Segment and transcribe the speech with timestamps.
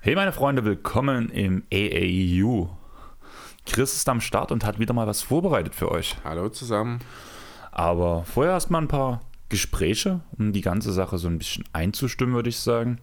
[0.00, 2.68] Hey meine Freunde, willkommen im AAU.
[3.64, 6.16] Chris ist am Start und hat wieder mal was vorbereitet für euch.
[6.22, 6.98] Hallo zusammen.
[7.70, 12.50] Aber vorher erstmal ein paar Gespräche, um die ganze Sache so ein bisschen einzustimmen, würde
[12.50, 12.98] ich sagen.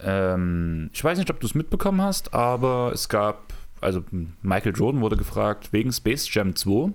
[0.00, 4.04] Ähm, ich weiß nicht, ob du es mitbekommen hast, aber es gab, also
[4.42, 6.92] Michael Jordan wurde gefragt wegen Space Jam 2,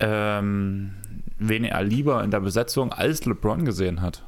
[0.00, 0.94] ähm,
[1.38, 4.22] wen er lieber in der Besetzung als LeBron gesehen hat.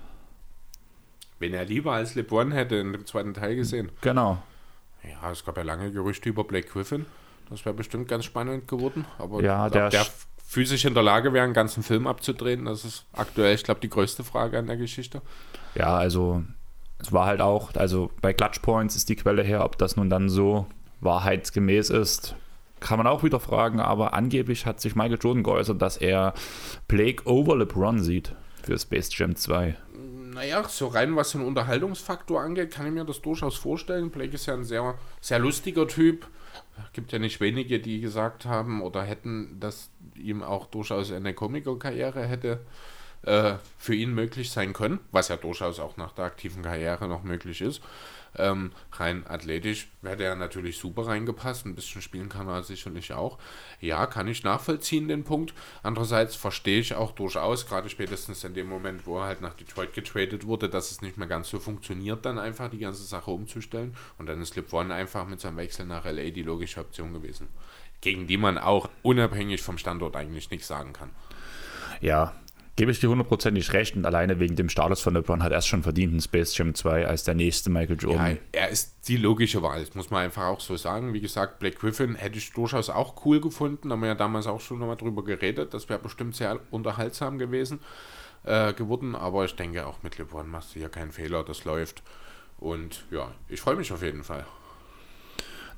[1.39, 3.91] Wen er lieber als LeBron hätte in dem zweiten Teil gesehen.
[4.01, 4.43] Genau.
[5.05, 7.07] Ja, es gab ja lange Gerüchte über Blake Griffin.
[7.49, 9.05] Das wäre bestimmt ganz spannend geworden.
[9.19, 10.07] Aber Ja, der der
[10.49, 13.91] physisch in der Lage wäre, einen ganzen Film abzudrehen, das ist aktuell, ich glaube, die
[13.91, 15.21] größte Frage an der Geschichte.
[15.75, 16.43] Ja, also
[16.99, 20.09] es war halt auch, also bei Clutch Points ist die Quelle her, ob das nun
[20.09, 20.67] dann so
[21.01, 22.35] wahrheitsgemäß ist,
[22.81, 26.33] kann man auch wieder fragen, aber angeblich hat sich Michael Jordan geäußert, dass er
[26.89, 29.77] Blake over LeBron sieht für Space Jam 2.
[30.33, 34.11] Naja, so rein was den Unterhaltungsfaktor angeht, kann ich mir das durchaus vorstellen.
[34.11, 36.27] Blake ist ja ein sehr, sehr lustiger Typ.
[36.93, 42.27] Gibt ja nicht wenige, die gesagt haben oder hätten, dass ihm auch durchaus eine Komikerkarriere
[42.27, 42.61] hätte
[43.23, 47.23] äh, für ihn möglich sein können, was ja durchaus auch nach der aktiven Karriere noch
[47.23, 47.81] möglich ist.
[48.37, 51.67] Ähm, rein athletisch wäre der natürlich super reingepasst.
[51.67, 53.39] Ein bisschen spielen kann er sicherlich auch.
[53.81, 55.55] Ja, kann ich nachvollziehen, den Punkt.
[55.83, 59.95] Andererseits verstehe ich auch durchaus, gerade spätestens in dem Moment, wo er halt nach Detroit
[59.95, 63.97] getradet wurde, dass es nicht mehr ganz so funktioniert, dann einfach die ganze Sache umzustellen.
[64.19, 67.49] Und dann ist LeBron einfach mit seinem Wechsel nach LA die logische Option gewesen.
[68.01, 71.11] Gegen die man auch unabhängig vom Standort eigentlich nichts sagen kann.
[72.01, 72.33] Ja,
[72.77, 75.67] gebe ich dir hundertprozentig recht und alleine wegen dem Status von LeBron hat er es
[75.67, 78.39] schon verdient in Space Jam 2 als der nächste Michael Ja, Jordan.
[78.53, 81.13] er ist die logische Wahl, das muss man einfach auch so sagen.
[81.13, 84.61] Wie gesagt, Black Griffin hätte ich durchaus auch cool gefunden, haben wir ja damals auch
[84.61, 85.75] schon nochmal drüber geredet.
[85.75, 87.81] Das wäre bestimmt sehr unterhaltsam gewesen
[88.45, 92.05] äh, geworden, aber ich denke auch mit LeBron machst du hier keinen Fehler, das läuft.
[92.59, 94.47] Und ja, ich freue mich auf jeden Fall.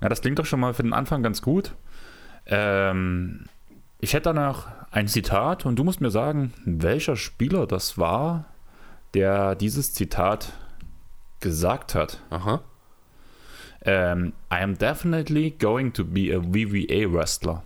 [0.03, 1.75] Na, das klingt doch schon mal für den Anfang ganz gut.
[2.47, 3.45] Ähm,
[3.99, 8.47] ich hätte da noch ein Zitat und du musst mir sagen, welcher Spieler das war,
[9.15, 10.53] der dieses Zitat
[11.41, 12.21] gesagt hat.
[12.31, 12.63] Aha.
[13.83, 17.63] Ähm, I am definitely going to be a VVA Wrestler.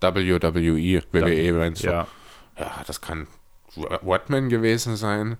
[0.00, 1.86] WWE, WWE du?
[1.86, 2.06] Ja,
[2.58, 3.26] ja, das kann
[3.76, 5.36] Rodman gewesen sein.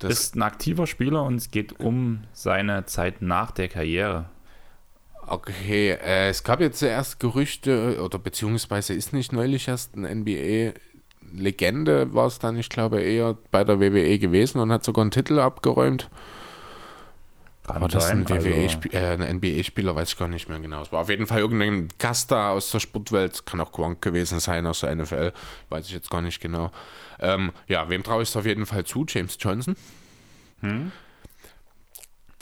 [0.00, 4.26] Das ist ein aktiver Spieler und es geht um seine Zeit nach der Karriere.
[5.26, 12.12] Okay, äh, es gab jetzt zuerst Gerüchte, oder beziehungsweise ist nicht neulich erst ein NBA-Legende,
[12.12, 15.38] war es dann, ich glaube, eher bei der WWE gewesen und hat sogar einen Titel
[15.38, 16.10] abgeräumt.
[17.64, 18.48] Kann Aber das ist ein, also-
[18.92, 20.82] äh, ein NBA-Spieler, weiß ich gar nicht mehr genau.
[20.82, 24.40] Es war auf jeden Fall irgendein Gast da aus der Sportwelt, kann auch Gronk gewesen
[24.40, 25.32] sein aus der NFL,
[25.68, 26.72] weiß ich jetzt gar nicht genau.
[27.20, 29.06] Ähm, ja, wem traue ich es auf jeden Fall zu?
[29.08, 29.76] James Johnson.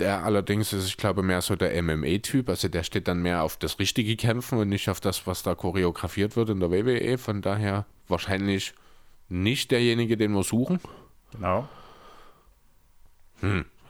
[0.01, 2.49] Der allerdings ist, ich glaube, mehr so der MMA-Typ.
[2.49, 5.55] Also der steht dann mehr auf das richtige Kämpfen und nicht auf das, was da
[5.55, 7.19] choreografiert wird in der WWE.
[7.19, 8.73] Von daher wahrscheinlich
[9.29, 10.81] nicht derjenige, den wir suchen.
[11.33, 11.69] Genau.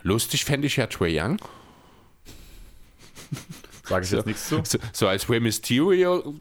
[0.03, 1.41] Lustig fände ich ja Trey Young.
[3.91, 4.63] Sage ich jetzt nichts zu.
[4.65, 6.37] So, so als Rey Mysterio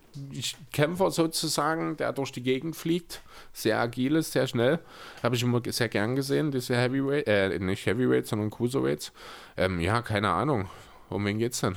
[0.72, 3.24] Kämpfer sozusagen, der durch die Gegend fliegt.
[3.54, 4.78] Sehr agil ist, sehr schnell.
[5.24, 9.12] Habe ich immer sehr gern gesehen, diese Heavyweight, äh, nicht Heavyweight, sondern Cruiserweights.
[9.58, 10.70] Ähm, ja, keine Ahnung.
[11.10, 11.76] Um wen geht's denn?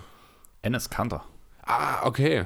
[0.60, 1.24] Enes Kanter.
[1.62, 2.44] Ah, okay.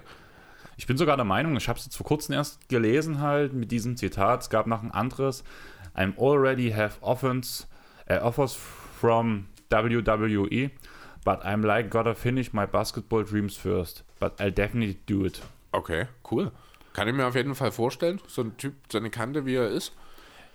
[0.76, 3.72] Ich bin sogar der Meinung, ich habe es jetzt vor kurzem erst gelesen halt mit
[3.72, 4.42] diesem Zitat.
[4.42, 5.42] Es gab noch ein anderes.
[5.96, 7.66] I'm already have offers,
[8.06, 8.56] äh, offers
[9.00, 10.70] from WWE,
[11.26, 14.04] but I'm like gotta finish my basketball dreams first.
[14.20, 15.42] But I'll definitely do it.
[15.72, 16.52] Okay, cool.
[16.94, 18.20] Kann ich mir auf jeden Fall vorstellen.
[18.28, 19.92] So ein Typ, so eine Kante, wie er ist.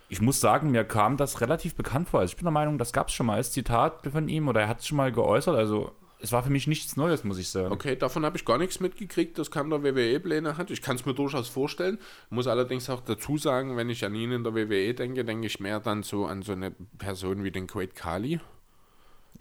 [0.07, 2.21] Ich muss sagen, mir kam das relativ bekannt vor.
[2.21, 4.61] Also ich bin der Meinung, das gab es schon mal als Zitat von ihm oder
[4.61, 5.55] er hat es schon mal geäußert.
[5.55, 5.91] Also
[6.21, 7.71] es war für mich nichts Neues, muss ich sagen.
[7.71, 10.71] Okay, davon habe ich gar nichts mitgekriegt, dass Kanter WWE-Pläne hat.
[10.71, 11.97] Ich kann es mir durchaus vorstellen.
[12.29, 15.59] Muss allerdings auch dazu sagen, wenn ich an ihn in der WWE denke, denke ich
[15.59, 18.39] mehr dann so an so eine Person wie den Great Kali.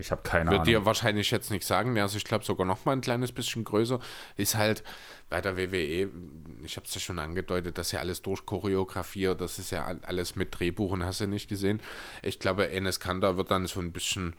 [0.00, 0.86] Ich habe keine Wird dir Ahnung.
[0.86, 1.94] wahrscheinlich jetzt nichts sagen.
[1.96, 4.00] Ist, ich glaube, sogar noch mal ein kleines bisschen größer.
[4.36, 4.82] Ist halt
[5.28, 6.10] bei der WWE,
[6.64, 10.34] ich habe es ja schon angedeutet, dass ja alles durchchoreografiert, das ist ja all- alles
[10.34, 11.80] mit Drehbuch und hast du nicht gesehen.
[12.22, 14.34] Ich glaube, Enes Kanter wird dann so ein bisschen,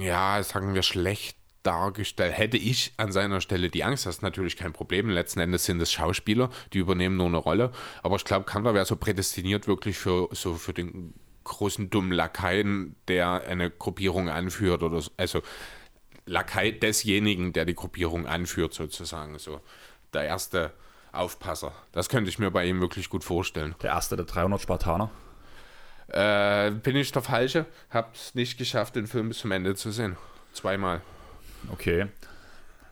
[0.00, 2.36] ja, sagen wir, schlecht dargestellt.
[2.36, 5.08] Hätte ich an seiner Stelle die Angst, das ist natürlich kein Problem.
[5.08, 7.70] Letzten Endes sind es Schauspieler, die übernehmen nur eine Rolle.
[8.02, 11.14] Aber ich glaube, Kanter wäre so prädestiniert wirklich für so für den
[11.44, 15.10] großen dummen Lakaien, der eine Gruppierung anführt oder so.
[15.16, 15.42] Also
[16.26, 19.38] Lakai desjenigen, der die Gruppierung anführt, sozusagen.
[19.38, 19.60] So
[20.12, 20.72] der erste
[21.12, 21.72] Aufpasser.
[21.92, 23.74] Das könnte ich mir bei ihm wirklich gut vorstellen.
[23.82, 25.10] Der erste der 300 Spartaner.
[26.08, 27.66] Äh, bin ich der Falsche?
[27.90, 30.16] Hab's nicht geschafft, den Film bis zum Ende zu sehen.
[30.52, 31.00] Zweimal.
[31.70, 32.06] Okay.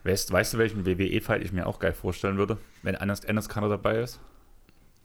[0.04, 3.68] Weißt, weißt du, welchen WWE-Fight ich mir auch geil vorstellen würde, wenn Enes, Enes Kanter
[3.68, 4.18] dabei ist?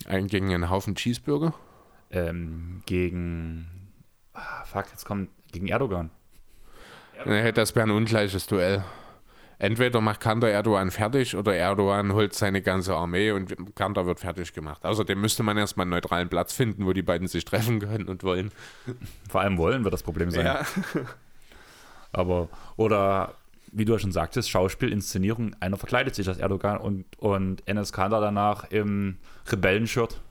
[0.06, 1.54] Ein gegen einen Haufen Cheeseburger?
[2.12, 3.68] Ähm, gegen.
[4.34, 5.30] Ah, fuck, jetzt kommt.
[5.52, 6.10] Gegen Erdogan.
[7.26, 8.84] Nee, das wäre ein ungleiches Duell.
[9.58, 14.52] Entweder macht Kanter Erdogan fertig oder Erdogan holt seine ganze Armee und Kanter wird fertig
[14.52, 14.84] gemacht.
[14.84, 18.24] Außerdem müsste man erstmal einen neutralen Platz finden, wo die beiden sich treffen können und
[18.24, 18.52] wollen.
[19.30, 20.46] Vor allem wollen wird das Problem sein.
[20.46, 20.66] Ja.
[22.12, 23.36] Aber, oder
[23.72, 27.94] wie du ja schon sagtest, Schauspiel, Inszenierung, einer verkleidet sich als Erdogan und, und Enes
[27.94, 29.18] Kanter danach im
[29.48, 30.22] Rebellenshirt.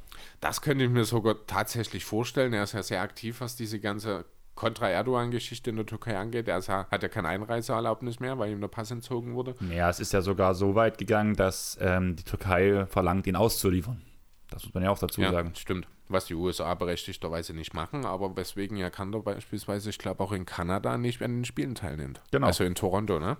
[0.44, 2.52] Das könnte ich mir sogar tatsächlich vorstellen.
[2.52, 4.26] Er ist ja sehr aktiv, was diese ganze
[4.56, 6.48] Kontra-Erdogan-Geschichte in der Türkei angeht.
[6.48, 9.54] Er hat ja keine Einreiseerlaubnis mehr, weil ihm der Pass entzogen wurde.
[9.74, 14.02] Ja, es ist ja sogar so weit gegangen, dass ähm, die Türkei verlangt, ihn auszuliefern.
[14.50, 15.54] Das muss man ja auch dazu ja, sagen.
[15.56, 15.88] stimmt.
[16.08, 20.44] Was die USA berechtigterweise nicht machen, aber weswegen ja Kanter beispielsweise, ich glaube auch in
[20.44, 22.20] Kanada nicht an den Spielen teilnimmt.
[22.32, 22.48] Genau.
[22.48, 23.38] Also in Toronto, ne?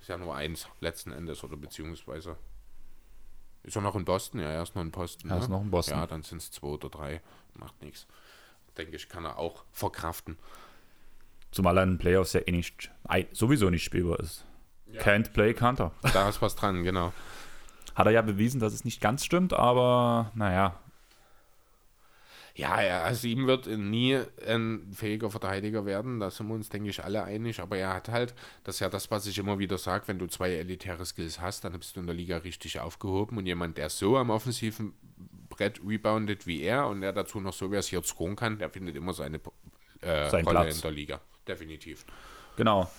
[0.00, 2.36] Ist ja nur eins letzten Endes oder beziehungsweise.
[3.66, 4.40] Ist er noch in Boston?
[4.40, 5.28] Ja, er ist noch in Boston.
[5.28, 5.42] Er ne?
[5.42, 5.98] ist noch in Boston.
[5.98, 7.20] Ja, dann sind es zwei oder drei.
[7.54, 8.06] Macht nichts.
[8.78, 10.38] Denke ich, kann er auch verkraften.
[11.50, 14.44] Zumal er in den Playoffs ja eh nicht, ei- sowieso nicht spielbar ist.
[14.98, 15.90] Can't play Kanter.
[16.12, 17.12] Da ist was dran, genau.
[17.96, 20.78] Hat er ja bewiesen, dass es nicht ganz stimmt, aber naja,
[22.56, 26.88] Ja, er, also ihm wird nie ein fähiger Verteidiger werden, da sind wir uns, denke
[26.88, 27.60] ich, alle einig.
[27.60, 30.26] Aber er hat halt, das ist ja das, was ich immer wieder sage, wenn du
[30.26, 33.36] zwei elitäre Skills hast, dann bist du in der Liga richtig aufgehoben.
[33.36, 34.94] Und jemand, der so am offensiven
[35.50, 39.12] Brett reboundet wie er und der dazu noch so versiert scoren kann, der findet immer
[39.12, 39.38] seine
[40.00, 40.76] äh, Seinen Rolle Platz.
[40.76, 41.20] in der Liga.
[41.46, 42.06] Definitiv.
[42.56, 42.90] Genau.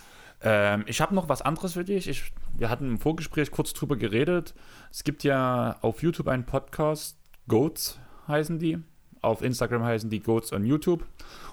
[0.41, 2.07] Ähm, ich habe noch was anderes für dich.
[2.07, 4.53] Ich, wir hatten im Vorgespräch kurz drüber geredet.
[4.91, 7.17] Es gibt ja auf YouTube einen Podcast,
[7.47, 8.77] Goats heißen die.
[9.21, 11.05] Auf Instagram heißen die Goats on YouTube.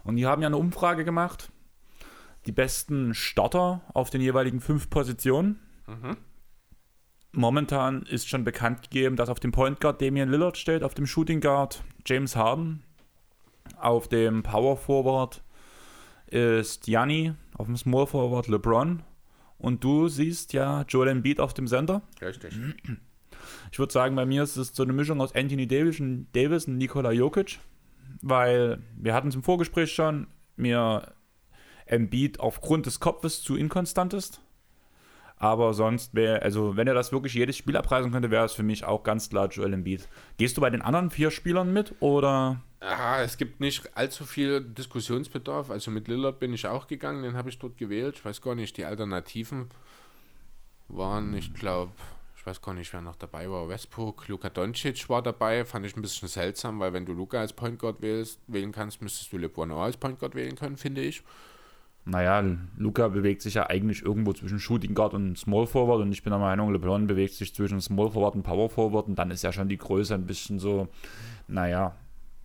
[0.05, 1.51] Und die haben ja eine Umfrage gemacht.
[2.47, 5.61] Die besten Starter auf den jeweiligen fünf Positionen.
[7.33, 11.07] Momentan ist schon bekannt gegeben, dass auf dem Point Guard Damian Lillard steht, auf dem
[11.07, 12.83] Shooting Guard James Harden,
[13.77, 15.43] auf dem Power Forward
[16.27, 19.03] ist Gianni, auf dem Small Forward LeBron
[19.59, 22.03] und du siehst ja Joel Embiid auf dem Center.
[22.21, 22.55] Richtig.
[23.73, 26.67] Ich würde sagen, bei mir ist es so eine Mischung aus Anthony Davis und, Davis
[26.67, 27.58] und Nikola Jokic,
[28.23, 30.26] weil wir hatten es im Vorgespräch schon,
[30.56, 31.12] mir
[31.87, 34.41] Embiid aufgrund des Kopfes zu inkonstant ist.
[35.37, 38.62] Aber sonst wäre, also wenn er das wirklich jedes Spiel abreißen könnte, wäre es für
[38.62, 40.08] mich auch ganz klar Joel Embiid.
[40.38, 42.62] Gehst du bei den anderen vier Spielern mit oder?
[42.81, 45.70] Ah, es gibt nicht allzu viel Diskussionsbedarf.
[45.70, 48.17] Also mit Lillard bin ich auch gegangen, den habe ich dort gewählt.
[48.17, 49.69] Ich weiß gar nicht, die Alternativen
[50.88, 51.93] waren, ich glaube,
[52.44, 53.70] ich weiß gar nicht, wer noch dabei war.
[53.70, 55.64] Westbrook, Luka Doncic war dabei.
[55.64, 59.00] Fand ich ein bisschen seltsam, weil wenn du Luka als Point Guard wählst, wählen kannst,
[59.00, 61.23] müsstest du LeBron auch als Point Guard wählen können, finde ich.
[62.05, 62.44] Naja,
[62.76, 66.32] Luca bewegt sich ja eigentlich irgendwo zwischen Shooting Guard und Small Forward und ich bin
[66.32, 69.50] der Meinung, LeBron bewegt sich zwischen Small Forward und Power Forward und dann ist ja
[69.50, 70.88] schon die Größe ein bisschen so,
[71.49, 71.96] naja,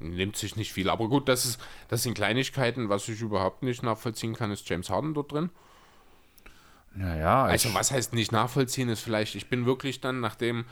[0.01, 0.89] Nimmt sich nicht viel.
[0.89, 1.59] Aber gut, das, ist,
[1.89, 2.87] das sind Kleinigkeiten.
[2.87, 5.49] Was ich überhaupt nicht nachvollziehen kann, ist James Harden dort drin.
[6.95, 7.43] Naja.
[7.43, 10.65] Also was heißt nicht nachvollziehen, ist vielleicht, ich bin wirklich dann, nachdem,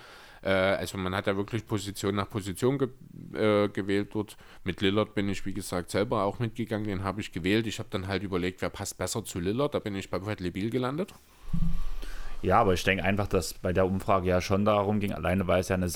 [0.43, 2.89] äh, also man hat ja wirklich Position nach Position ge
[3.33, 4.37] äh, gewählt dort.
[4.63, 7.67] Mit Lillard bin ich, wie gesagt, selber auch mitgegangen, den habe ich gewählt.
[7.67, 9.73] Ich habe dann halt überlegt, wer passt besser zu Lillard.
[9.73, 11.13] Da bin ich bei Bradley Beal gelandet.
[12.41, 15.59] Ja, aber ich denke einfach, dass bei der Umfrage ja schon darum ging, alleine weil
[15.59, 15.89] es ja eine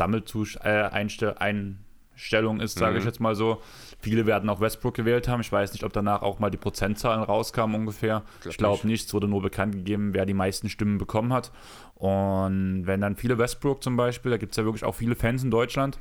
[2.22, 3.62] Sammeleinstellung ist, sage ich jetzt mal so.
[4.00, 5.42] Viele werden auch Westbrook gewählt haben.
[5.42, 8.24] Ich weiß nicht, ob danach auch mal die Prozentzahlen rauskamen ungefähr.
[8.42, 8.86] Glaub ich glaube nicht.
[8.86, 9.08] nicht.
[9.08, 11.52] Es wurde nur bekannt gegeben, wer die meisten Stimmen bekommen hat.
[11.96, 15.44] Und wenn dann viele Westbrook zum Beispiel, da gibt es ja wirklich auch viele Fans
[15.44, 16.00] in Deutschland,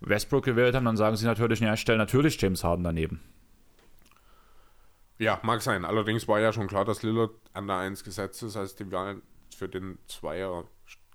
[0.00, 3.20] Westbrook gewählt haben, dann sagen sie natürlich, ja, ich stelle natürlich James Harden daneben.
[5.18, 5.84] Ja, mag sein.
[5.84, 9.22] Allerdings war ja schon klar, dass Lillard an der 1 gesetzt ist, als die Wahl
[9.56, 10.64] für den Zweier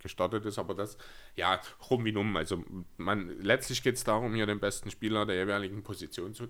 [0.01, 0.59] gestartet ist.
[0.59, 0.97] Aber das,
[1.35, 2.35] ja, rum wie um.
[2.35, 2.63] Also
[2.97, 6.47] man, letztlich geht es darum, hier den besten Spieler der jeweiligen Position zu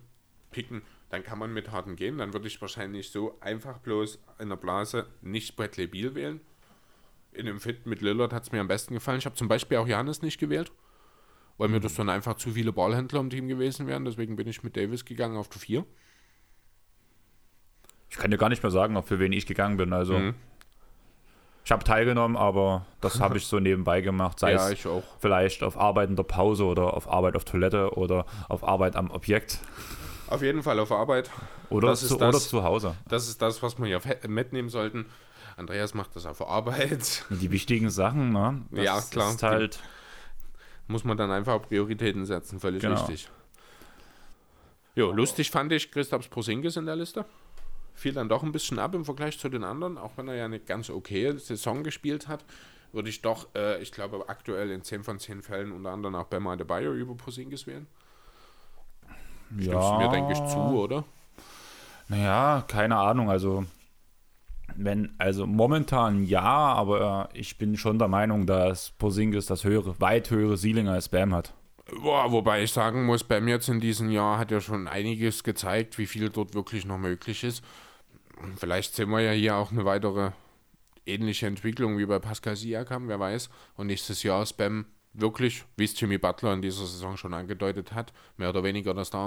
[0.52, 0.82] picken.
[1.10, 2.18] Dann kann man mit Harden gehen.
[2.18, 6.42] Dann würde ich wahrscheinlich so einfach bloß in der Blase nicht Bradley Beal wählen.
[7.34, 9.20] In dem Fit mit Lillard hat es mir am besten gefallen.
[9.20, 10.72] Ich habe zum Beispiel auch Janis nicht gewählt,
[11.58, 14.04] weil mir das dann einfach zu viele Ballhändler im Team gewesen wären.
[14.04, 15.86] Deswegen bin ich mit Davis gegangen auf die 4.
[18.10, 19.94] Ich kann dir gar nicht mehr sagen, auf für wen ich gegangen bin.
[19.94, 20.36] Also Mhm.
[21.64, 24.40] Ich habe teilgenommen, aber das habe ich so nebenbei gemacht.
[24.40, 24.88] Sei Ja, es
[25.20, 29.12] vielleicht auf Arbeit in der Pause oder auf Arbeit auf Toilette oder auf Arbeit am
[29.12, 29.60] Objekt.
[30.28, 31.30] Auf jeden Fall auf Arbeit.
[31.70, 32.96] Oder, Das zu, das- oder zu Hause.
[33.08, 35.06] Das ist das, was wir hier mitnehmen sollten.
[35.58, 37.26] Andreas macht das auf Arbeit.
[37.30, 38.62] Die wichtigen Sachen, ne?
[38.72, 39.32] Das Ja, klar.
[39.32, 39.80] Ist halt,
[40.88, 42.96] Muss man dann einfach Prioritäten setzen, völlig Genau.
[42.96, 43.30] richtig.
[44.96, 47.24] Jo, lustig fand ich Christaps Posingis in der Liste.
[47.94, 50.46] Fiel dann doch ein bisschen ab im Vergleich zu den anderen, auch wenn er ja
[50.46, 52.44] eine ganz okay Saison gespielt hat.
[52.94, 56.26] Würde ich doch, äh, ich glaube, aktuell in 10 von 10 Fällen unter anderem auch
[56.26, 57.88] Bema Adebayo über Posingis wählen.
[59.50, 61.04] Stimmst ja, du mir, denke ich, zu, oder?
[62.10, 63.30] Naja, keine Ahnung.
[63.30, 63.66] Also,
[64.76, 70.30] wenn, also momentan ja, aber ich bin schon der Meinung, dass Posingis das höhere, weit
[70.30, 71.54] höhere Ceiling als Bam hat.
[72.00, 75.98] Boah, wobei ich sagen muss, Bam jetzt in diesem Jahr hat ja schon einiges gezeigt,
[75.98, 77.64] wie viel dort wirklich noch möglich ist.
[78.42, 80.32] Und Vielleicht sehen wir ja hier auch eine weitere
[81.06, 83.50] ähnliche Entwicklung wie bei Pascal Siakam, wer weiß.
[83.76, 87.94] Und nächstes Jahr ist Bam wirklich, wie es Jimmy Butler in dieser Saison schon angedeutet
[87.94, 89.26] hat, mehr oder weniger das Star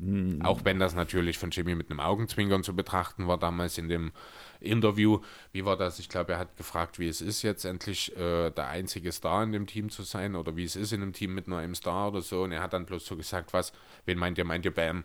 [0.00, 0.42] Team.
[0.42, 4.12] Auch wenn das natürlich von Jimmy mit einem Augenzwinkern zu betrachten war, damals in dem
[4.60, 5.20] Interview.
[5.52, 5.98] Wie war das?
[5.98, 9.52] Ich glaube, er hat gefragt, wie es ist, jetzt endlich äh, der einzige Star in
[9.52, 12.08] dem Team zu sein oder wie es ist, in einem Team mit nur einem Star
[12.08, 12.42] oder so.
[12.42, 13.72] Und er hat dann bloß so gesagt, was,
[14.06, 14.44] wen meint ihr?
[14.44, 15.04] Meint ihr Bam?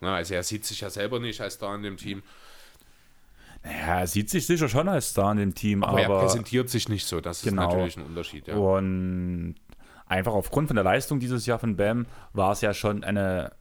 [0.00, 2.22] Na, also er sieht sich ja selber nicht als Star in dem Team,
[3.64, 6.68] Naja, er sieht sich sicher schon als Star in dem Team, aber, aber, er präsentiert
[6.68, 7.20] sich nicht so.
[7.20, 7.62] Das Genau.
[7.62, 8.48] ist natürlich ein Unterschied.
[8.48, 8.56] Ja.
[8.56, 9.54] Und
[10.06, 13.52] einfach aufgrund von der Leistung dieses Jahr von Bam war es ja schon eine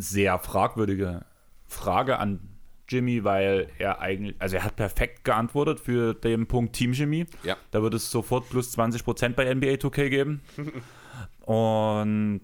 [0.00, 1.24] sehr fragwürdige
[1.66, 2.40] Frage an
[2.88, 7.26] Jimmy, weil er eigentlich, also er hat perfekt geantwortet für den Punkt Teamchemie.
[7.42, 7.56] Ja.
[7.70, 10.42] Da wird es sofort plus 20% bei NBA 2K geben.
[11.44, 12.42] Und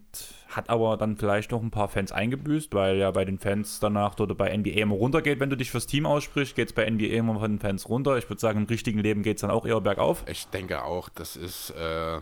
[0.48, 4.14] hat aber dann vielleicht noch ein paar Fans eingebüßt, weil ja bei den Fans danach
[4.14, 7.06] dort bei NBA immer runtergeht, wenn du dich fürs Team aussprichst, geht es bei NBA
[7.06, 8.18] immer von den Fans runter.
[8.18, 10.24] Ich würde sagen, im richtigen Leben geht es dann auch eher bergauf.
[10.26, 12.20] Ich denke auch, das ist äh,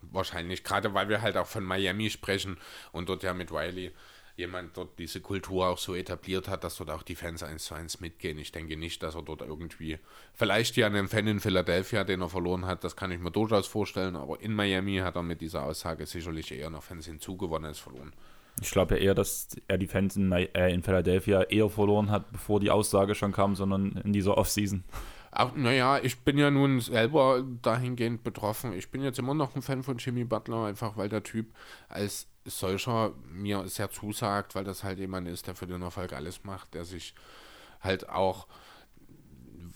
[0.00, 2.56] wahrscheinlich, gerade weil wir halt auch von Miami sprechen
[2.92, 3.92] und dort ja mit Wiley
[4.36, 7.74] jemand dort diese Kultur auch so etabliert hat, dass dort auch die Fans eins zu
[7.74, 8.38] eins mitgehen.
[8.38, 9.98] Ich denke nicht, dass er dort irgendwie,
[10.34, 13.66] vielleicht ja einen Fan in Philadelphia, den er verloren hat, das kann ich mir durchaus
[13.66, 17.78] vorstellen, aber in Miami hat er mit dieser Aussage sicherlich eher noch Fans hinzugewonnen als
[17.78, 18.12] verloren.
[18.60, 22.32] Ich glaube ja eher, dass er die Fans in, äh, in Philadelphia eher verloren hat,
[22.32, 24.84] bevor die Aussage schon kam, sondern in dieser Offseason.
[25.38, 28.72] Auch, naja, ich bin ja nun selber dahingehend betroffen.
[28.72, 31.52] Ich bin jetzt immer noch ein Fan von Jimmy Butler, einfach weil der Typ
[31.90, 36.44] als solcher mir sehr zusagt, weil das halt jemand ist, der für den Erfolg alles
[36.44, 37.14] macht, der sich
[37.82, 38.46] halt auch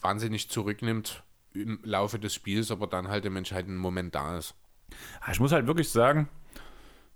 [0.00, 4.55] wahnsinnig zurücknimmt im Laufe des Spiels, aber dann halt im entscheidenden Moment da ist.
[5.31, 6.31] Ich muss halt wirklich sagen,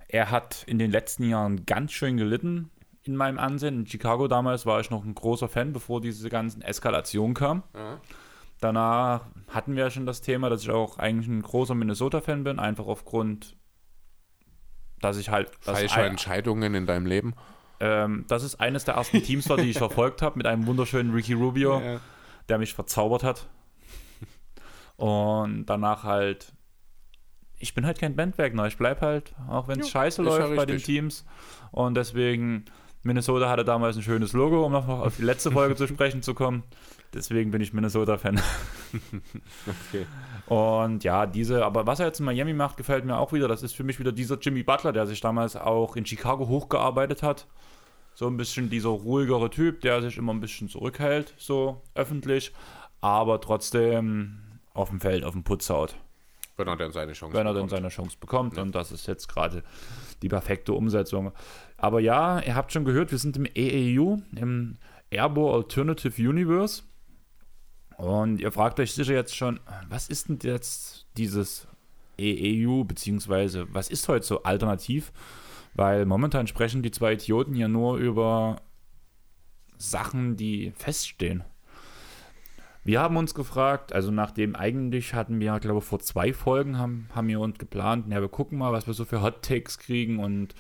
[0.07, 2.71] er hat in den letzten Jahren ganz schön gelitten
[3.05, 3.81] in meinem Ansehen.
[3.81, 7.63] In Chicago damals war ich noch ein großer Fan, bevor diese ganzen Eskalationen kamen.
[7.75, 8.01] Ja.
[8.65, 12.59] Danach hatten wir ja schon das Thema, dass ich auch eigentlich ein großer Minnesota-Fan bin,
[12.59, 13.59] einfach aufgrund,
[15.03, 15.51] dass ich halt.
[15.61, 17.35] Falsche Entscheidungen in deinem Leben.
[17.81, 21.13] ähm, das ist eines der ersten Teams war, die ich verfolgt habe, mit einem wunderschönen
[21.13, 21.79] Ricky Rubio.
[21.79, 22.01] Ja.
[22.49, 23.49] der mich verzaubert hat.
[24.97, 26.55] Und danach halt,
[27.59, 28.67] ich bin halt kein Bandwagner.
[28.67, 30.79] Ich bleib halt, auch wenn es scheiße ja läuft bei den.
[30.79, 31.27] Teams.
[31.71, 32.65] Und deswegen,
[33.05, 36.35] Minnesota hatte damals ein schönes Logo, um noch auf die letzte Folge zu sprechen zu
[36.35, 36.63] kommen.
[37.13, 38.41] Deswegen bin ich Minnesota-Fan.
[39.67, 40.07] Okay.
[40.47, 43.49] Und ja, diese, aber was er jetzt in Miami macht, gefällt mir auch wieder.
[43.49, 47.23] Das ist für mich wieder dieser Jimmy Butler, der sich damals auch in Chicago hochgearbeitet
[47.23, 47.47] hat.
[48.15, 52.53] So ein bisschen dieser ruhigere Typ, der sich immer ein bisschen zurückhält, so öffentlich,
[53.01, 54.39] aber trotzdem
[54.75, 55.97] auf dem Feld, auf dem Putz haut,
[56.57, 57.71] Wenn er dann seine Chance wenn er dann bekommt.
[57.71, 58.59] seine Chance bekommt.
[58.59, 59.65] Und das ist jetzt gerade
[60.23, 61.33] die perfekte Umsetzung.
[61.85, 64.79] Aber ja, ihr habt schon gehört, wir sind im AAU, im
[65.11, 66.83] Airborne Alternative Universe.
[67.99, 69.61] Und ihr fragt euch sicher jetzt schon,
[69.91, 71.69] was ist denn jetzt dieses
[72.19, 75.13] EEU, beziehungsweise was ist heute so alternativ?
[75.75, 78.63] Weil momentan sprechen die zwei Idioten ja nur über
[79.77, 81.45] Sachen, die feststehen.
[82.83, 87.11] Wir haben uns gefragt, also nachdem eigentlich hatten wir, glaube ich, vor zwei Folgen haben,
[87.15, 90.19] haben wir uns geplant, ja, wir gucken mal, was wir so für Hot Takes kriegen
[90.19, 90.55] und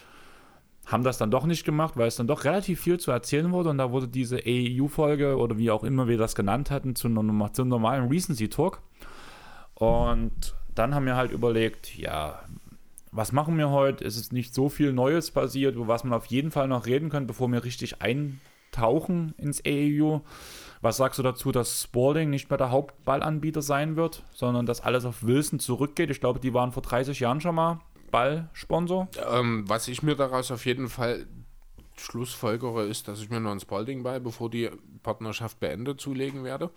[0.86, 3.70] haben das dann doch nicht gemacht, weil es dann doch relativ viel zu erzählen wurde
[3.70, 7.48] und da wurde diese AEU-Folge oder wie auch immer wir das genannt hatten, zu einem,
[7.52, 8.80] zu einem normalen Recency-Talk.
[9.74, 12.40] Und dann haben wir halt überlegt, ja,
[13.12, 14.04] was machen wir heute?
[14.04, 17.10] Es ist nicht so viel Neues passiert, über was man auf jeden Fall noch reden
[17.10, 20.20] können, bevor wir richtig eintauchen ins AEU.
[20.80, 25.04] Was sagst du dazu, dass Spalding nicht mehr der Hauptballanbieter sein wird, sondern dass alles
[25.04, 26.10] auf Wilson zurückgeht?
[26.10, 27.80] Ich glaube, die waren vor 30 Jahren schon mal
[28.14, 29.09] Ballsponsor.
[29.28, 31.26] Ähm, was ich mir daraus auf jeden Fall
[31.97, 34.71] schlussfolgere, ist, dass ich mir noch ein Spalding bei, bevor die
[35.02, 36.71] Partnerschaft beendet, zulegen werde.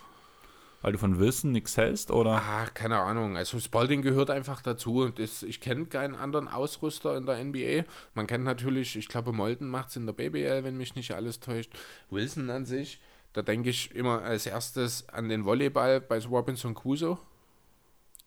[0.81, 2.41] Weil du von Wilson nichts hältst, oder?
[2.41, 3.37] Ah, keine Ahnung.
[3.37, 5.09] Also Spalding gehört einfach dazu.
[5.09, 7.83] Das, ich kenne keinen anderen Ausrüster in der NBA.
[8.15, 11.39] Man kennt natürlich, ich glaube, Molden macht es in der BBL, wenn mich nicht alles
[11.39, 11.71] täuscht.
[12.09, 12.99] Wilson an sich,
[13.33, 17.19] da denke ich immer als erstes an den Volleyball bei Robinson Crusoe.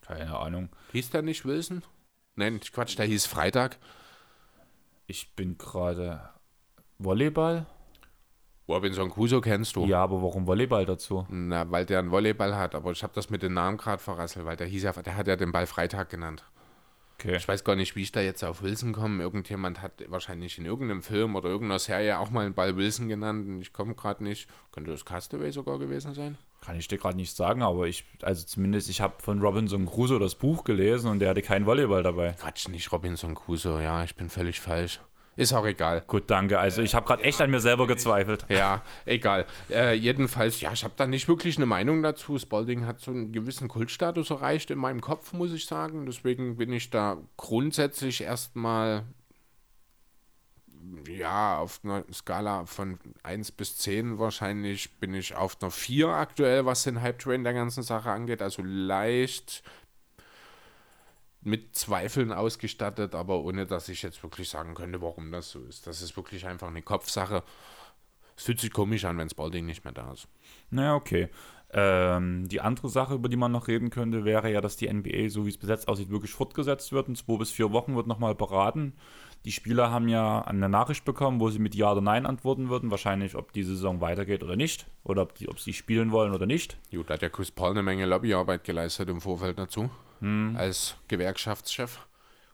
[0.03, 0.69] Keine Ahnung.
[0.93, 1.83] Hieß der nicht Wilson?
[2.41, 3.77] Nein, Quatsch, der hieß Freitag.
[5.07, 6.31] Ich bin gerade
[6.99, 7.67] Volleyball?
[8.67, 9.85] Robinson Crusoe kennst du.
[9.85, 11.27] Ja, aber warum Volleyball dazu?
[11.29, 14.47] Na, weil der einen Volleyball hat, aber ich habe das mit dem Namen gerade verrasselt,
[14.47, 16.43] weil der hieß ja, der hat ja den Ball Freitag genannt.
[17.19, 17.37] Okay.
[17.37, 19.23] Ich weiß gar nicht, wie ich da jetzt auf Wilson komme.
[19.23, 23.47] Irgendjemand hat wahrscheinlich in irgendeinem Film oder irgendeiner Serie auch mal einen Ball Wilson genannt
[23.47, 24.49] und ich komme gerade nicht.
[24.73, 26.39] Könnte das Castaway sogar gewesen sein?
[26.61, 30.19] Kann ich dir gerade nicht sagen, aber ich, also zumindest, ich habe von Robinson Crusoe
[30.19, 32.33] das Buch gelesen und der hatte keinen Volleyball dabei.
[32.33, 35.01] Quatsch, nicht Robinson Crusoe, ja, ich bin völlig falsch.
[35.37, 36.03] Ist auch egal.
[36.07, 36.59] Gut, danke.
[36.59, 38.45] Also ich habe gerade echt an mir selber gezweifelt.
[38.51, 39.47] Ja, egal.
[39.71, 42.39] Äh, jedenfalls, ja, ich habe da nicht wirklich eine Meinung dazu.
[42.39, 46.05] Spalding hat so einen gewissen Kultstatus erreicht in meinem Kopf, muss ich sagen.
[46.05, 49.05] Deswegen bin ich da grundsätzlich erstmal
[51.07, 56.67] ja, auf einer Skala von 1 bis 10 wahrscheinlich bin ich auf einer 4 aktuell,
[56.67, 58.43] was den Hype-Train der ganzen Sache angeht.
[58.43, 59.63] Also leicht
[61.43, 65.87] mit Zweifeln ausgestattet, aber ohne dass ich jetzt wirklich sagen könnte, warum das so ist.
[65.87, 67.43] Das ist wirklich einfach eine Kopfsache.
[68.37, 70.29] Es fühlt sich komisch an, wenn Spalding nicht mehr da ist.
[70.71, 71.29] Naja, okay.
[71.73, 75.29] Ähm, die andere Sache, über die man noch reden könnte, wäre ja, dass die NBA,
[75.29, 77.09] so wie es besetzt aussieht, wirklich fortgesetzt wird.
[77.09, 78.95] In zwei bis vier Wochen wird nochmal beraten.
[79.45, 82.91] Die Spieler haben ja eine Nachricht bekommen, wo sie mit Ja oder Nein antworten würden.
[82.91, 84.87] Wahrscheinlich, ob die Saison weitergeht oder nicht.
[85.05, 86.77] Oder ob, die, ob sie spielen wollen oder nicht.
[86.91, 89.91] Gut, da hat ja Chris Paul eine Menge Lobbyarbeit geleistet im Vorfeld dazu.
[90.21, 90.57] Hm.
[90.59, 92.01] Als Gewerkschaftschef,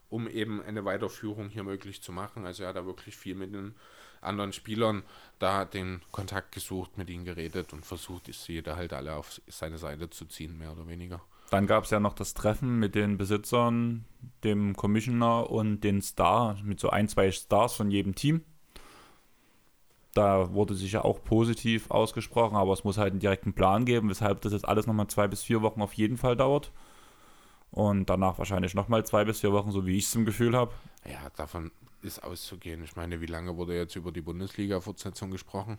[0.09, 2.45] um eben eine Weiterführung hier möglich zu machen.
[2.45, 3.75] Also er hat da wirklich viel mit den
[4.21, 5.03] anderen Spielern
[5.39, 9.77] da den Kontakt gesucht, mit ihnen geredet und versucht, sie da halt alle auf seine
[9.77, 11.21] Seite zu ziehen, mehr oder weniger.
[11.49, 14.05] Dann gab es ja noch das Treffen mit den Besitzern,
[14.43, 18.43] dem Commissioner und den Star, mit so ein, zwei Stars von jedem Team.
[20.13, 24.09] Da wurde sich ja auch positiv ausgesprochen, aber es muss halt einen direkten Plan geben,
[24.09, 26.71] weshalb das jetzt alles nochmal zwei bis vier Wochen auf jeden Fall dauert.
[27.71, 30.73] Und danach wahrscheinlich nochmal zwei bis vier Wochen, so wie ich es im Gefühl habe.
[31.05, 32.83] Ja, davon ist auszugehen.
[32.83, 35.77] Ich meine, wie lange wurde jetzt über die Bundesliga-Fortsetzung gesprochen?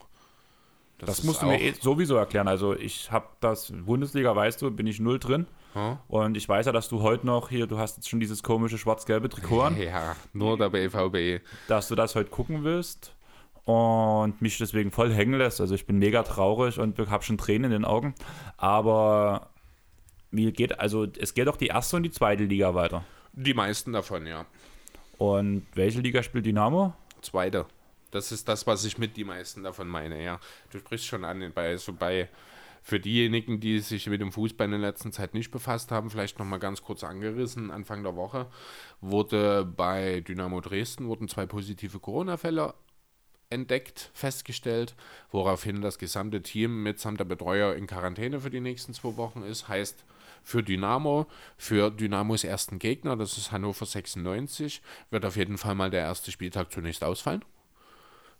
[0.99, 2.49] Das, das musst du mir eh sowieso erklären.
[2.49, 5.47] Also ich habe das Bundesliga, weißt du, bin ich null drin.
[5.75, 5.99] Hm?
[6.09, 8.79] Und ich weiß ja, dass du heute noch hier, du hast jetzt schon dieses komische
[8.79, 9.81] schwarz-gelbe Trikot an.
[9.81, 11.45] Ja, nur der BVB.
[11.69, 13.15] Dass du das heute gucken willst
[13.65, 15.61] und mich deswegen voll hängen lässt.
[15.61, 18.15] Also ich bin mega traurig und habe schon Tränen in den Augen.
[18.57, 19.51] Aber
[20.33, 23.05] mir geht, also es geht auch die erste und die zweite Liga weiter.
[23.35, 24.47] Die meisten davon, ja.
[25.19, 26.95] Und welche Liga spielt Dynamo?
[27.21, 27.67] Zweite.
[28.11, 30.41] Das ist das, was ich mit die meisten davon meine, ja.
[30.71, 32.29] Du sprichst schon an, bei, so bei,
[32.83, 36.39] für diejenigen, die sich mit dem Fußball in der letzten Zeit nicht befasst haben, vielleicht
[36.39, 38.47] nochmal ganz kurz angerissen, Anfang der Woche
[39.01, 42.75] wurde bei Dynamo Dresden wurden zwei positive Corona-Fälle
[43.51, 44.95] entdeckt, festgestellt,
[45.31, 49.69] woraufhin das gesamte Team mitsamt der Betreuer in Quarantäne für die nächsten zwei Wochen ist.
[49.69, 50.05] Heißt,
[50.43, 55.91] für Dynamo, für Dynamos ersten Gegner, das ist Hannover 96, wird auf jeden Fall mal
[55.91, 57.45] der erste Spieltag zunächst ausfallen.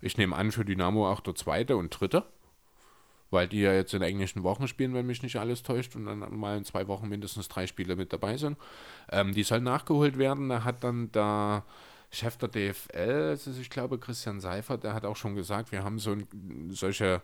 [0.01, 2.25] Ich nehme an, für Dynamo auch der zweite und dritte,
[3.31, 6.21] weil die ja jetzt in englischen Wochen spielen, wenn mich nicht alles täuscht, und dann
[6.37, 8.57] mal in zwei Wochen mindestens drei Spiele mit dabei sind.
[9.11, 10.49] Ähm, die sollen nachgeholt werden.
[10.49, 11.65] Da hat dann der
[12.11, 15.99] Chef der DFL, also ich glaube Christian Seifert, der hat auch schon gesagt, wir haben
[15.99, 16.27] so ein,
[16.71, 17.21] solche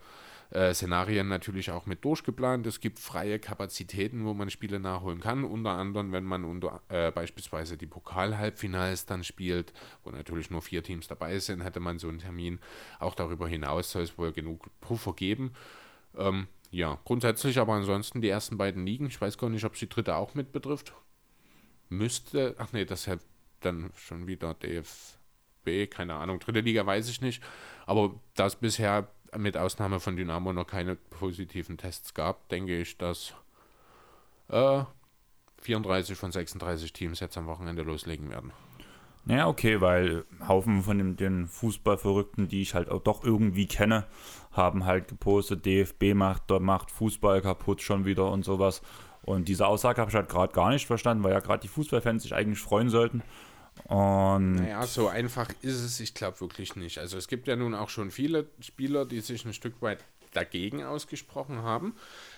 [0.51, 2.67] äh, Szenarien natürlich auch mit durchgeplant.
[2.67, 5.45] Es gibt freie Kapazitäten, wo man Spiele nachholen kann.
[5.45, 9.73] Unter anderem, wenn man unter, äh, beispielsweise die Pokal-Halbfinals dann spielt,
[10.05, 12.61] wo natürlich nur vier Teams dabei sind, hätte man so einen Termin.
[12.99, 15.53] Auch darüber hinaus soll es wohl genug Puffer geben.
[16.17, 19.07] Ähm, ja, grundsätzlich aber ansonsten die ersten beiden Ligen.
[19.07, 20.93] Ich weiß gar nicht, ob sie dritte auch mit betrifft.
[21.89, 23.21] Müsste, ach nee, das hat
[23.61, 27.43] dann schon wieder DFB, keine Ahnung, dritte Liga weiß ich nicht.
[27.87, 33.35] Aber das bisher mit Ausnahme von Dynamo noch keine positiven Tests gab, denke ich, dass
[34.49, 34.85] äh,
[35.63, 38.53] 34 von 36 Teams jetzt am Wochenende loslegen werden.
[39.27, 44.05] Naja, okay, weil Haufen von den, den Fußballverrückten, die ich halt auch doch irgendwie kenne,
[44.53, 48.83] haben halt gepostet, DFB macht, macht Fußball kaputt schon wieder und sowas.
[49.23, 52.25] Und diese Aussage habe ich halt gerade gar nicht verstanden, weil ja gerade die Fußballfans
[52.25, 53.23] sich eigentlich freuen sollten.
[53.85, 56.99] Und naja, so einfach ist es, ich glaube wirklich nicht.
[56.99, 59.99] Also es gibt ja nun auch schon viele Spieler, die sich ein Stück weit
[60.33, 61.95] dagegen ausgesprochen haben.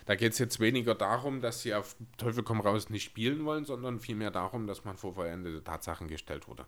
[0.07, 3.65] Da geht es jetzt weniger darum, dass sie auf Teufel komm raus nicht spielen wollen,
[3.65, 6.67] sondern vielmehr darum, dass man vor vollendete Tatsachen gestellt wurde.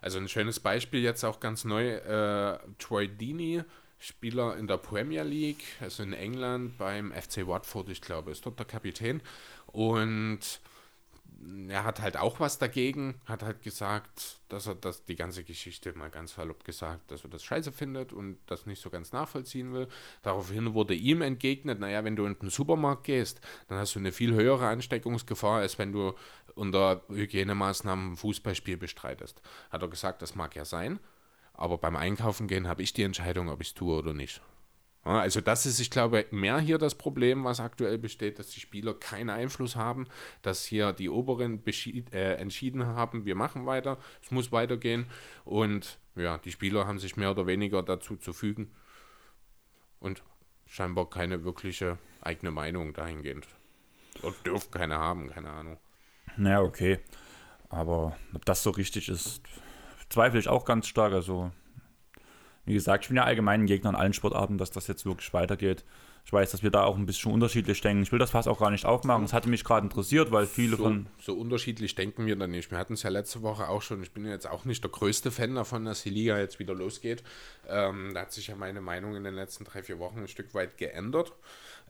[0.00, 3.62] Also ein schönes Beispiel jetzt auch ganz neu, äh, Troy Deeney,
[3.98, 8.58] Spieler in der Premier League, also in England beim FC Watford, ich glaube, ist dort
[8.58, 9.22] der Kapitän.
[9.66, 10.60] Und
[11.68, 15.92] er hat halt auch was dagegen, hat halt gesagt, dass er das, die ganze Geschichte
[15.96, 19.72] mal ganz salopp gesagt, dass er das scheiße findet und das nicht so ganz nachvollziehen
[19.72, 19.88] will.
[20.22, 24.12] Daraufhin wurde ihm entgegnet, naja, wenn du in den Supermarkt gehst, dann hast du eine
[24.12, 26.14] viel höhere Ansteckungsgefahr, als wenn du
[26.54, 29.40] unter Hygienemaßnahmen ein Fußballspiel bestreitest.
[29.70, 30.98] Hat er gesagt, das mag ja sein,
[31.54, 34.40] aber beim Einkaufen gehen habe ich die Entscheidung, ob ich es tue oder nicht.
[35.06, 38.92] Also das ist, ich glaube, mehr hier das Problem, was aktuell besteht, dass die Spieler
[38.92, 40.08] keinen Einfluss haben,
[40.42, 45.06] dass hier die Oberen äh, entschieden haben, wir machen weiter, es muss weitergehen
[45.44, 48.72] und ja, die Spieler haben sich mehr oder weniger dazu zu fügen
[50.00, 50.24] und
[50.66, 53.46] scheinbar keine wirkliche eigene Meinung dahingehend.
[54.22, 55.78] Oder dürfen keine haben, keine Ahnung.
[56.36, 56.98] Naja, okay.
[57.68, 59.40] Aber ob das so richtig ist,
[60.08, 61.12] zweifle ich auch ganz stark.
[61.12, 61.52] Also
[62.66, 65.32] wie gesagt, ich bin ja allgemein ein Gegner an allen Sportarten, dass das jetzt wirklich
[65.32, 65.84] weitergeht.
[66.24, 68.02] Ich weiß, dass wir da auch ein bisschen unterschiedlich denken.
[68.02, 69.24] Ich will das fast auch gar nicht aufmachen.
[69.24, 71.06] Es hatte mich gerade interessiert, weil viele so, von.
[71.20, 72.72] So unterschiedlich denken wir dann nicht.
[72.72, 74.02] Wir hatten es ja letzte Woche auch schon.
[74.02, 77.22] Ich bin jetzt auch nicht der größte Fan davon, dass die Liga jetzt wieder losgeht.
[77.68, 80.52] Ähm, da hat sich ja meine Meinung in den letzten drei, vier Wochen ein Stück
[80.52, 81.32] weit geändert.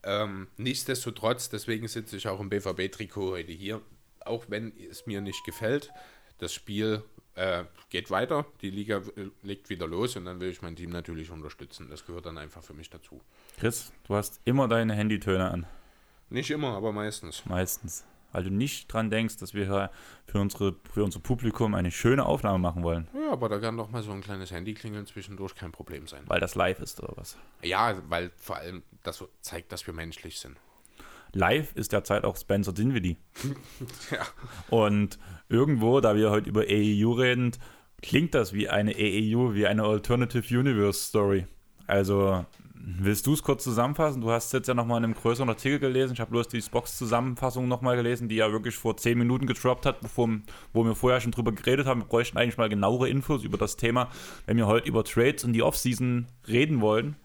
[0.02, 3.80] Ähm, nichtsdestotrotz, deswegen sitze ich auch im BVB-Trikot heute hier.
[4.20, 5.90] Auch wenn es mir nicht gefällt,
[6.36, 7.02] das Spiel
[7.36, 10.90] äh, geht weiter, die Liga äh, legt wieder los und dann will ich mein Team
[10.90, 11.88] natürlich unterstützen.
[11.90, 13.20] Das gehört dann einfach für mich dazu.
[13.58, 15.66] Chris, du hast immer deine Handytöne an.
[16.30, 17.44] Nicht immer, aber meistens.
[17.46, 18.04] Meistens.
[18.32, 19.90] Weil du nicht dran denkst, dass wir
[20.26, 23.08] für, unsere, für unser Publikum eine schöne Aufnahme machen wollen.
[23.14, 26.22] Ja, aber da kann doch mal so ein kleines Handy klingeln zwischendurch kein Problem sein.
[26.26, 27.38] Weil das live ist oder was?
[27.62, 30.58] Ja, weil vor allem das zeigt, dass wir menschlich sind.
[31.32, 33.16] Live ist derzeit auch Spencer Dinwiddie.
[34.10, 34.26] ja.
[34.68, 37.52] Und irgendwo, da wir heute über AEU reden,
[38.02, 41.46] klingt das wie eine AEU, wie eine Alternative Universe Story.
[41.86, 44.20] Also, willst du es kurz zusammenfassen?
[44.20, 46.14] Du hast es jetzt ja nochmal in einem größeren Artikel gelesen.
[46.14, 50.00] Ich habe bloß die Box-Zusammenfassung nochmal gelesen, die ja wirklich vor zehn Minuten gedroppt hat,
[50.00, 50.28] bevor,
[50.72, 52.02] wo wir vorher schon drüber geredet haben.
[52.02, 54.10] Wir bräuchten eigentlich mal genauere Infos über das Thema,
[54.46, 57.16] wenn wir heute über Trades und die Offseason reden wollen.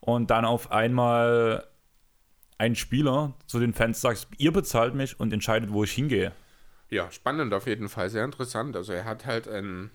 [0.00, 1.66] Und dann auf einmal
[2.58, 6.32] ein Spieler zu den Fans sagt, ihr bezahlt mich und entscheidet, wo ich hingehe.
[6.90, 8.76] Ja, spannend auf jeden Fall, sehr interessant.
[8.76, 9.90] Also er hat halt ein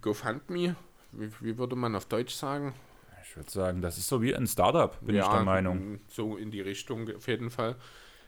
[0.00, 0.76] GoFundMe,
[1.12, 2.74] wie, wie würde man auf Deutsch sagen?
[3.22, 6.00] Ich würde sagen, das ist so wie ein Startup, bin ja, ich der Meinung.
[6.08, 7.76] So in die Richtung auf jeden Fall.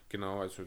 [0.08, 0.62] Genau, also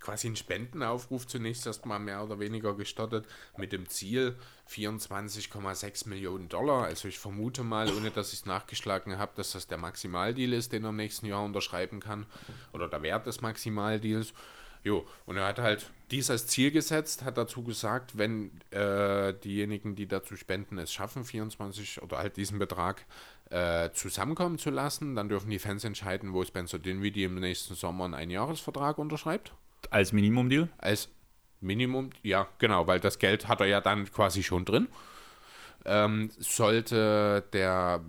[0.00, 4.36] quasi ein Spendenaufruf zunächst erstmal mehr oder weniger gestartet mit dem Ziel
[4.70, 6.84] 24,6 Millionen Dollar.
[6.84, 10.72] Also ich vermute mal, ohne dass ich es nachgeschlagen habe, dass das der Maximaldeal ist,
[10.72, 12.26] den er im nächsten Jahr unterschreiben kann.
[12.74, 14.34] Oder der Wert des Maximaldeals.
[14.84, 19.94] Jo, und er hat halt dies als Ziel gesetzt, hat dazu gesagt, wenn äh, diejenigen,
[19.94, 23.06] die dazu spenden, es schaffen, 24 oder halt diesen Betrag
[23.50, 28.06] äh, zusammenkommen zu lassen, dann dürfen die Fans entscheiden, wo Spencer Dinwiddie im nächsten Sommer
[28.06, 29.52] einen Einjahresvertrag unterschreibt.
[29.90, 30.68] Als Minimum-Deal?
[30.78, 31.08] Als
[31.60, 34.88] Minimum, ja, genau, weil das Geld hat er ja dann quasi schon drin.
[35.84, 38.00] Ähm, sollte der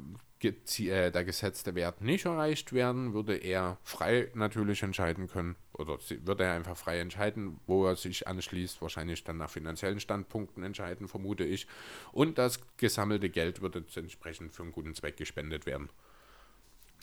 [0.51, 6.53] der gesetzte Wert nicht erreicht werden, würde er frei natürlich entscheiden können oder würde er
[6.53, 11.67] einfach frei entscheiden, wo er sich anschließt, wahrscheinlich dann nach finanziellen Standpunkten entscheiden, vermute ich.
[12.12, 15.89] Und das gesammelte Geld würde entsprechend für einen guten Zweck gespendet werden.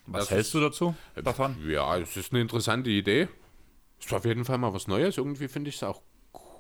[0.07, 1.57] Was das hältst ist, du dazu davon?
[1.67, 3.29] Ja, es ist eine interessante Idee.
[4.01, 5.19] Ist auf jeden Fall mal was Neues.
[5.19, 6.03] Irgendwie finde ich es auch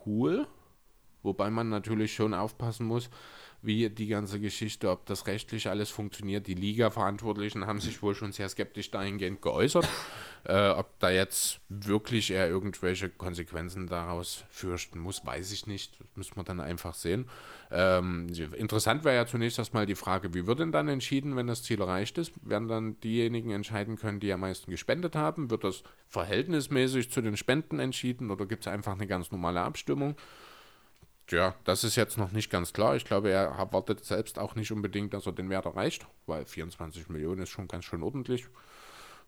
[0.07, 0.47] cool.
[1.23, 3.11] Wobei man natürlich schon aufpassen muss,
[3.62, 6.46] wie die ganze Geschichte, ob das rechtlich alles funktioniert.
[6.46, 9.87] Die Liga-Verantwortlichen haben sich wohl schon sehr skeptisch dahingehend geäußert,
[10.44, 16.01] äh, ob da jetzt wirklich er irgendwelche Konsequenzen daraus fürchten muss, weiß ich nicht.
[16.01, 17.29] Das müssen wir dann einfach sehen.
[17.70, 21.62] Ähm, interessant wäre ja zunächst erstmal die Frage, wie wird denn dann entschieden, wenn das
[21.62, 22.33] Ziel erreicht ist?
[22.42, 25.51] Werden dann diejenigen entscheiden können, die am meisten gespendet haben?
[25.51, 30.16] Wird das verhältnismäßig zu den Spenden entschieden oder gibt es einfach eine ganz normale Abstimmung?
[31.33, 32.97] Ja, das ist jetzt noch nicht ganz klar.
[32.97, 37.09] Ich glaube, er erwartet selbst auch nicht unbedingt, dass er den Wert erreicht, weil 24
[37.09, 38.47] Millionen ist schon ganz schön ordentlich.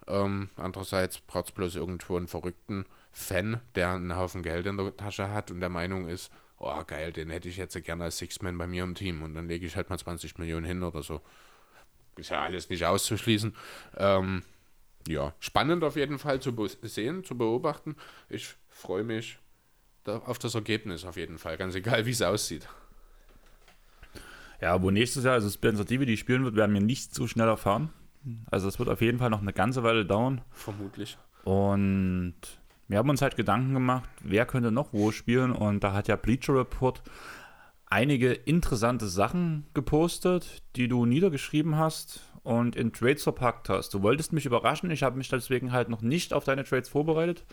[0.07, 4.97] Ähm, andererseits braucht es bloß irgendwo einen verrückten Fan, der einen Haufen Geld in der
[4.97, 8.59] Tasche hat und der Meinung ist, oh geil, den hätte ich jetzt gerne als Six-Man
[8.59, 11.21] bei mir im Team und dann lege ich halt mal 20 Millionen hin oder so.
[12.17, 13.55] Ist ja alles nicht auszuschließen.
[13.97, 14.43] Ähm,
[15.09, 17.97] ja, spannend auf jeden Fall zu sehen, zu beobachten.
[18.29, 19.39] Ich freue mich
[20.09, 22.69] auf das Ergebnis auf jeden Fall, ganz egal wie es aussieht.
[24.61, 27.91] Ja, wo nächstes Jahr also Spencer Dividi spielen wird, werden wir nicht so schnell erfahren.
[28.51, 30.41] Also es wird auf jeden Fall noch eine ganze Weile dauern.
[30.53, 31.19] Vermutlich.
[31.43, 32.35] Und
[32.87, 35.51] wir haben uns halt Gedanken gemacht, wer könnte noch wo spielen.
[35.51, 37.03] Und da hat ja Bleacher Report
[37.87, 42.21] einige interessante Sachen gepostet, die du niedergeschrieben hast.
[42.43, 43.95] und in Trades verpackt hast.
[43.95, 47.45] Du wolltest mich überraschen, ich habe mich deswegen halt noch nicht auf deine Trades vorbereitet.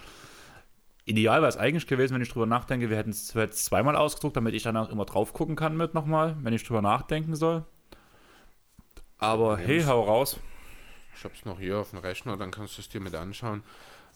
[1.10, 3.34] Ideal wäre es eigentlich gewesen, wenn ich drüber nachdenke, wir hätten es
[3.65, 7.36] zweimal ausgedruckt, damit ich danach immer drauf gucken kann mit nochmal, wenn ich drüber nachdenken
[7.36, 7.65] soll.
[9.17, 10.39] Aber hey, hau raus.
[11.15, 13.63] Ich habe es noch hier auf dem Rechner, dann kannst du es dir mit anschauen.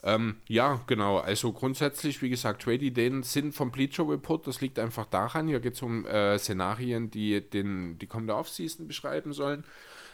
[0.04, 1.18] Ähm, ja, genau.
[1.18, 4.46] Also grundsätzlich, wie gesagt, Trade-Ideen sind vom Bleacher Report.
[4.48, 5.48] Das liegt einfach daran.
[5.48, 9.64] Hier geht es um äh, Szenarien, die den, die kommende Offseason beschreiben sollen.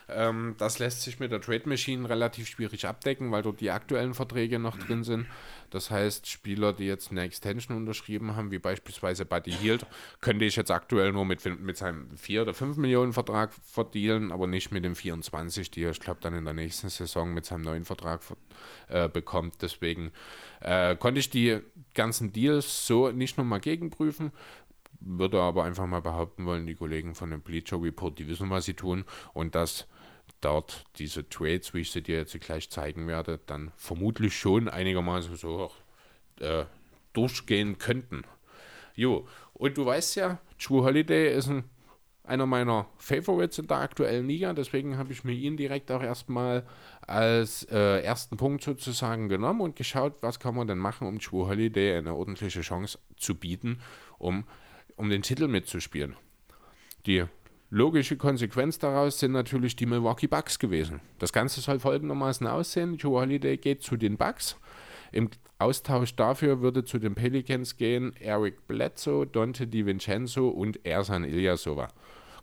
[0.07, 4.13] Ähm, das lässt sich mit der Trade Machine relativ schwierig abdecken, weil dort die aktuellen
[4.13, 5.27] Verträge noch drin sind.
[5.69, 9.85] Das heißt, Spieler, die jetzt eine Extension unterschrieben haben, wie beispielsweise Buddy Hield,
[10.21, 14.47] könnte ich jetzt aktuell nur mit, mit seinem 4 oder 5 Millionen Vertrag verdienen, aber
[14.47, 17.61] nicht mit dem 24, die er, ich glaube, dann in der nächsten Saison mit seinem
[17.61, 18.21] neuen Vertrag
[18.87, 19.61] äh, bekommt.
[19.61, 20.11] Deswegen
[20.61, 21.59] äh, konnte ich die
[21.93, 24.31] ganzen Deals so nicht nochmal gegenprüfen
[25.01, 28.65] würde aber einfach mal behaupten wollen, die Kollegen von dem Bleacher Report, die wissen, was
[28.65, 29.87] sie tun und das
[30.41, 35.35] dort diese Trades, wie ich sie dir jetzt gleich zeigen werde, dann vermutlich schon einigermaßen
[35.35, 35.71] so
[36.39, 36.65] äh,
[37.13, 38.23] durchgehen könnten.
[38.95, 41.63] Jo, und du weißt ja, True Holiday ist ein,
[42.23, 46.65] einer meiner Favorites in der aktuellen Liga, deswegen habe ich mir ihn direkt auch erstmal
[47.01, 51.47] als äh, ersten Punkt sozusagen genommen und geschaut, was kann man denn machen, um True
[51.47, 53.79] Holiday eine ordentliche Chance zu bieten,
[54.17, 54.45] um,
[54.95, 56.15] um den Titel mitzuspielen.
[57.05, 57.25] Die
[57.71, 61.01] Logische Konsequenz daraus sind natürlich die Milwaukee Bucks gewesen.
[61.19, 64.57] Das Ganze soll folgendermaßen aussehen: Joe Holiday geht zu den Bucks.
[65.11, 65.29] Im
[65.59, 71.89] Austausch dafür würde zu den Pelicans gehen Eric Bledsoe, Dante DiVincenzo und Ersan Ilyasova.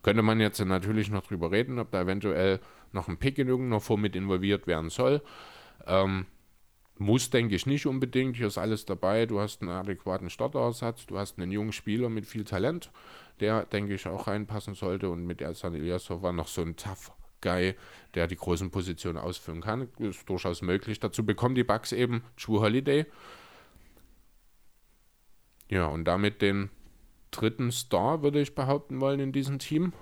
[0.02, 2.60] Könnte man jetzt natürlich noch drüber reden, ob da eventuell
[2.92, 5.22] noch ein Pick in irgendeiner Form mit involviert werden soll.
[5.86, 6.26] Ähm,
[6.98, 8.36] muss, denke ich, nicht unbedingt.
[8.36, 9.26] Hier ist alles dabei.
[9.26, 12.90] Du hast einen adäquaten Starterersatz, du hast einen jungen Spieler mit viel Talent
[13.40, 15.10] der, denke ich, auch reinpassen sollte.
[15.10, 17.74] Und mit Ersan Ilyasov war noch so ein Tough Guy,
[18.14, 19.88] der die großen Positionen ausfüllen kann.
[19.98, 21.00] Ist durchaus möglich.
[21.00, 23.06] Dazu bekommen die Bugs eben True Holiday.
[25.68, 26.70] Ja, und damit den
[27.30, 29.92] dritten Star, würde ich behaupten wollen, in diesem Team.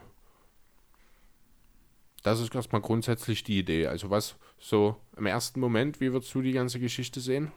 [2.25, 3.87] Das ist erstmal grundsätzlich die Idee.
[3.87, 7.53] Also was so im ersten Moment, wie würdest du die ganze Geschichte sehen?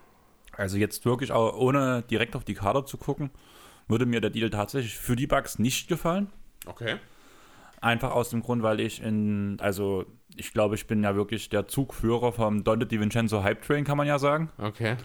[0.51, 3.31] Also jetzt wirklich auch ohne direkt auf die Kader zu gucken,
[3.87, 6.27] würde mir der Deal tatsächlich für die Bugs nicht gefallen.
[6.65, 6.97] Okay.
[7.79, 11.67] Einfach aus dem Grund, weil ich in, also ich glaube, ich bin ja wirklich der
[11.67, 14.51] Zugführer vom Dante DiVincenzo Hype Train, kann man ja sagen.
[14.57, 14.97] Okay.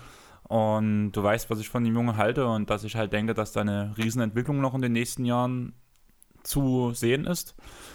[0.48, 3.52] Und du weißt, was ich von dem Jungen halte und dass ich halt denke, dass
[3.52, 5.74] da eine Riesenentwicklung noch in den nächsten Jahren
[6.42, 7.54] zu sehen ist.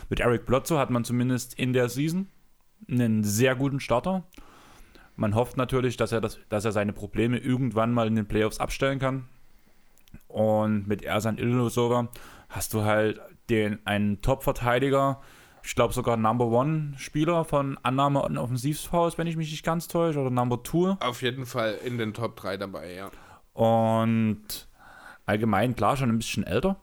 [0.10, 2.27] Mit Eric Blotzo hat man zumindest in der Season
[2.89, 4.23] einen sehr guten Starter.
[5.15, 8.60] Man hofft natürlich, dass er, das, dass er seine Probleme irgendwann mal in den Playoffs
[8.60, 9.27] abstellen kann.
[10.27, 12.10] Und mit Ersan Ilyasova
[12.49, 15.21] hast du halt den, einen Top-Verteidiger,
[15.63, 20.19] ich glaube sogar Number One-Spieler von Annahme und Offensivfaust, wenn ich mich nicht ganz täusche,
[20.19, 20.95] oder Number Two.
[21.01, 23.12] Auf jeden Fall in den Top 3 dabei, ja.
[23.53, 24.69] Und
[25.25, 26.77] allgemein, klar, schon ein bisschen älter,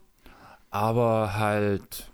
[0.74, 2.10] aber halt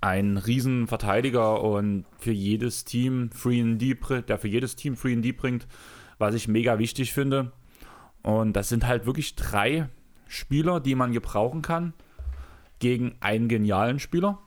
[0.00, 5.68] ein Riesenverteidiger und für jedes Team Free D, der für jedes Team Free D bringt,
[6.18, 7.52] was ich mega wichtig finde.
[8.22, 9.88] Und das sind halt wirklich drei
[10.26, 11.92] Spieler, die man gebrauchen kann
[12.80, 14.40] gegen einen genialen Spieler.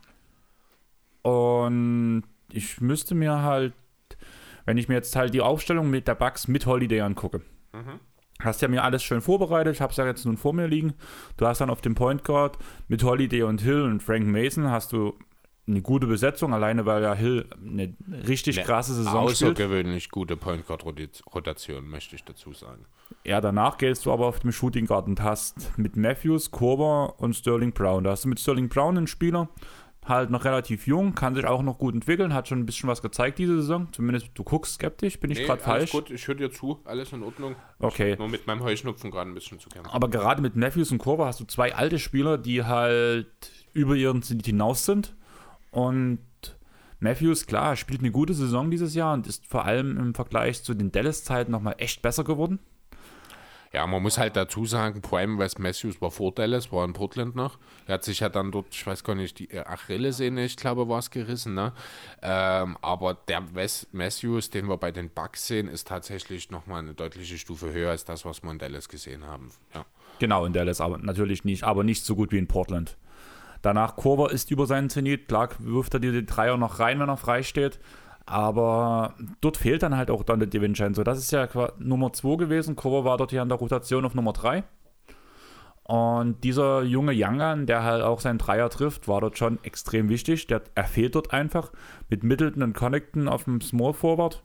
[1.22, 3.72] Und ich müsste mir halt,
[4.66, 7.40] wenn ich mir jetzt halt die Aufstellung mit der Bugs mit Holiday angucke,
[7.72, 7.98] mhm.
[8.44, 9.74] Hast ja mir alles schön vorbereitet.
[9.74, 10.94] Ich habe es ja jetzt nun vor mir liegen.
[11.36, 14.92] Du hast dann auf dem Point Guard mit Holiday und Hill und Frank Mason hast
[14.92, 15.14] du
[15.66, 17.94] eine gute Besetzung, alleine weil ja Hill eine
[18.28, 20.12] richtig eine krasse Saison außergewöhnlich spielt.
[20.12, 22.84] gute Point Guard Rotation, möchte ich dazu sagen.
[23.24, 27.34] Ja, danach gehst du aber auf dem Shooting Guard und hast mit Matthews, Korber und
[27.34, 28.04] Sterling Brown.
[28.04, 29.48] Da hast du mit Sterling Brown einen Spieler,
[30.04, 33.02] halt noch relativ jung, kann sich auch noch gut entwickeln, hat schon ein bisschen was
[33.02, 33.88] gezeigt diese Saison.
[33.92, 35.92] Zumindest du guckst skeptisch, bin ich nee, gerade falsch.
[35.92, 37.56] gut, ich höre dir zu, alles in Ordnung.
[37.78, 38.16] Okay.
[38.16, 39.90] nur mit meinem Heuschnupfen gerade ein bisschen zu kämpfen.
[39.90, 44.22] Aber gerade mit Matthews und Korber hast du zwei alte Spieler, die halt über ihren
[44.22, 45.14] Zenit hinaus sind
[45.70, 46.20] und
[47.00, 50.72] Matthews, klar, spielt eine gute Saison dieses Jahr und ist vor allem im Vergleich zu
[50.72, 52.60] den Dallas-Zeiten nochmal echt besser geworden.
[53.74, 57.34] Ja, man muss halt dazu sagen, Prime West Matthews war vor Dallas, war in Portland
[57.34, 57.58] noch.
[57.88, 61.00] Er hat sich ja dann dort, ich weiß gar nicht, die Achillessehne, ich glaube, war
[61.00, 61.54] es gerissen.
[61.54, 61.72] Ne?
[62.22, 66.94] Ähm, aber der West Matthews, den wir bei den Bucks sehen, ist tatsächlich nochmal eine
[66.94, 69.50] deutliche Stufe höher als das, was wir in Dallas gesehen haben.
[69.74, 69.84] Ja.
[70.20, 72.96] Genau, in Dallas, aber natürlich nicht, aber nicht so gut wie in Portland.
[73.60, 75.26] Danach Kurver ist über seinen Zenit.
[75.26, 77.80] Klar wirft er dir den Dreier noch rein, wenn er frei steht.
[78.26, 81.04] Aber dort fehlt dann halt auch dann der DiVincenzo.
[81.04, 81.46] Das ist ja
[81.78, 82.76] Nummer 2 gewesen.
[82.76, 84.64] Kurver war dort hier an der Rotation auf Nummer 3.
[85.82, 90.46] Und dieser junge Youngern, der halt auch seinen Dreier trifft, war dort schon extrem wichtig.
[90.46, 91.72] Der, er fehlt dort einfach.
[92.08, 94.42] Mit Middleton und Connecton auf dem Small Forward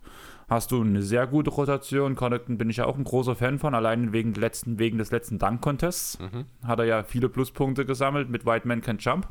[0.50, 2.16] hast du eine sehr gute Rotation.
[2.16, 5.40] Connecton bin ich ja auch ein großer Fan von, allein wegen, letzten, wegen des letzten
[5.40, 6.20] Dunk-Contests.
[6.20, 6.46] Mhm.
[6.68, 9.30] Hat er ja viele Pluspunkte gesammelt mit White Man Can Jump.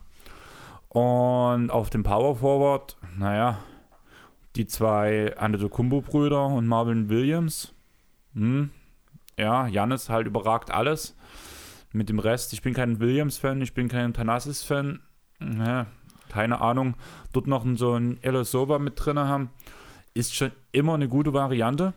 [0.89, 3.59] Und auf dem Power Forward, naja,
[4.59, 7.73] die zwei Antetokounmpo-Brüder und Marvin Williams.
[8.35, 8.71] Hm.
[9.39, 11.17] Ja, Janis halt überragt alles
[11.93, 15.01] mit dem Rest, ich bin kein Williams-Fan, ich bin kein Thanasis-Fan.
[15.41, 15.87] Ja,
[16.29, 16.97] keine Ahnung.
[17.33, 19.51] Dort noch so ein Elisova mit drin haben,
[20.13, 21.95] ist schon immer eine gute Variante.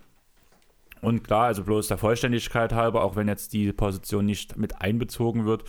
[1.01, 5.45] Und klar, also bloß der Vollständigkeit halber, auch wenn jetzt die Position nicht mit einbezogen
[5.45, 5.63] wird,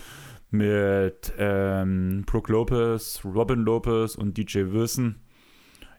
[0.50, 5.16] mit ähm, Brooke Lopez, Robin Lopez und DJ Wilson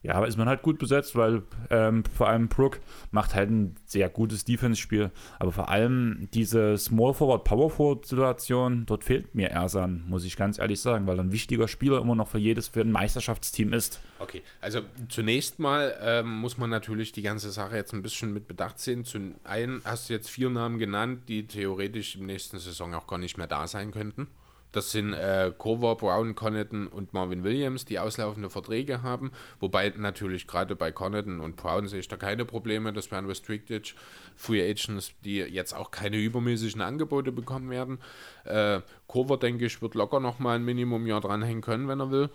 [0.04, 2.80] ja, aber ist man halt gut besetzt, weil ähm, vor allem Brook
[3.12, 5.12] macht halt ein sehr gutes Defense-Spiel.
[5.40, 10.60] Aber vor allem diese Small Forward, Power Forward-Situation, dort fehlt mir Ersan, muss ich ganz
[10.60, 14.02] ehrlich sagen, weil er ein wichtiger Spieler immer noch für jedes, für ein Meisterschaftsteam ist.
[14.20, 18.46] Okay, also zunächst mal ähm, muss man natürlich die ganze Sache jetzt ein bisschen mit
[18.46, 19.06] Bedacht sehen.
[19.06, 23.20] Zum einen hast du jetzt vier Namen genannt, die theoretisch im nächsten Saison auch gar
[23.20, 24.28] nicht mehr da sein könnten.
[24.74, 29.32] Das sind äh, Cover, Brown, Connaughton und Marvin Williams, die auslaufende Verträge haben.
[29.60, 32.92] Wobei natürlich gerade bei Connaughton und Brown sehe ich da keine Probleme.
[32.92, 33.96] Das wären Restricted
[34.36, 38.00] Free Agents, die jetzt auch keine übermäßigen Angebote bekommen werden.
[38.46, 42.30] Äh, Cover, denke ich, wird locker nochmal ein Minimumjahr dranhängen können, wenn er will.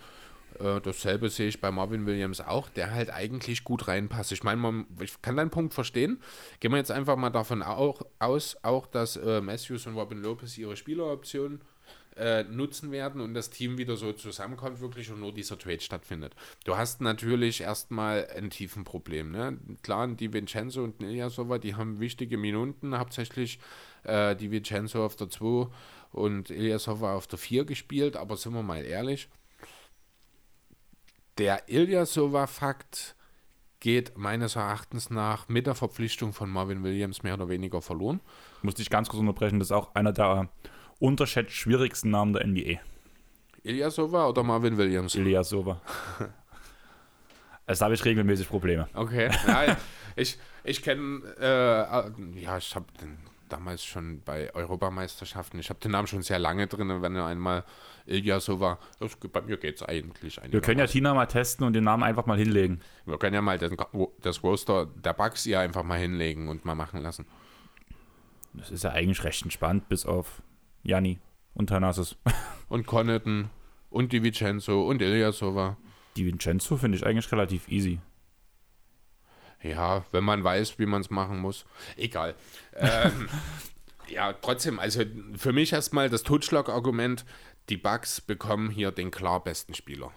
[0.60, 4.32] Äh, dasselbe sehe ich bei Marvin Williams auch, der halt eigentlich gut reinpasst.
[4.32, 6.20] Ich meine, ich kann deinen Punkt verstehen.
[6.60, 10.56] Gehen wir jetzt einfach mal davon auch, aus, auch dass äh, Matthews und Robin Lopez
[10.56, 11.60] ihre Spieleroptionen
[12.18, 16.34] äh, nutzen werden und das Team wieder so zusammenkommt wirklich und nur dieser Trade stattfindet.
[16.64, 19.30] Du hast natürlich erstmal ein tiefen Problem.
[19.30, 19.58] Ne?
[19.82, 23.60] Klar, die Vincenzo und Ilyasova, die haben wichtige Minuten, hauptsächlich
[24.04, 25.68] äh, die Vincenzo auf der 2
[26.12, 29.28] und Ilyasova auf der 4 gespielt, aber sind wir mal ehrlich,
[31.38, 33.14] der Ilyasova-Fakt
[33.80, 38.20] geht meines Erachtens nach mit der Verpflichtung von Marvin Williams mehr oder weniger verloren.
[38.62, 40.48] Muss ich ganz kurz unterbrechen, das ist auch einer der
[40.98, 42.80] unterschätzt schwierigsten Namen der NBA.
[43.62, 45.14] Ilyasova oder Marvin Williams?
[45.14, 45.80] Ilyasova.
[47.66, 48.88] Also da habe ich regelmäßig Probleme.
[48.94, 49.30] Okay.
[49.46, 49.76] Ja,
[50.16, 52.86] ich ich kenne, äh, ja, ich habe
[53.48, 57.64] damals schon bei Europameisterschaften, ich habe den Namen schon sehr lange drin, wenn er einmal
[58.06, 58.78] Ilyasova,
[59.32, 60.40] bei mir geht es eigentlich.
[60.50, 62.80] Wir können ja Tina mal testen und den Namen einfach mal hinlegen.
[63.04, 63.76] Wir können ja mal den,
[64.22, 67.26] das Roster der Bugs hier einfach mal hinlegen und mal machen lassen.
[68.54, 70.42] Das ist ja eigentlich recht entspannt, bis auf
[70.88, 71.18] Janni
[71.54, 72.16] und Thanasis.
[72.68, 73.48] Und Connaughton
[73.88, 75.78] und Di Vincenzo und Ilyasova.
[76.18, 77.98] Di Vincenzo finde ich eigentlich relativ easy.
[79.62, 81.64] Ja, wenn man weiß, wie man es machen muss.
[81.96, 82.34] Egal.
[82.74, 83.30] ähm,
[84.10, 85.02] ja, trotzdem, also
[85.34, 87.24] für mich erstmal das Totschlag-Argument,
[87.70, 90.12] die Bugs bekommen hier den klar besten Spieler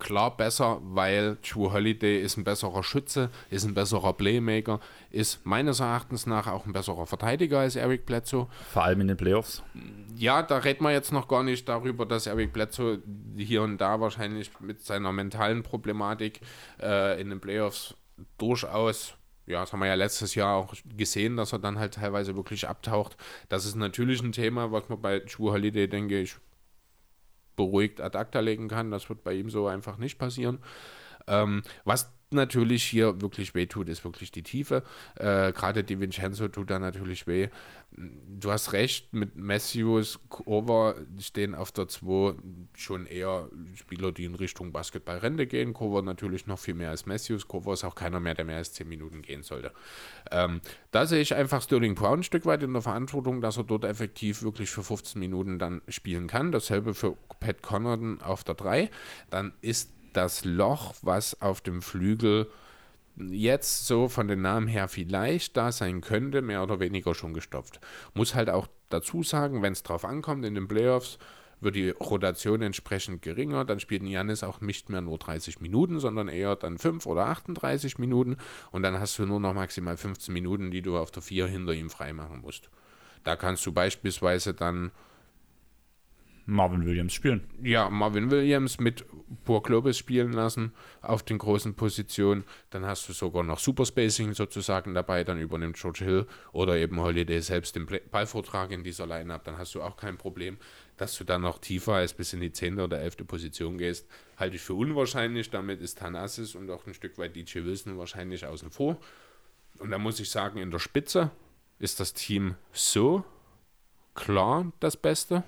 [0.00, 5.80] klar besser, weil Drew Holiday ist ein besserer Schütze, ist ein besserer Playmaker, ist meines
[5.80, 8.48] Erachtens nach auch ein besserer Verteidiger als Eric Bledsoe.
[8.72, 9.62] Vor allem in den Playoffs.
[10.16, 13.00] Ja, da reden wir jetzt noch gar nicht darüber, dass Eric Bledsoe
[13.36, 16.40] hier und da wahrscheinlich mit seiner mentalen Problematik
[16.80, 17.94] äh, in den Playoffs
[18.38, 19.14] durchaus
[19.46, 22.68] ja, das haben wir ja letztes Jahr auch gesehen, dass er dann halt teilweise wirklich
[22.68, 23.16] abtaucht.
[23.48, 26.36] Das ist natürlich ein Thema, was man bei Drew Holiday, denke ich,
[27.56, 28.90] beruhigt ad acta legen kann.
[28.90, 30.58] Das wird bei ihm so einfach nicht passieren.
[31.26, 34.82] Ähm, was natürlich hier wirklich weh tut, ist wirklich die Tiefe.
[35.16, 37.48] Äh, Gerade die Vincenzo tut da natürlich weh.
[37.92, 42.34] Du hast recht, mit Matthews, Cover stehen auf der 2
[42.76, 45.74] schon eher Spieler, die in Richtung Basketballrente gehen.
[45.74, 47.48] Cover natürlich noch viel mehr als Matthews.
[47.48, 49.72] Cover ist auch keiner mehr, der mehr als 10 Minuten gehen sollte.
[50.30, 50.60] Ähm,
[50.92, 53.84] da sehe ich einfach Sterling Brown ein Stück weit in der Verantwortung, dass er dort
[53.84, 56.52] effektiv wirklich für 15 Minuten dann spielen kann.
[56.52, 58.90] Dasselbe für Pat Connaughton auf der 3.
[59.30, 62.50] Dann ist das Loch, was auf dem Flügel
[63.16, 67.80] jetzt so von den Namen her vielleicht da sein könnte, mehr oder weniger schon gestopft.
[68.14, 71.18] Muss halt auch dazu sagen, wenn es drauf ankommt in den Playoffs,
[71.60, 73.64] wird die Rotation entsprechend geringer.
[73.64, 77.98] Dann spielt Janis auch nicht mehr nur 30 Minuten, sondern eher dann 5 oder 38
[77.98, 78.38] Minuten.
[78.70, 81.74] Und dann hast du nur noch maximal 15 Minuten, die du auf der 4 hinter
[81.74, 82.70] ihm freimachen musst.
[83.24, 84.90] Da kannst du beispielsweise dann
[86.50, 87.42] Marvin Williams spielen.
[87.62, 89.04] Ja, Marvin Williams mit
[89.44, 92.44] Pur Lopez spielen lassen auf den großen Positionen.
[92.70, 95.22] Dann hast du sogar noch Superspacing sozusagen dabei.
[95.22, 99.44] Dann übernimmt George Hill oder eben Holiday selbst den Ballvortrag in dieser Line-Up.
[99.44, 100.58] Dann hast du auch kein Problem,
[100.96, 102.80] dass du dann noch tiefer als bis in die 10.
[102.80, 103.28] oder 11.
[103.28, 104.08] Position gehst.
[104.36, 105.50] Halte ich für unwahrscheinlich.
[105.50, 108.98] Damit ist Thanasis und auch ein Stück weit DJ Wilson wahrscheinlich außen vor.
[109.78, 111.30] Und da muss ich sagen, in der Spitze
[111.78, 113.24] ist das Team so
[114.14, 115.44] klar das Beste,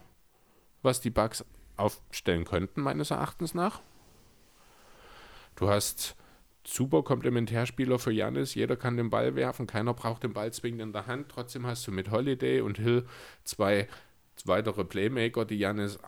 [0.83, 1.45] was die Bugs
[1.76, 3.80] aufstellen könnten, meines Erachtens nach.
[5.57, 6.16] Du hast
[6.64, 10.93] super Komplementärspieler für Janis, jeder kann den Ball werfen, keiner braucht den Ball zwingend in
[10.93, 11.28] der Hand.
[11.28, 13.07] Trotzdem hast du mit Holiday und Hill
[13.45, 13.89] zwei
[14.45, 15.99] weitere Playmaker, die Janis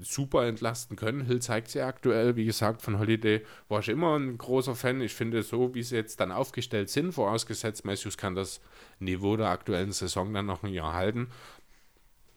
[0.00, 1.22] super entlasten können.
[1.22, 2.36] Hill zeigt sie aktuell.
[2.36, 5.00] Wie gesagt, von Holiday war ich immer ein großer Fan.
[5.00, 8.60] Ich finde, so wie sie jetzt dann aufgestellt sind, vorausgesetzt, Matthews kann das
[8.98, 11.28] Niveau der aktuellen Saison dann noch ein Jahr halten.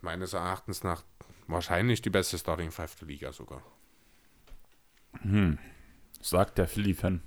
[0.02, 1.04] Meines Erachtens nach
[1.52, 3.64] wahrscheinlich die beste Starting Five der Liga sogar.
[5.22, 5.58] Hm.
[6.22, 7.22] Sagt der Philly-Fan.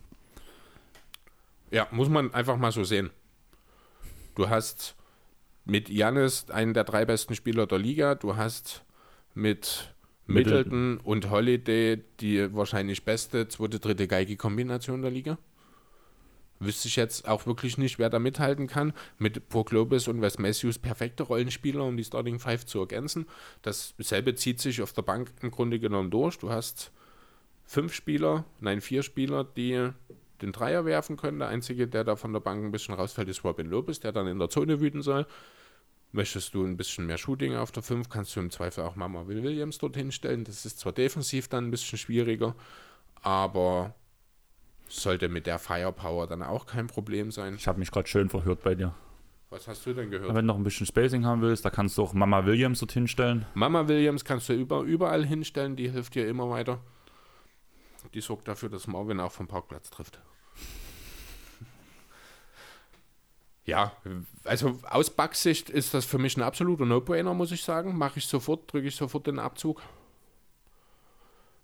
[1.70, 3.10] Ja, muss man einfach mal so sehen.
[4.34, 4.94] Du hast
[5.64, 8.14] mit Janis einen der drei besten Spieler der Liga.
[8.14, 8.84] Du hast
[9.34, 9.94] mit
[10.26, 15.38] Middleton und Holiday die wahrscheinlich beste zweite, dritte Geige-Kombination der Liga.
[16.64, 18.92] Wüsste ich jetzt auch wirklich nicht, wer da mithalten kann.
[19.18, 23.26] Mit Brook Lopez und Wes Matthews perfekte Rollenspieler, um die Starting Five zu ergänzen.
[23.62, 26.38] Dasselbe zieht sich auf der Bank im Grunde genommen durch.
[26.38, 26.92] Du hast
[27.64, 29.90] fünf Spieler, nein, vier Spieler, die
[30.42, 31.38] den Dreier werfen können.
[31.38, 34.26] Der einzige, der da von der Bank ein bisschen rausfällt, ist Robin Lopez, der dann
[34.26, 35.26] in der Zone wüten soll.
[36.12, 39.26] Möchtest du ein bisschen mehr Shooting auf der 5, kannst du im Zweifel auch Mama
[39.26, 40.44] Will Williams dorthin stellen.
[40.44, 42.54] Das ist zwar defensiv dann ein bisschen schwieriger,
[43.22, 43.94] aber
[44.88, 47.54] sollte mit der Firepower dann auch kein Problem sein.
[47.56, 48.94] Ich habe mich gerade schön verhört bei dir.
[49.50, 50.28] Was hast du denn gehört?
[50.28, 53.06] Wenn du noch ein bisschen Spacing haben willst, da kannst du auch Mama Williams dorthin
[53.06, 53.46] stellen.
[53.54, 56.80] Mama Williams kannst du über, überall hinstellen, die hilft dir immer weiter.
[58.12, 60.18] Die sorgt dafür, dass Marvin auch vom Parkplatz trifft.
[63.66, 63.92] Ja,
[64.44, 67.96] also aus Bugsicht ist das für mich ein absoluter No-Brainer, muss ich sagen.
[67.96, 69.80] Mache ich sofort, drücke ich sofort den Abzug.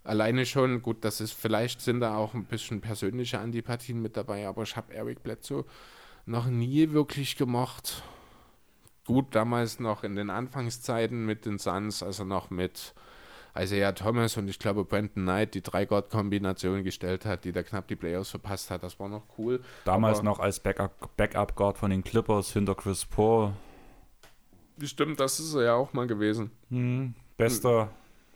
[0.02, 4.46] Alleine schon, gut, das ist, vielleicht sind da auch ein bisschen persönliche Antipathien mit dabei,
[4.46, 5.64] aber ich habe Eric Bledsoe
[6.24, 8.02] noch nie wirklich gemacht.
[9.06, 12.94] Gut, damals noch in den Anfangszeiten mit den Suns, also noch mit
[13.58, 17.96] Isaiah Thomas und ich glaube Brandon Knight die Drei-Guard-Kombination gestellt hat, die da knapp die
[17.96, 18.82] Playoffs verpasst hat.
[18.82, 19.60] Das war noch cool.
[19.84, 23.52] Damals Aber noch als Backup-Guard von den Clippers hinter Chris Paul.
[24.82, 26.52] Stimmt, das ist er ja auch mal gewesen.
[26.70, 27.90] Hm, bester.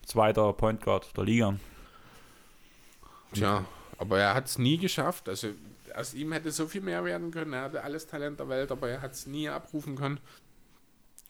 [0.07, 1.59] Zweiter Point Guard der Liga.
[3.33, 3.65] Tja,
[3.99, 5.29] aber er hat es nie geschafft.
[5.29, 5.49] Also
[5.95, 7.53] aus ihm hätte so viel mehr werden können.
[7.53, 10.21] Er hatte alles Talent der Welt, aber er hat es nie abrufen können.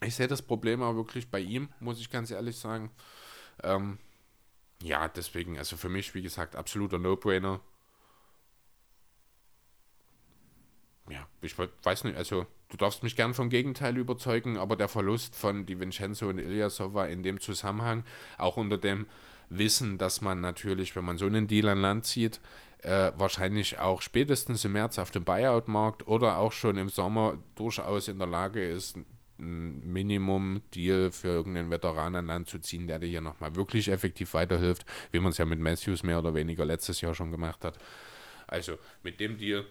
[0.01, 2.91] Ich sehe das Problem aber wirklich bei ihm, muss ich ganz ehrlich sagen.
[3.63, 3.97] Ähm,
[4.81, 7.61] ja, deswegen, also für mich, wie gesagt, absoluter No-Brainer.
[11.09, 15.35] Ja, ich weiß nicht, also du darfst mich gern vom Gegenteil überzeugen, aber der Verlust
[15.35, 18.03] von Di Vincenzo und Ilyasova in dem Zusammenhang,
[18.37, 19.05] auch unter dem
[19.49, 22.41] Wissen, dass man natürlich, wenn man so einen Deal an Land zieht,
[22.79, 28.07] äh, wahrscheinlich auch spätestens im März auf dem Buyout-Markt oder auch schon im Sommer durchaus
[28.07, 28.97] in der Lage ist,
[29.37, 34.33] ein Minimum-Deal für irgendeinen Veteran an Land zu ziehen, der dir hier nochmal wirklich effektiv
[34.33, 37.77] weiterhilft, wie man es ja mit Matthews mehr oder weniger letztes Jahr schon gemacht hat.
[38.47, 39.65] Also mit dem Deal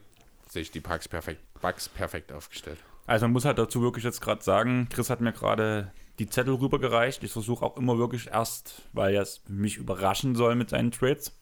[0.54, 2.78] sehe ich die Bugs perfekt, Bugs perfekt aufgestellt.
[3.06, 6.54] Also man muss halt dazu wirklich jetzt gerade sagen, Chris hat mir gerade die Zettel
[6.54, 7.22] rübergereicht.
[7.22, 11.38] Ich versuche auch immer wirklich erst, weil er es mich überraschen soll mit seinen Trades,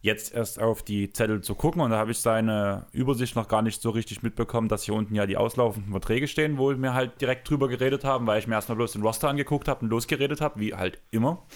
[0.00, 3.62] jetzt erst auf die Zettel zu gucken und da habe ich seine Übersicht noch gar
[3.62, 7.20] nicht so richtig mitbekommen, dass hier unten ja die auslaufenden Verträge stehen, wo wir halt
[7.20, 10.40] direkt drüber geredet haben, weil ich mir erstmal bloß den Roster angeguckt habe und losgeredet
[10.40, 11.42] habe, wie halt immer.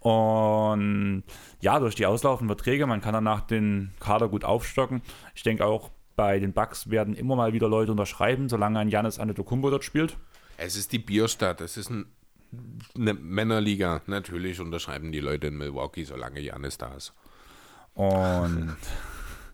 [0.00, 1.24] Und
[1.60, 5.02] ja, durch die auslaufenden Verträge, man kann danach den Kader gut aufstocken.
[5.34, 9.20] Ich denke auch, bei den Bucks werden immer mal wieder Leute unterschreiben, solange ein Janis
[9.20, 10.16] Antetokounmpo dort spielt.
[10.56, 12.06] Es ist die Bierstadt, es ist ein,
[12.96, 14.02] eine Männerliga.
[14.06, 17.14] Natürlich unterschreiben die Leute in Milwaukee, solange Janis da ist.
[17.94, 18.76] Und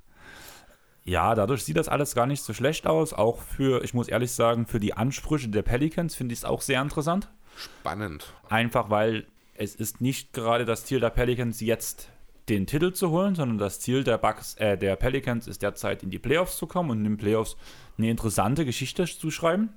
[1.04, 3.12] ja, dadurch sieht das alles gar nicht so schlecht aus.
[3.12, 6.62] Auch für, ich muss ehrlich sagen, für die Ansprüche der Pelicans finde ich es auch
[6.62, 7.28] sehr interessant.
[7.56, 8.32] Spannend.
[8.48, 12.08] Einfach weil es ist nicht gerade das Ziel der Pelicans, jetzt
[12.48, 16.10] den Titel zu holen, sondern das Ziel der, Bucks, äh, der Pelicans ist derzeit in
[16.10, 17.56] die Playoffs zu kommen und in den Playoffs
[17.96, 19.70] eine interessante Geschichte zu schreiben.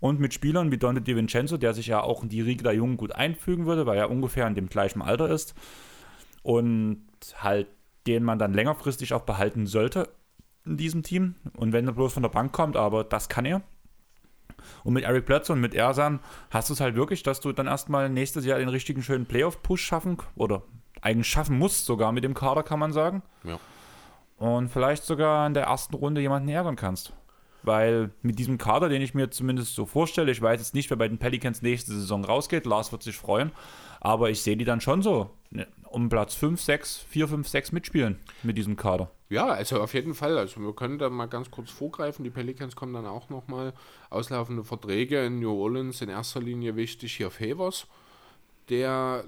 [0.00, 2.96] Und mit Spielern wie Dante DiVincenzo, der sich ja auch in die Riege der Jungen
[2.96, 5.54] gut einfügen würde, weil er ungefähr in dem gleichen Alter ist.
[6.42, 7.04] Und
[7.36, 7.66] halt
[8.06, 10.08] den man dann längerfristig auch behalten sollte
[10.64, 11.34] in diesem Team.
[11.56, 13.62] Und wenn er bloß von der Bank kommt, aber das kann er.
[14.84, 17.66] Und mit Eric Bledsoe und mit Ersan hast du es halt wirklich, dass du dann
[17.66, 20.62] erstmal nächstes Jahr den richtigen schönen Playoff-Push schaffen oder
[21.02, 23.22] eigentlich schaffen musst, sogar mit dem Kader, kann man sagen.
[23.44, 23.58] Ja.
[24.38, 27.12] Und vielleicht sogar in der ersten Runde jemanden ärgern kannst.
[27.62, 30.96] Weil mit diesem Kader, den ich mir zumindest so vorstelle, ich weiß jetzt nicht, wer
[30.96, 33.52] bei den Pelicans nächste Saison rausgeht, Lars wird sich freuen,
[34.00, 37.72] aber ich sehe die dann schon so ne, um Platz 5, 6, 4, 5, 6
[37.72, 39.10] mitspielen mit diesem Kader.
[39.28, 40.38] Ja, also auf jeden Fall.
[40.38, 42.24] Also wir können da mal ganz kurz vorgreifen.
[42.24, 43.74] Die Pelicans kommen dann auch nochmal
[44.08, 46.00] auslaufende Verträge in New Orleans.
[46.00, 47.86] In erster Linie wichtig hier Favors,
[48.70, 49.24] der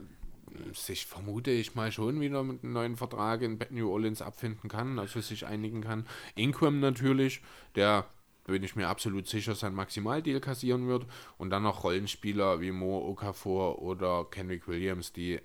[0.72, 4.98] sich vermute ich mal schon wieder mit einem neuen Vertrag in New Orleans abfinden kann,
[4.98, 6.06] also sich einigen kann.
[6.34, 7.42] Ingram natürlich,
[7.74, 8.06] der
[8.44, 11.06] bin ich mir absolut sicher, sein Maximaldeal kassieren wird.
[11.38, 15.40] Und dann noch Rollenspieler wie Mo Okafor oder Kendrick Williams, die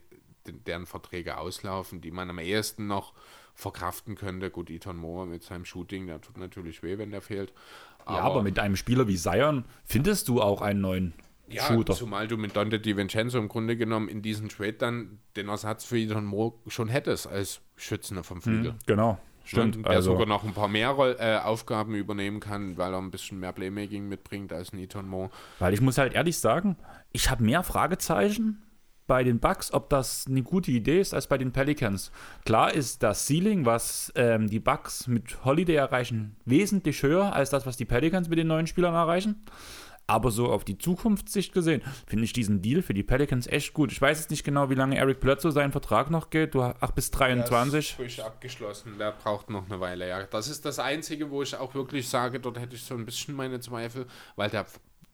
[0.45, 3.13] deren Verträge auslaufen, die man am ehesten noch
[3.53, 4.49] verkraften könnte.
[4.49, 7.53] Gut, Ethan Moore mit seinem Shooting, der tut natürlich weh, wenn der fehlt.
[8.05, 11.13] Aber, ja, aber mit einem Spieler wie Zion findest du auch einen neuen
[11.49, 11.93] ja, Shooter.
[11.93, 15.97] Zumal du mit Dante DiVincenzo im Grunde genommen in diesem Trade dann den Ersatz für
[15.97, 18.73] Ethan Moore schon hättest als Schützender vom Flügel.
[18.73, 19.19] Mhm, genau.
[19.47, 19.77] Stimmt.
[19.77, 23.39] der also, sogar noch ein paar mehr äh, Aufgaben übernehmen kann, weil er ein bisschen
[23.39, 25.29] mehr Playmaking mitbringt als ein Ethan Moore.
[25.59, 26.75] Weil ich muss halt ehrlich sagen,
[27.13, 28.61] ich habe mehr Fragezeichen
[29.07, 32.11] bei den Bucks, ob das eine gute Idee ist, als bei den Pelicans.
[32.45, 37.65] Klar ist das Ceiling, was ähm, die Bucks mit Holiday erreichen, wesentlich höher als das,
[37.65, 39.45] was die Pelicans mit den neuen Spielern erreichen.
[40.07, 43.91] Aber so auf die Zukunftssicht gesehen, finde ich diesen Deal für die Pelicans echt gut.
[43.91, 46.55] Ich weiß jetzt nicht genau, wie lange Eric Bledsoe seinen Vertrag noch geht.
[46.55, 47.71] Du ach bis 23.
[47.71, 48.97] Der ist frisch abgeschlossen.
[48.97, 50.07] Der braucht noch eine Weile.
[50.07, 53.05] Ja, das ist das Einzige, wo ich auch wirklich sage, dort hätte ich so ein
[53.05, 54.05] bisschen meine Zweifel,
[54.37, 54.65] weil der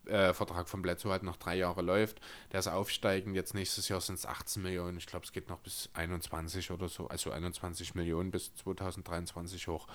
[0.05, 2.19] äh, Vertrag von Bledsoe halt noch drei Jahre läuft.
[2.51, 3.35] Der ist aufsteigend.
[3.35, 4.97] Jetzt nächstes Jahr sind es 18 Millionen.
[4.97, 7.07] Ich glaube, es geht noch bis 21 oder so.
[7.07, 9.87] Also 21 Millionen bis 2023 hoch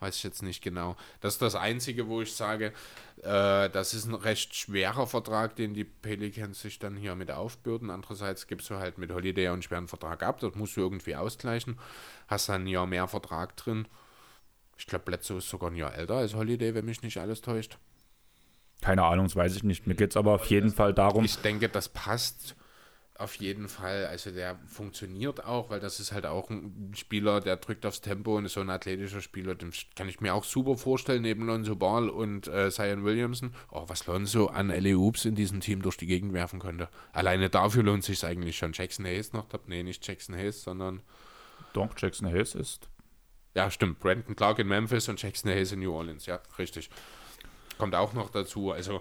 [0.00, 0.96] weiß ich jetzt nicht genau.
[1.20, 2.72] Das ist das Einzige, wo ich sage,
[3.22, 7.90] äh, das ist ein recht schwerer Vertrag, den die Pelicans sich dann hier mit aufbürden.
[7.90, 11.78] Andererseits gibst du halt mit Holiday einen schweren Vertrag ab, das musst du irgendwie ausgleichen.
[12.28, 13.88] Hast dann ein Jahr mehr Vertrag drin.
[14.76, 17.78] Ich glaube, Bledsoe ist sogar ein Jahr älter als Holiday, wenn mich nicht alles täuscht.
[18.80, 19.86] Keine Ahnung, das weiß ich nicht.
[19.88, 21.24] Mir geht es aber auf jeden Fall darum.
[21.24, 22.54] Ich denke, das passt
[23.18, 27.56] auf jeden Fall, also der funktioniert auch, weil das ist halt auch ein Spieler, der
[27.56, 30.76] drückt aufs Tempo und ist so ein athletischer Spieler, den kann ich mir auch super
[30.76, 33.52] vorstellen, neben Lonzo Ball und äh, Zion Williamson.
[33.72, 34.94] Oh, was Lonzo an L.A.
[34.94, 36.88] Oops in diesem Team durch die Gegend werfen könnte.
[37.12, 38.72] Alleine dafür lohnt sich eigentlich schon.
[38.72, 41.02] Jackson Hayes noch, nee, nicht Jackson Hayes, sondern...
[41.72, 42.88] Doch, Jackson Hayes ist...
[43.56, 46.88] Ja, stimmt, Brandon Clark in Memphis und Jackson Hayes in New Orleans, ja, richtig.
[47.78, 49.00] Kommt auch noch dazu, also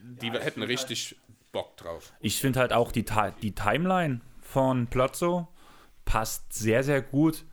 [0.00, 1.16] die ja, hätten richtig...
[1.18, 1.25] Halt
[1.56, 2.12] Bock drauf.
[2.20, 3.06] Ich finde halt auch die,
[3.40, 5.48] die Timeline von Plotzo
[6.04, 7.46] passt sehr, sehr gut.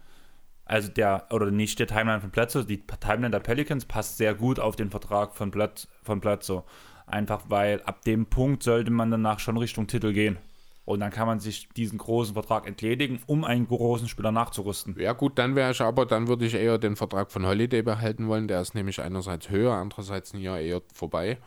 [0.66, 4.60] Also der, oder nicht der Timeline von Plotzo, die Timeline der Pelicans passt sehr gut
[4.60, 6.66] auf den Vertrag von, Plot, von Plotzo.
[7.06, 10.38] Einfach weil ab dem Punkt sollte man danach schon Richtung Titel gehen.
[10.84, 15.00] Und dann kann man sich diesen großen Vertrag entledigen, um einen großen Spieler nachzurüsten.
[15.00, 18.28] Ja, gut, dann wäre ich aber, dann würde ich eher den Vertrag von Holiday behalten
[18.28, 18.50] wollen.
[18.50, 21.38] Der ist nämlich einerseits höher, andererseits ein Jahr eher vorbei.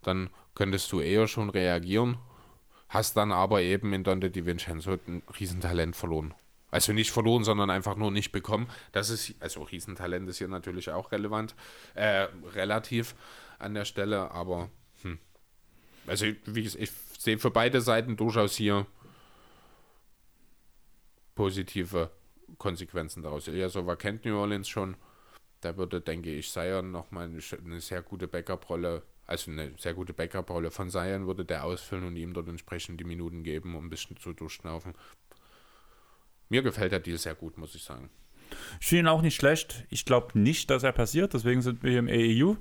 [0.00, 2.18] Dann könntest du eher schon reagieren,
[2.88, 6.34] hast dann aber eben in Dante Di Vincenzo ein Riesentalent verloren.
[6.70, 8.68] Also nicht verloren, sondern einfach nur nicht bekommen.
[8.92, 11.54] Das ist, also Riesentalent ist hier natürlich auch relevant,
[11.94, 13.14] äh, relativ
[13.58, 14.70] an der Stelle, aber
[15.02, 15.18] hm.
[16.06, 18.86] also wie gesagt, ich sehe für beide Seiten durchaus hier
[21.34, 22.10] positive
[22.58, 23.48] Konsequenzen daraus.
[23.48, 24.96] Ilyasova kennt New Orleans schon.
[25.60, 30.12] Da würde, denke ich, Sion nochmal eine, eine sehr gute Backup-Rolle also eine sehr gute
[30.12, 33.90] Backup-Rolle von Sion würde der ausfüllen und ihm dort entsprechend die Minuten geben, um ein
[33.90, 34.94] bisschen zu durchschnaufen.
[36.48, 38.10] Mir gefällt der Deal sehr gut, muss ich sagen.
[38.80, 39.84] Ich finde ihn auch nicht schlecht.
[39.88, 42.56] Ich glaube nicht, dass er passiert, deswegen sind wir hier im AEU.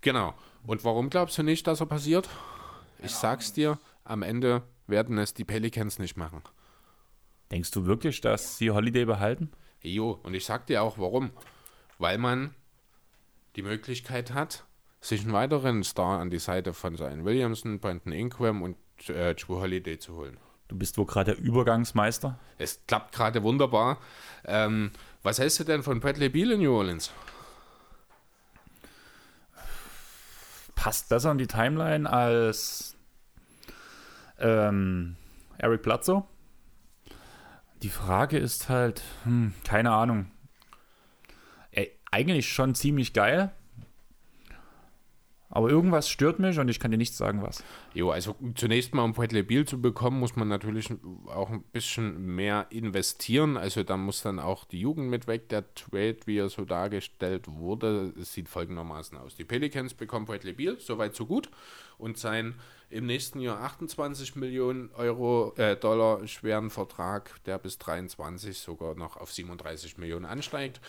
[0.00, 0.34] Genau.
[0.66, 2.28] Und warum glaubst du nicht, dass er passiert?
[3.02, 6.42] Ich sag's dir, am Ende werden es die Pelicans nicht machen.
[7.50, 9.50] Denkst du wirklich, dass sie Holiday behalten?
[9.82, 11.30] Jo, und ich sag dir auch warum.
[11.98, 12.54] Weil man
[13.56, 14.64] die Möglichkeit hat,
[15.00, 18.76] sich einen weiteren Star an die Seite von Zion Williamson, Brandon Ingram und
[19.08, 20.38] äh, Drew Holiday zu holen.
[20.68, 22.38] Du bist wohl gerade der Übergangsmeister?
[22.58, 23.98] Es klappt gerade wunderbar.
[24.46, 24.90] Ähm,
[25.22, 27.12] was hältst du denn von Bradley Beal in New Orleans?
[30.74, 32.96] Passt besser an die Timeline als
[34.38, 35.16] ähm,
[35.58, 36.24] Eric Bledsoe?
[37.82, 40.30] Die Frage ist halt, hm, keine Ahnung
[42.14, 43.52] eigentlich schon ziemlich geil.
[45.50, 47.62] Aber irgendwas stört mich und ich kann dir nicht sagen, was.
[47.92, 50.90] Jo, also zunächst mal, um Beal zu bekommen, muss man natürlich
[51.28, 53.56] auch ein bisschen mehr investieren.
[53.56, 55.48] Also da muss dann auch die Jugend mit weg.
[55.50, 59.36] Der Trade, wie er so dargestellt wurde, sieht folgendermaßen aus.
[59.36, 61.48] Die Pelicans bekommen Beal, soweit so gut.
[61.98, 62.56] Und sein
[62.90, 69.16] im nächsten Jahr 28 Millionen Euro, äh, Dollar schweren Vertrag, der bis 23 sogar noch
[69.16, 70.80] auf 37 Millionen ansteigt.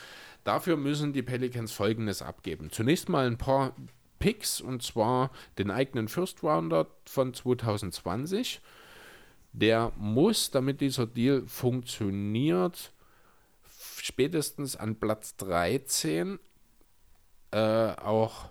[0.46, 2.70] Dafür müssen die Pelicans folgendes abgeben.
[2.72, 3.76] Zunächst mal ein paar
[4.20, 8.62] Picks und zwar den eigenen First Rounder von 2020,
[9.54, 12.94] der muss, damit dieser Deal funktioniert,
[13.98, 16.38] spätestens an Platz 13
[17.52, 18.50] äh, auch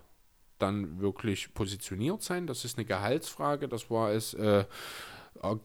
[0.58, 2.48] dann wirklich positioniert sein.
[2.48, 3.68] Das ist eine Gehaltsfrage.
[3.68, 4.64] Das war es äh,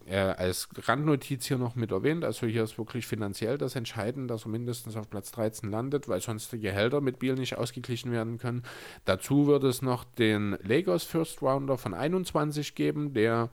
[0.08, 2.26] äh, als Randnotiz hier noch mit erwähnt.
[2.26, 6.22] Also hier ist wirklich finanziell das Entscheidende, dass er mindestens auf Platz 13 landet, weil
[6.22, 8.64] sonst die Gehälter mit Biel nicht ausgeglichen werden können.
[9.06, 13.50] Dazu wird es noch den Lagos First Rounder von 21 geben, der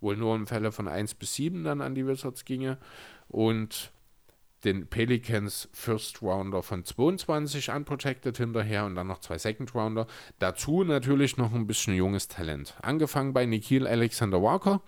[0.00, 2.78] wohl nur im Fälle von 1 bis 7 dann an die Wizards ginge.
[3.28, 3.92] Und
[4.64, 10.06] den Pelicans First Rounder von 22 unprotected hinterher und dann noch zwei Second Rounder.
[10.38, 12.74] Dazu natürlich noch ein bisschen junges Talent.
[12.82, 14.80] Angefangen bei Nikhil Alexander Walker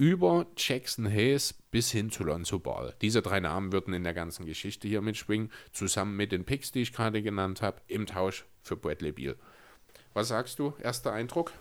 [0.00, 2.94] über Jackson Hayes bis hin zu Lonzo Ball.
[3.02, 6.80] Diese drei Namen würden in der ganzen Geschichte hier mitschwingen, zusammen mit den Picks, die
[6.80, 9.36] ich gerade genannt habe, im Tausch für Bradley Beal.
[10.14, 10.72] Was sagst du?
[10.82, 11.52] Erster Eindruck?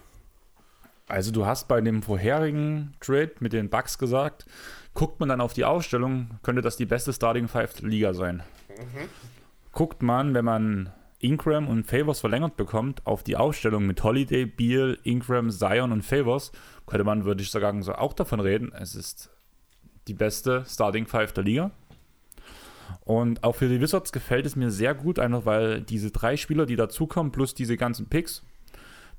[1.10, 4.46] Also du hast bei dem vorherigen Trade mit den Bucks gesagt,
[4.94, 8.42] guckt man dann auf die Aufstellung, könnte das die beste Starting Five Liga sein.
[8.70, 9.10] Mhm.
[9.74, 14.98] Guckt man, wenn man Ingram und Favors verlängert bekommt, auf die Aufstellung mit Holiday, Beal,
[15.04, 16.52] Ingram, Zion und Favors,
[16.88, 19.30] könnte man, würde ich sagen, so auch davon reden, es ist
[20.08, 21.72] die beste Starting Five der Liga.
[23.04, 26.66] Und auch für die Wizards gefällt es mir sehr gut, einfach weil diese drei Spieler,
[26.66, 28.44] die dazukommen, plus diese ganzen Picks,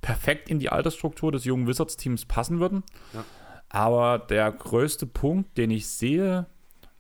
[0.01, 2.83] perfekt in die Altersstruktur des jungen Wizards-Teams passen würden.
[3.13, 3.25] Ja.
[3.69, 6.47] Aber der größte Punkt, den ich sehe,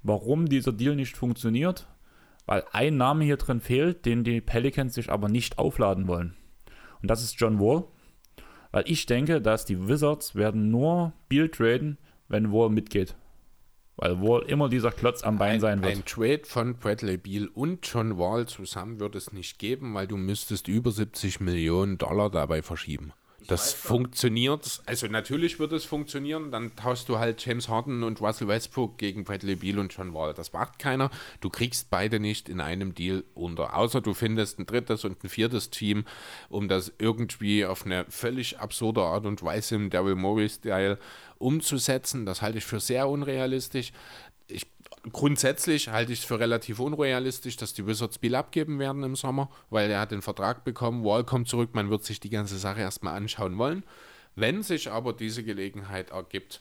[0.02, 1.86] warum dieser Deal nicht funktioniert,
[2.50, 6.34] weil ein Name hier drin fehlt, den die Pelicans sich aber nicht aufladen wollen.
[7.00, 7.84] Und das ist John Wall.
[8.72, 11.96] Weil ich denke, dass die Wizards werden nur Beal traden,
[12.26, 13.14] wenn Wall mitgeht.
[13.94, 15.94] Weil Wall immer dieser Klotz am Bein ein, sein wird.
[15.94, 20.16] Ein Trade von Bradley Beal und John Wall zusammen wird es nicht geben, weil du
[20.16, 23.12] müsstest über 70 Millionen Dollar dabei verschieben
[23.46, 24.82] das funktioniert.
[24.86, 26.50] Also natürlich wird es funktionieren.
[26.50, 30.34] Dann tauschst du halt James Harden und Russell Westbrook gegen Bradley Beal und John Wall.
[30.34, 31.10] Das macht keiner.
[31.40, 33.76] Du kriegst beide nicht in einem Deal unter.
[33.76, 36.04] Außer du findest ein drittes und ein viertes Team,
[36.48, 40.98] um das irgendwie auf eine völlig absurde Art und Weise im Daryl Morey-Style
[41.38, 42.26] umzusetzen.
[42.26, 43.92] Das halte ich für sehr unrealistisch
[45.12, 49.50] grundsätzlich halte ich es für relativ unrealistisch, dass die Wizards Bill abgeben werden im Sommer,
[49.70, 52.80] weil er hat den Vertrag bekommen, Wall kommt zurück, man wird sich die ganze Sache
[52.80, 53.84] erstmal anschauen wollen.
[54.36, 56.60] Wenn sich aber diese Gelegenheit ergibt,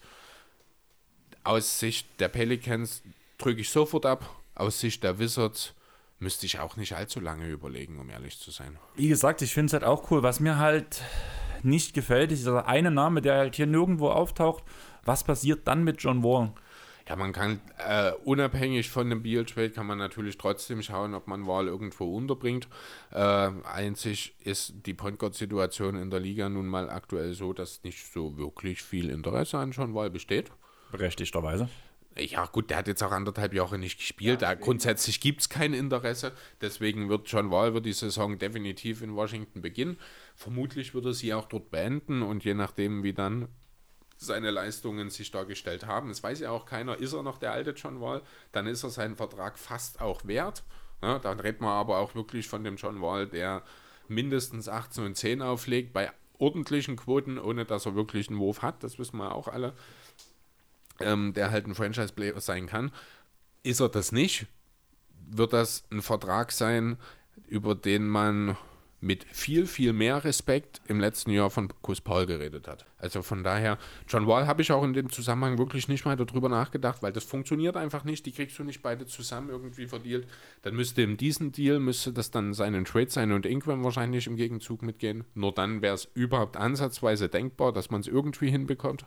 [1.44, 3.04] aus Sicht der Pelicans
[3.38, 5.74] drücke ich sofort ab, aus Sicht der Wizards
[6.20, 8.78] müsste ich auch nicht allzu lange überlegen, um ehrlich zu sein.
[8.96, 10.22] Wie gesagt, ich finde es halt auch cool.
[10.22, 11.02] Was mir halt
[11.64, 14.64] nicht gefällt, ist dieser eine Name, der halt hier nirgendwo auftaucht.
[15.04, 16.54] Was passiert dann mit John Wall?
[17.10, 21.48] Ja, man kann äh, unabhängig von dem Beal-Trade kann man natürlich trotzdem schauen, ob man
[21.48, 22.68] Wahl irgendwo unterbringt.
[23.12, 28.14] Äh, einzig ist die Point Guard-Situation in der Liga nun mal aktuell so, dass nicht
[28.14, 30.52] so wirklich viel Interesse an John Wall besteht.
[30.92, 31.68] Berechtigterweise.
[32.16, 34.44] Ja, gut, der hat jetzt auch anderthalb Jahre nicht gespielt.
[34.44, 36.34] Ja, grundsätzlich gibt es kein Interesse.
[36.62, 39.98] Deswegen wird John Wall wird die Saison definitiv in Washington beginnen.
[40.36, 43.48] Vermutlich wird er sie auch dort beenden und je nachdem, wie dann
[44.20, 46.10] seine Leistungen sich dargestellt haben.
[46.10, 48.90] Es weiß ja auch keiner, ist er noch der alte John Wall, dann ist er
[48.90, 50.64] seinen Vertrag fast auch wert.
[51.02, 53.64] Ja, dann redet man aber auch wirklich von dem John Wall, der
[54.10, 58.84] mindestens 18 und 10 auflegt, bei ordentlichen Quoten, ohne dass er wirklich einen Wurf hat,
[58.84, 59.74] das wissen wir auch alle,
[61.00, 62.92] ähm, der halt ein Franchise-Player sein kann.
[63.64, 64.48] Ist er das nicht,
[65.30, 66.98] wird das ein Vertrag sein,
[67.48, 68.58] über den man
[69.02, 72.86] mit viel, viel mehr Respekt im letzten Jahr von Chris Paul geredet hat.
[72.98, 73.78] Also von daher,
[74.08, 77.24] John Wall habe ich auch in dem Zusammenhang wirklich nicht mal darüber nachgedacht, weil das
[77.24, 80.28] funktioniert einfach nicht, die kriegst du nicht beide zusammen irgendwie verdealt.
[80.64, 84.36] Dann müsste in diesem Deal, müsste das dann seinen Trade sein und Ingram wahrscheinlich im
[84.36, 85.24] Gegenzug mitgehen.
[85.34, 89.06] Nur dann wäre es überhaupt ansatzweise denkbar, dass man es irgendwie hinbekommt.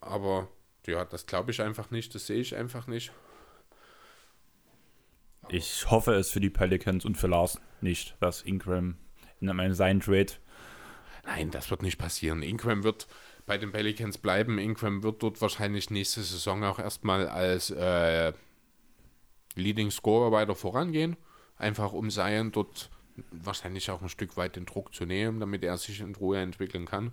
[0.00, 0.48] Aber
[0.86, 3.12] ja, das glaube ich einfach nicht, das sehe ich einfach nicht.
[5.52, 8.96] Ich hoffe es für die Pelicans und für Lars nicht, dass Ingram
[9.40, 10.32] in seinen Trade.
[11.24, 12.42] Nein, das wird nicht passieren.
[12.42, 13.08] Ingram wird
[13.46, 14.58] bei den Pelicans bleiben.
[14.58, 18.32] Ingram wird dort wahrscheinlich nächste Saison auch erstmal als äh,
[19.56, 21.16] Leading Scorer weiter vorangehen.
[21.56, 22.88] Einfach um Zion dort
[23.32, 26.86] wahrscheinlich auch ein Stück weit den Druck zu nehmen, damit er sich in Ruhe entwickeln
[26.86, 27.10] kann.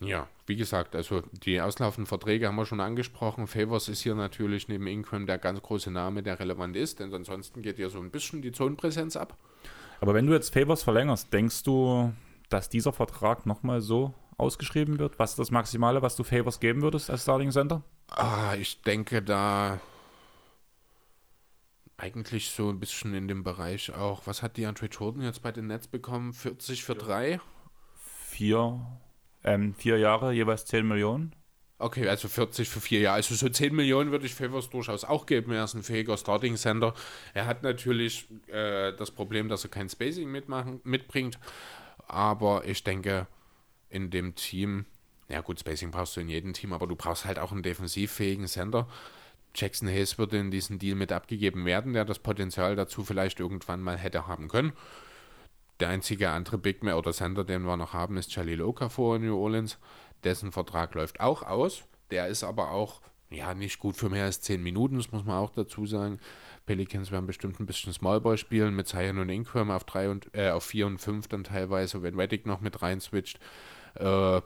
[0.00, 3.48] Ja, wie gesagt, also die auslaufenden Verträge haben wir schon angesprochen.
[3.48, 7.62] Favors ist hier natürlich neben Ingram der ganz große Name, der relevant ist, denn ansonsten
[7.62, 9.36] geht ja so ein bisschen die Zonenpräsenz ab.
[10.00, 12.12] Aber wenn du jetzt Favors verlängerst, denkst du,
[12.48, 15.18] dass dieser Vertrag nochmal so ausgeschrieben wird?
[15.18, 17.82] Was ist das Maximale, was du Favors geben würdest als Starting Center?
[18.10, 19.80] Ah, ich denke da
[21.96, 24.26] eigentlich so ein bisschen in dem Bereich auch.
[24.26, 26.32] Was hat die Andre Jordan jetzt bei den Nets bekommen?
[26.32, 27.40] 40 für 3?
[28.28, 28.80] 4
[29.44, 31.34] Ähm, vier Jahre, jeweils 10 Millionen.
[31.80, 33.16] Okay, also 40 für vier Jahre.
[33.16, 35.52] Also so 10 Millionen würde ich Favors durchaus auch geben.
[35.52, 36.92] Er ist ein fähiger Starting Center.
[37.34, 41.38] Er hat natürlich äh, das Problem, dass er kein Spacing mitmachen, mitbringt.
[42.08, 43.28] Aber ich denke,
[43.90, 44.86] in dem Team,
[45.28, 48.48] ja gut, Spacing brauchst du in jedem Team, aber du brauchst halt auch einen defensivfähigen
[48.48, 48.88] Center.
[49.54, 53.82] Jackson Hayes würde in diesen Deal mit abgegeben werden, der das Potenzial dazu vielleicht irgendwann
[53.82, 54.72] mal hätte haben können.
[55.80, 59.26] Der einzige andere Big Man oder Center, den wir noch haben, ist Jalil Okafor in
[59.26, 59.78] New Orleans.
[60.24, 61.84] Dessen Vertrag läuft auch aus.
[62.10, 63.00] Der ist aber auch
[63.30, 66.18] ja nicht gut für mehr als 10 Minuten, das muss man auch dazu sagen.
[66.66, 69.84] Pelicans werden bestimmt ein bisschen Smallball spielen mit Zion und Ingram auf,
[70.32, 73.38] äh, auf 4 und 5 dann teilweise, wenn Reddick noch mit rein switcht.
[73.94, 74.40] Äh,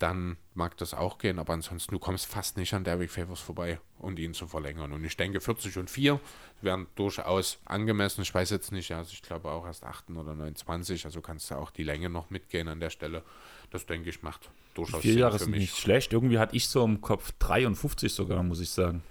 [0.00, 3.78] dann mag das auch gehen, aber ansonsten, du kommst fast nicht an Derrick Favors vorbei
[3.98, 4.92] und ihn zu verlängern.
[4.92, 6.18] Und ich denke, 40 und 4
[6.62, 8.22] wären durchaus angemessen.
[8.22, 11.56] Ich weiß jetzt nicht, also ich glaube auch erst 8 oder 29, also kannst du
[11.56, 13.22] auch die Länge noch mitgehen an der Stelle.
[13.70, 16.12] Das denke ich macht durchaus Vier Jahre sind nicht schlecht.
[16.12, 19.02] Irgendwie hatte ich so im Kopf 53 sogar, muss ich sagen.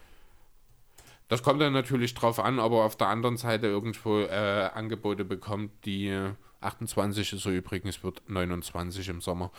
[1.28, 5.86] Das kommt dann natürlich drauf an, aber auf der anderen Seite irgendwo äh, Angebote bekommt,
[5.86, 6.32] die
[6.62, 9.52] 28 ist er übrigens, wird 29 im Sommer.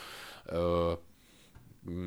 [0.47, 0.97] Äh,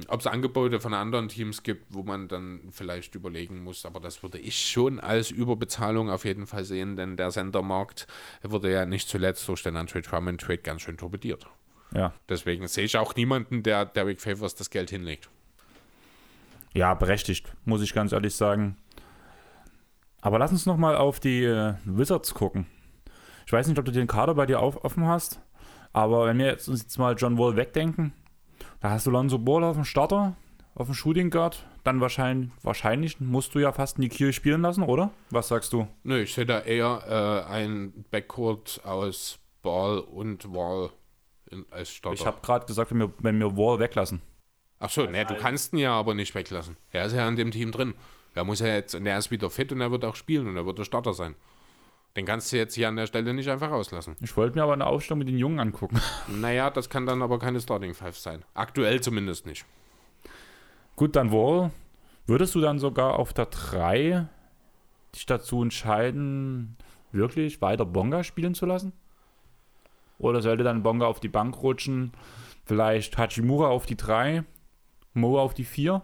[0.07, 4.21] ob es Angebote von anderen Teams gibt, wo man dann vielleicht überlegen muss, aber das
[4.21, 8.07] würde ich schon als Überbezahlung auf jeden Fall sehen, denn der Sendermarkt
[8.43, 11.47] wurde ja nicht zuletzt durch den Andre Drummond Trade ganz schön torpediert.
[11.93, 12.13] Ja.
[12.30, 15.30] Deswegen sehe ich auch niemanden, der Derek Favors das Geld hinlegt.
[16.74, 18.78] Ja, berechtigt, muss ich ganz ehrlich sagen.
[20.21, 22.67] Aber lass uns nochmal auf die äh, Wizards gucken.
[23.45, 25.41] Ich weiß nicht, ob du den Kader bei dir auf, offen hast,
[25.91, 28.13] aber wenn wir jetzt, uns jetzt mal John Wall wegdenken,
[28.84, 30.36] da hast du Lonzo Ball auf dem Starter,
[30.75, 31.65] auf dem Shooting Guard.
[31.86, 35.11] Dann wahrscheinlich, wahrscheinlich musst du ja fast Nikir spielen lassen, oder?
[35.29, 35.88] Was sagst du?
[36.03, 40.89] Nö, ich sehe da eher äh, ein Backcourt aus Ball und Wall
[41.49, 42.19] in, als Starter.
[42.19, 44.21] Ich habe gerade gesagt, wenn wir, wenn wir Wall weglassen.
[44.79, 46.75] Ach so, ne, du kannst ihn ja aber nicht weglassen.
[46.91, 47.93] Er ist ja in dem Team drin.
[48.36, 50.57] Er muss ja jetzt, und er ist wieder fit und er wird auch spielen und
[50.57, 51.36] er wird der Starter sein.
[52.16, 54.16] Den kannst du jetzt hier an der Stelle nicht einfach rauslassen.
[54.22, 55.99] Ich wollte mir aber eine Aufstellung mit den Jungen angucken.
[56.28, 58.43] Naja, das kann dann aber keine Starting Five sein.
[58.53, 59.66] Aktuell zumindest nicht.
[60.95, 61.72] Gut, dann Wall.
[62.28, 64.28] Würdest du dann sogar auf der 3
[65.16, 66.78] dich dazu entscheiden,
[67.11, 68.93] wirklich weiter Bonga spielen zu lassen?
[70.20, 72.14] Oder sollte dann Bonga auf die Bank rutschen?
[72.66, 74.43] Vielleicht Hachimura auf die 3,
[75.14, 76.01] Mo auf die 4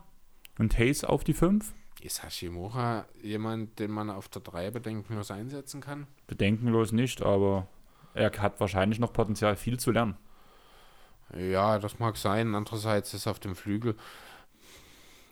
[0.58, 1.74] und Hayes auf die 5?
[2.02, 6.08] Ist Hashimura jemand, den man auf der 3 bedenkenlos einsetzen kann?
[6.28, 7.68] Bedenkenlos nicht, aber
[8.14, 10.18] er hat wahrscheinlich noch Potenzial, viel zu lernen.
[11.38, 12.56] Ja, das mag sein.
[12.56, 13.96] Andererseits ist auf dem Flügel,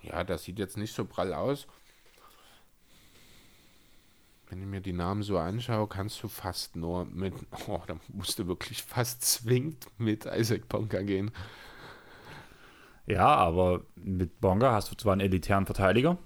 [0.04, 1.68] ja, der sieht jetzt nicht so prall aus.
[4.50, 7.34] Wenn ich mir die Namen so anschaue, kannst du fast nur mit,
[7.68, 11.32] oh, da musst du wirklich fast zwingend mit Isaac Bonka gehen.
[13.06, 16.18] Ja, aber mit Bonga hast du zwar einen elitären Verteidiger,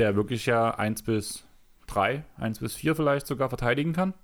[0.00, 1.44] der wirklich ja 1 bis
[1.86, 4.14] 3, 1 bis 4 vielleicht sogar verteidigen kann.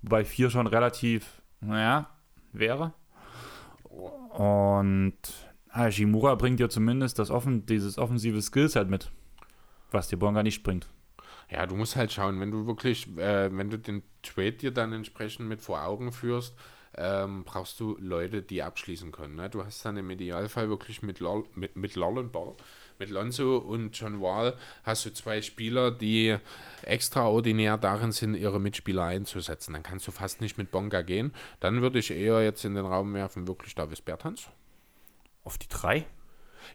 [0.00, 2.08] Wobei 4 schon relativ, naja,
[2.52, 2.94] wäre.
[4.30, 5.18] Und
[5.70, 9.10] Hashimura bringt dir zumindest das offen, dieses offensive Skillset mit,
[9.90, 10.88] was dir Bonga nicht bringt.
[11.50, 14.94] Ja, du musst halt schauen, wenn du wirklich, äh, wenn du den Trade dir dann
[14.94, 16.56] entsprechend mit vor Augen führst,
[16.96, 19.34] ähm, brauchst du Leute, die abschließen können.
[19.34, 19.50] Ne?
[19.50, 22.54] Du hast dann im Idealfall wirklich mit, Lol, mit, mit Lollenball
[23.02, 26.36] mit Lonzo und John Wall hast du zwei Spieler, die
[26.82, 29.72] extraordinär darin sind, ihre Mitspieler einzusetzen.
[29.72, 31.32] Dann kannst du fast nicht mit Bonga gehen.
[31.58, 34.46] Dann würde ich eher jetzt in den Raum werfen, wirklich Davis Bertans.
[35.42, 36.06] Auf die drei?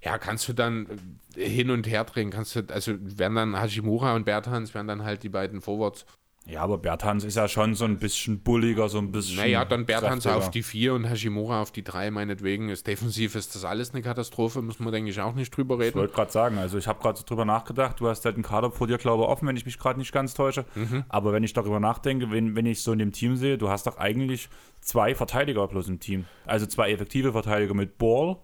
[0.03, 0.87] Ja, kannst du dann
[1.33, 2.29] hin und her drehen.
[2.29, 6.05] Kannst du, also werden dann Hashimura und Bertans werden dann halt die beiden Forwards.
[6.49, 9.35] Ja, aber Berthans ist ja schon so ein bisschen bulliger, so ein bisschen.
[9.35, 12.69] Naja, dann Berthans auf die 4 und Hashimura auf die 3, meinetwegen.
[12.69, 15.89] Ist defensiv ist das alles eine Katastrophe, muss man, denke ich, auch nicht drüber reden.
[15.89, 18.43] Ich wollte gerade sagen, also ich habe gerade so drüber nachgedacht, du hast halt einen
[18.43, 20.65] Kader vor dir, glaube ich, offen, wenn ich mich gerade nicht ganz täusche.
[20.75, 21.03] Mhm.
[21.09, 23.85] Aber wenn ich darüber nachdenke, wenn, wenn ich so in dem Team sehe, du hast
[23.85, 24.47] doch eigentlich
[24.79, 26.25] zwei Verteidiger plus im Team.
[26.45, 28.37] Also zwei effektive Verteidiger mit Ball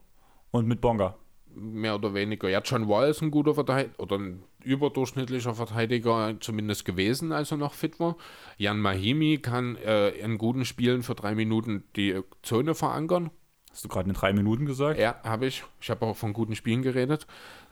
[0.52, 1.16] und mit Bonga
[1.56, 2.50] mehr oder weniger.
[2.50, 7.58] Ja, John Wall ist ein guter Verteidiger oder ein überdurchschnittlicher Verteidiger zumindest gewesen, als er
[7.58, 8.16] noch fit war.
[8.58, 13.32] Jan Mahimi kann äh, in guten Spielen für drei Minuten die Zone verankern.
[13.72, 15.00] Hast du gerade in drei Minuten gesagt?
[15.00, 15.64] Ja, habe ich.
[15.82, 17.26] Ich habe auch von guten Spielen geredet.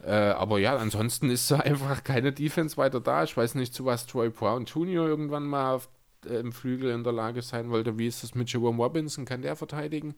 [0.04, 3.24] Äh, aber ja, ansonsten ist so einfach keine Defense weiter da.
[3.24, 5.08] Ich weiß nicht, zu was Troy Brown Jr.
[5.08, 5.90] irgendwann mal auf,
[6.26, 8.00] äh, im Flügel in der Lage sein wollte.
[8.00, 9.26] Wie ist das mit Jerome Robinson?
[9.26, 10.16] Kann der verteidigen?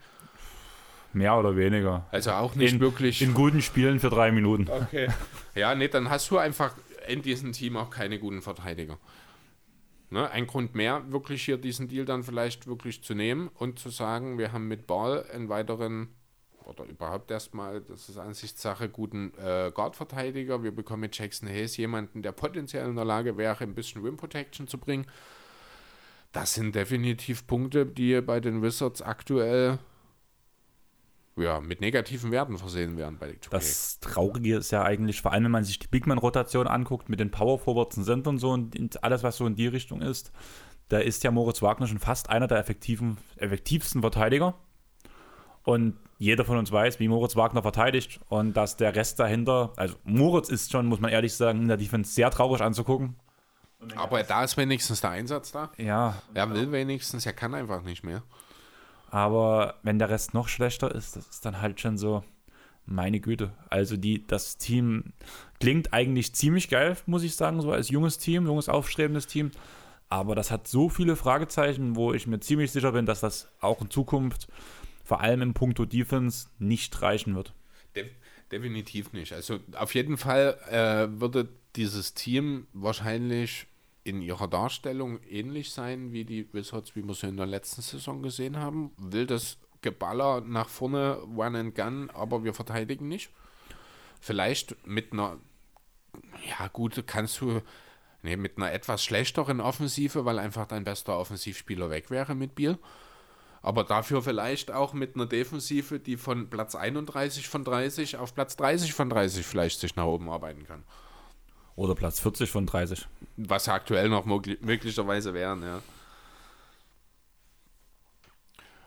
[1.14, 2.08] Mehr oder weniger.
[2.12, 3.22] Also auch nicht in, wirklich.
[3.22, 4.68] In guten Spielen für drei Minuten.
[4.70, 5.08] Okay.
[5.56, 6.74] Ja, nee, dann hast du einfach
[7.08, 8.98] in diesem Team auch keine guten Verteidiger.
[10.10, 13.90] Ne, ein Grund mehr, wirklich hier diesen Deal dann vielleicht wirklich zu nehmen und zu
[13.90, 16.10] sagen, wir haben mit Ball einen weiteren
[16.66, 20.64] oder überhaupt erstmal, das ist Ansichtssache, guten äh, Guard-Verteidiger.
[20.64, 24.18] Wir bekommen mit Jackson Hayes jemanden, der potenziell in der Lage wäre, ein bisschen Rim
[24.18, 25.06] Protection zu bringen.
[26.32, 29.80] Das sind definitiv Punkte, die bei den Wizards aktuell
[31.36, 33.50] ja, mit negativen Werten versehen werden bei 2K.
[33.50, 37.32] Das Traurige ist ja eigentlich, vor allem wenn man sich die Bigman-Rotation anguckt, mit den
[37.32, 40.32] Power Forwards und Centern so und alles, was so in die Richtung ist,
[40.90, 44.56] da ist ja Moritz Wagner schon fast einer der effektiven, effektivsten Verteidiger.
[45.64, 49.96] Und jeder von uns weiß, wie Moritz Wagner verteidigt und dass der Rest dahinter, also
[50.04, 53.16] Moritz ist schon, muss man ehrlich sagen, in der Defense sehr traurig anzugucken.
[53.96, 55.72] Aber da ist wenigstens der Einsatz da.
[55.78, 56.22] Ja.
[56.34, 58.24] Er will wenigstens, er kann einfach nicht mehr.
[59.14, 62.24] Aber wenn der Rest noch schlechter ist, das ist dann halt schon so,
[62.88, 63.54] meine Güte.
[63.70, 65.14] Also die, das Team
[65.60, 69.52] klingt eigentlich ziemlich geil, muss ich sagen, so als junges Team, junges aufstrebendes Team.
[70.10, 73.82] Aber das hat so viele Fragezeichen, wo ich mir ziemlich sicher bin, dass das auch
[73.82, 74.48] in Zukunft,
[75.04, 77.54] vor allem im Punkto Defense, nicht reichen wird.
[77.96, 78.10] De
[78.52, 79.32] definitiv nicht.
[79.34, 83.68] Also auf jeden Fall äh, würde dieses Team wahrscheinlich
[84.04, 88.22] in ihrer Darstellung ähnlich sein wie die Wizards, wie wir sie in der letzten Saison
[88.22, 88.92] gesehen haben.
[88.98, 93.30] Will das Geballer nach vorne, One and Gun, aber wir verteidigen nicht.
[94.20, 95.38] Vielleicht mit einer,
[96.48, 97.62] ja gut, kannst du,
[98.24, 102.78] nee, mit einer etwas schlechteren Offensive, weil einfach dein bester Offensivspieler weg wäre mit Biel.
[103.62, 108.58] Aber dafür vielleicht auch mit einer Defensive, die von Platz 31 von 30 auf Platz
[108.58, 110.84] 30 von 30 vielleicht sich nach oben arbeiten kann.
[111.76, 113.08] Oder Platz 40 von 30.
[113.38, 115.82] Was aktuell noch möglicherweise wären, ja.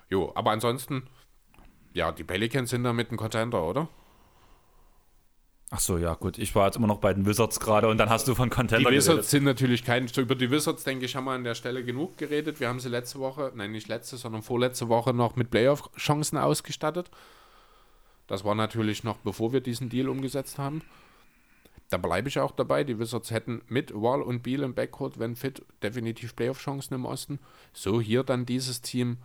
[0.08, 1.08] Jo, aber ansonsten,
[1.94, 3.88] ja, die Pelicans sind damit ein Contender, oder?
[5.70, 6.38] Ach so, ja, gut.
[6.38, 8.88] Ich war jetzt immer noch bei den Wizards gerade und dann hast du von Contender
[8.88, 9.24] Die Wizards geredet.
[9.30, 10.06] sind natürlich kein.
[10.16, 12.60] Über die Wizards, denke ich, haben wir an der Stelle genug geredet.
[12.60, 17.10] Wir haben sie letzte Woche, nein, nicht letzte, sondern vorletzte Woche noch mit Playoff-Chancen ausgestattet.
[18.28, 20.82] Das war natürlich noch bevor wir diesen Deal umgesetzt haben
[21.90, 22.84] da bleibe ich auch dabei.
[22.84, 27.38] Die Wizards hätten mit Wall und Beal im Backcourt, wenn fit, definitiv Playoff-Chancen im Osten.
[27.72, 29.18] So hier dann dieses Team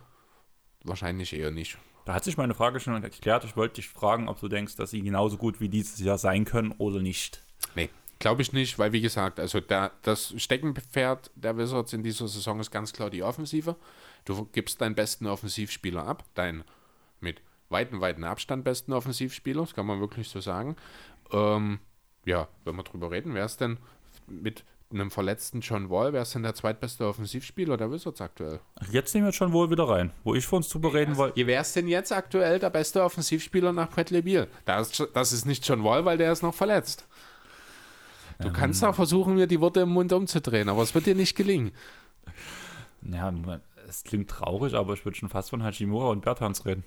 [0.84, 1.78] wahrscheinlich eher nicht.
[2.04, 3.44] Da hat sich meine Frage schon erklärt.
[3.44, 6.44] Ich wollte dich fragen, ob du denkst, dass sie genauso gut wie dieses Jahr sein
[6.44, 7.42] können oder nicht.
[7.74, 12.26] Nee, glaube ich nicht, weil wie gesagt, also der, das Steckenpferd der Wizards in dieser
[12.26, 13.76] Saison ist ganz klar die Offensive.
[14.24, 16.64] Du gibst deinen besten Offensivspieler ab, deinen
[17.20, 20.76] mit weiten, weiten Abstand besten Offensivspieler, das kann man wirklich so sagen.
[21.32, 21.78] Ähm,
[22.24, 23.78] ja, wenn wir drüber reden, wer ist denn
[24.26, 28.60] mit einem verletzten John Wall, wer ist denn der zweitbeste Offensivspieler der Wizards aktuell?
[28.90, 31.46] Jetzt nehmen wir John Wall wieder rein, wo ich vor uns drüber reden wollte.
[31.46, 34.48] Wer ist denn jetzt aktuell der beste Offensivspieler nach Bradley Beal?
[34.64, 37.06] Das, das ist nicht John Wall, weil der ist noch verletzt.
[38.38, 41.14] Du ähm, kannst auch versuchen, mir die Worte im Mund umzudrehen, aber es wird dir
[41.14, 41.72] nicht gelingen.
[43.02, 43.32] Ja,
[43.88, 46.84] es klingt traurig, aber ich würde schon fast von Hachimura und Bertans reden.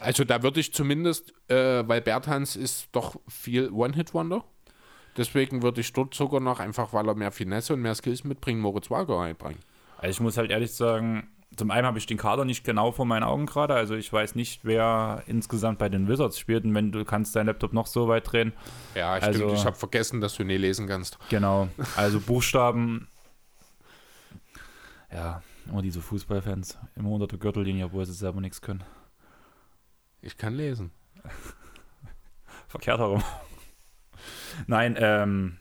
[0.00, 4.44] Also da würde ich zumindest, äh, weil Berthans ist doch viel One-Hit-Wonder.
[5.16, 8.60] Deswegen würde ich dort sogar noch, einfach weil er mehr Finesse und mehr Skills mitbringt,
[8.60, 9.60] Moritz Wagner einbringen.
[9.98, 13.06] Also ich muss halt ehrlich sagen, zum einen habe ich den Kader nicht genau vor
[13.06, 13.74] meinen Augen gerade.
[13.74, 16.64] Also ich weiß nicht, wer insgesamt bei den Wizards spielt.
[16.64, 18.52] Und wenn du kannst deinen Laptop noch so weit drehen.
[18.94, 19.42] Ja, stimmt.
[19.42, 21.18] Also, ich habe vergessen, dass du nie lesen kannst.
[21.28, 21.68] Genau.
[21.96, 23.08] Also Buchstaben.
[25.12, 26.78] ja, immer diese Fußballfans.
[26.96, 28.82] Immer unter der Gürtellinie, obwohl sie selber nichts können.
[30.24, 30.90] Ich kann lesen.
[32.68, 33.22] Verkehrt herum.
[34.66, 35.58] Nein, ähm,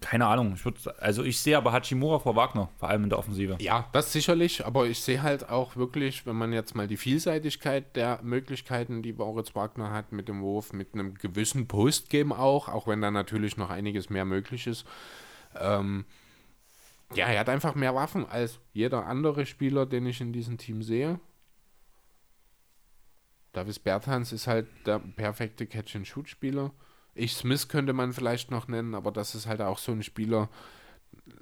[0.00, 0.54] keine Ahnung.
[0.54, 3.58] Ich würd, also ich sehe aber Hachimura vor Wagner, vor allem in der Offensive.
[3.60, 7.94] Ja, das sicherlich, aber ich sehe halt auch wirklich, wenn man jetzt mal die Vielseitigkeit
[7.94, 12.86] der Möglichkeiten, die Moritz Wagner hat mit dem Wurf, mit einem gewissen Postgame auch, auch
[12.86, 14.86] wenn da natürlich noch einiges mehr möglich ist.
[15.60, 16.06] Ähm,
[17.14, 20.82] ja, er hat einfach mehr Waffen als jeder andere Spieler, den ich in diesem Team
[20.82, 21.20] sehe.
[23.52, 26.72] Davis Berthans ist halt der perfekte Catch-and-Shoot-Spieler.
[27.14, 30.48] Ich Smith könnte man vielleicht noch nennen, aber das ist halt auch so ein Spieler,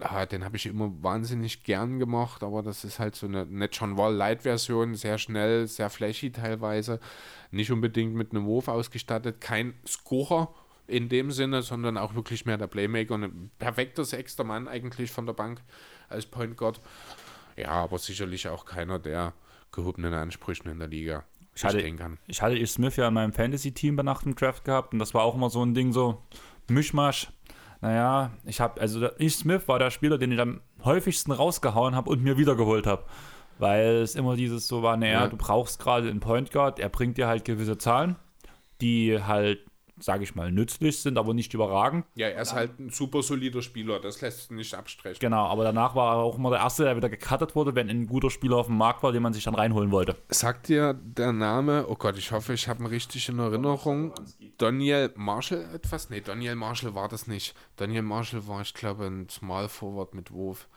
[0.00, 3.66] ah, den habe ich immer wahnsinnig gern gemacht, aber das ist halt so eine, eine
[3.66, 6.98] John Wall-Light-Version, sehr schnell, sehr flashy teilweise,
[7.52, 10.52] nicht unbedingt mit einem Wurf ausgestattet, kein Scorer
[10.88, 15.12] in dem Sinne, sondern auch wirklich mehr der Playmaker und ein perfekter sechster Mann eigentlich
[15.12, 15.62] von der Bank
[16.08, 16.80] als Point Guard.
[17.56, 19.32] Ja, aber sicherlich auch keiner der
[19.70, 21.24] gehobenen Ansprüchen in der Liga
[21.54, 22.18] ich hatte, kann.
[22.26, 25.14] Ich hatte Ish Smith ja in meinem Fantasy-Team bei Nacht im Draft gehabt und das
[25.14, 26.22] war auch immer so ein Ding, so
[26.68, 27.28] Mischmasch.
[27.80, 32.10] Naja, ich habe, also Ish Smith war der Spieler, den ich am häufigsten rausgehauen habe
[32.10, 33.04] und mir wiedergeholt habe.
[33.58, 35.28] Weil es immer dieses so war, naja, ja.
[35.28, 38.16] du brauchst gerade einen Point Guard, er bringt dir halt gewisse Zahlen,
[38.80, 39.60] die halt
[40.00, 42.04] sage ich mal, nützlich, sind aber nicht überragend.
[42.14, 45.18] Ja, er ist halt ein super solider Spieler, das lässt sich nicht abstrechen.
[45.20, 48.06] Genau, aber danach war er auch immer der Erste, der wieder gecuttet wurde, wenn ein
[48.06, 50.16] guter Spieler auf dem Markt war, den man sich dann reinholen wollte.
[50.28, 54.12] Sagt dir der Name, oh Gott, ich hoffe, ich habe ihn richtig in Erinnerung,
[54.58, 56.10] Daniel Marshall etwas?
[56.10, 57.54] Nee, Daniel Marshall war das nicht.
[57.76, 60.68] Daniel Marshall war, ich glaube, ein Small Forward mit Wurf.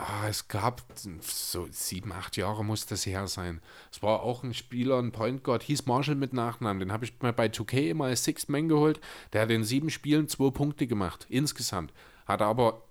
[0.00, 0.82] Ah, es gab
[1.20, 3.60] so sieben, acht Jahre muss das her sein.
[3.90, 6.78] Es war auch ein Spieler, ein Point Guard, hieß Marshall mit Nachnamen.
[6.78, 9.00] Den habe ich mir bei 2K immer als Sixth Man geholt.
[9.32, 11.92] Der hat in sieben Spielen zwei Punkte gemacht, insgesamt.
[12.26, 12.82] Hat aber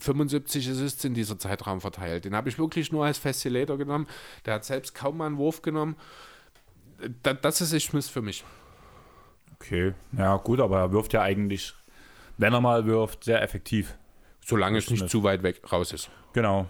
[0.00, 2.24] 75 Assists in dieser Zeitraum verteilt.
[2.24, 4.08] Den habe ich wirklich nur als Facilitator genommen.
[4.44, 5.94] Der hat selbst kaum mal einen Wurf genommen.
[7.22, 8.44] Das ist Smith für mich.
[9.54, 11.74] Okay, ja gut, aber er wirft ja eigentlich,
[12.38, 13.94] wenn er mal wirft, sehr effektiv.
[14.44, 16.10] Solange es nicht zu weit weg raus ist.
[16.36, 16.66] Genau.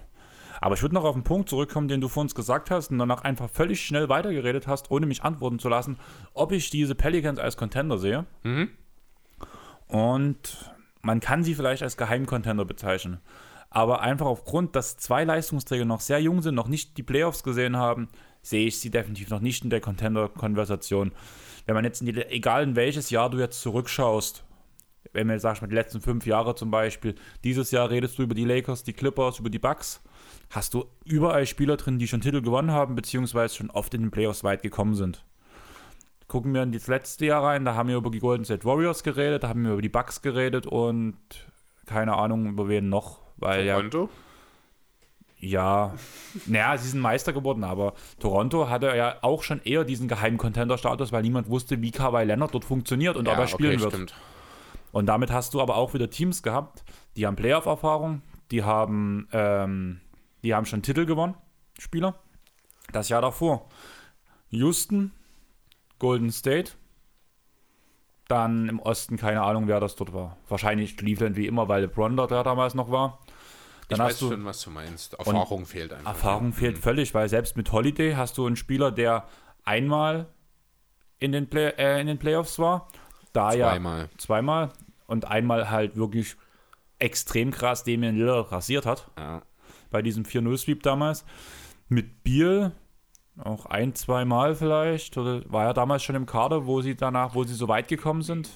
[0.61, 2.99] Aber ich würde noch auf den Punkt zurückkommen, den du vor uns gesagt hast und
[2.99, 5.99] danach einfach völlig schnell weitergeredet hast, ohne mich antworten zu lassen,
[6.35, 8.27] ob ich diese Pelicans als Contender sehe.
[8.45, 8.71] Mhm.
[9.89, 13.19] Und man kann sie vielleicht als Geheimcontender bezeichnen.
[13.69, 17.77] Aber einfach aufgrund, dass zwei Leistungsträger noch sehr jung sind, noch nicht die Playoffs gesehen
[17.77, 18.09] haben,
[18.43, 21.11] sehe ich sie definitiv noch nicht in der Contender-Konversation.
[21.67, 24.45] Wenn man jetzt, in die, egal in welches Jahr du jetzt zurückschaust,
[25.13, 28.35] wenn man sagst, mit den letzten fünf Jahren zum Beispiel, dieses Jahr redest du über
[28.35, 30.03] die Lakers, die Clippers, über die Bucks,
[30.51, 34.11] hast du überall Spieler drin, die schon Titel gewonnen haben, beziehungsweise schon oft in den
[34.11, 35.25] Playoffs weit gekommen sind.
[36.29, 39.03] Gucken wir in das letzte Jahr rein, da haben wir über die Golden State Warriors
[39.03, 41.17] geredet, da haben wir über die Bucks geredet und
[41.87, 44.05] keine Ahnung, über wen noch, weil Toronto?
[44.05, 44.09] ja.
[45.39, 45.95] Ja,
[46.47, 51.13] naja, sie sind Meister geworden, aber Toronto hatte ja auch schon eher diesen geheimen Contender-Status,
[51.13, 53.93] weil niemand wusste, wie Kawhi Leonard dort funktioniert und ja, ob er spielen okay, wird.
[53.93, 54.15] Stimmt.
[54.97, 56.83] Und damit hast du aber auch wieder Teams gehabt,
[57.17, 60.01] die haben Playoff-Erfahrung, die haben, ähm,
[60.43, 61.35] die haben schon Titel gewonnen,
[61.79, 62.19] Spieler.
[62.93, 63.69] Das Jahr davor.
[64.49, 65.13] Houston,
[65.99, 66.73] Golden State,
[68.27, 70.39] dann im Osten keine Ahnung, wer das dort war.
[70.49, 73.19] Wahrscheinlich Cleveland wie immer, weil LeBron dort ja damals noch war.
[73.89, 75.13] Dann ich weiß du, schon, was du meinst.
[75.13, 76.13] Erfahrung fehlt einfach.
[76.13, 76.57] Erfahrung ja.
[76.57, 76.81] fehlt mhm.
[76.81, 79.29] völlig, weil selbst mit Holiday hast du einen Spieler, der
[79.63, 80.29] einmal
[81.19, 82.89] in den, Play, äh, in den Playoffs war.
[83.35, 84.01] Da zweimal.
[84.05, 84.73] ja zweimal
[85.07, 86.37] und einmal halt wirklich
[86.99, 89.11] extrem krass Damian Lillard rasiert hat.
[89.19, 89.43] Ja.
[89.91, 91.25] Bei diesem 4-0-Sweep damals.
[91.89, 92.73] Mit Biel
[93.39, 95.17] auch ein, zwei Mal vielleicht.
[95.19, 98.23] Oder war er damals schon im Kader, wo sie danach, wo sie so weit gekommen
[98.23, 98.49] sind?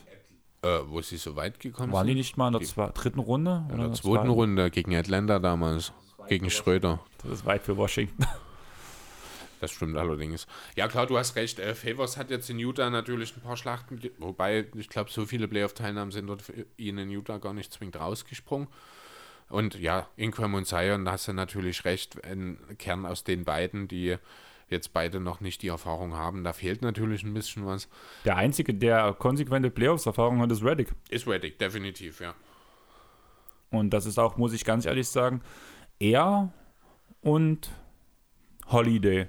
[0.63, 1.97] Äh, wo sie so weit gekommen Waren sind?
[1.97, 3.67] Waren die nicht mal in der zwei, dritten Runde?
[3.71, 5.93] In der zweiten Runde gegen Atlanta damals.
[6.29, 7.01] Gegen Schröder.
[7.23, 8.25] Das ist weit für Washington.
[9.61, 10.47] Das stimmt allerdings.
[10.75, 11.59] Ja, klar, du hast recht.
[11.59, 15.47] Äh, Favors hat jetzt in Utah natürlich ein paar Schlachten, wobei ich glaube, so viele
[15.47, 18.69] Playoff-Teilnahmen sind dort für ihn in Utah gar nicht zwingend rausgesprungen.
[19.51, 22.25] Und ja, Ingram und Zion, da hast du natürlich recht.
[22.25, 24.17] Ein Kern aus den beiden, die
[24.69, 27.89] jetzt beide noch nicht die Erfahrung haben, da fehlt natürlich ein bisschen was.
[28.25, 30.93] Der Einzige, der konsequente Playoffs-Erfahrung hat, ist Reddick.
[31.09, 32.35] Ist Reddick, definitiv, ja.
[33.71, 35.43] Und das ist auch, muss ich ganz ehrlich sagen,
[35.99, 36.53] er
[37.21, 37.71] und
[38.71, 39.29] Holiday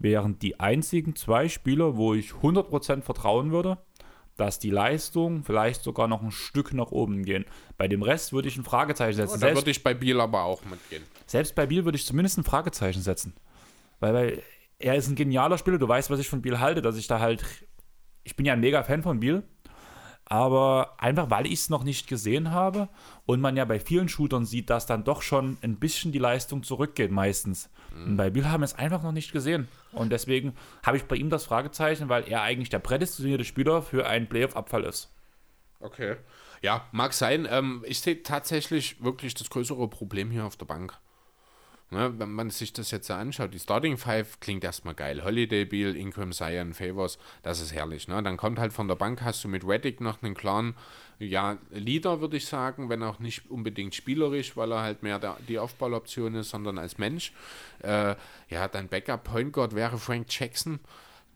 [0.00, 3.78] wären die einzigen zwei Spieler, wo ich 100% vertrauen würde,
[4.36, 7.44] dass die Leistung vielleicht sogar noch ein Stück nach oben gehen.
[7.76, 9.36] Bei dem Rest würde ich ein Fragezeichen setzen.
[9.36, 11.04] Oh, da würde ich bei Biel aber auch mitgehen.
[11.26, 13.34] Selbst bei Biel würde ich zumindest ein Fragezeichen setzen.
[14.00, 14.42] Weil, weil
[14.78, 15.78] er ist ein genialer Spieler.
[15.78, 17.44] Du weißt, was ich von Biel halte, dass ich da halt.
[18.24, 19.42] Ich bin ja ein mega Fan von Biel.
[20.30, 22.88] Aber einfach, weil ich es noch nicht gesehen habe
[23.26, 26.62] und man ja bei vielen Shootern sieht, dass dann doch schon ein bisschen die Leistung
[26.62, 27.68] zurückgeht meistens.
[27.92, 28.04] Mhm.
[28.04, 29.66] Und bei Bill haben wir es einfach noch nicht gesehen.
[29.90, 30.54] Und deswegen
[30.86, 34.84] habe ich bei ihm das Fragezeichen, weil er eigentlich der prädestinierte Spieler für einen Playoff-Abfall
[34.84, 35.12] ist.
[35.80, 36.14] Okay.
[36.62, 37.48] Ja, mag sein.
[37.50, 40.96] Ähm, ich sehe tatsächlich wirklich das größere Problem hier auf der Bank.
[41.92, 45.24] Ne, wenn man sich das jetzt so anschaut, die Starting Five klingt erstmal geil.
[45.24, 48.06] Holiday, Beal, Ingram, Zion, Favors, das ist herrlich.
[48.06, 48.22] Ne?
[48.22, 50.76] Dann kommt halt von der Bank, hast du mit Reddick noch einen klaren
[51.18, 55.36] ja, Leader, würde ich sagen, wenn auch nicht unbedingt spielerisch, weil er halt mehr der,
[55.48, 57.32] die Aufballoption ist, sondern als Mensch.
[57.82, 58.14] Äh,
[58.48, 60.78] ja, dein Backup Point Guard wäre Frank Jackson.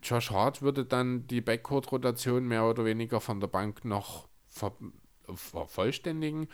[0.05, 4.72] Josh Hart würde dann die Backcourt-Rotation mehr oder weniger von der Bank noch ver
[5.34, 6.48] vervollständigen.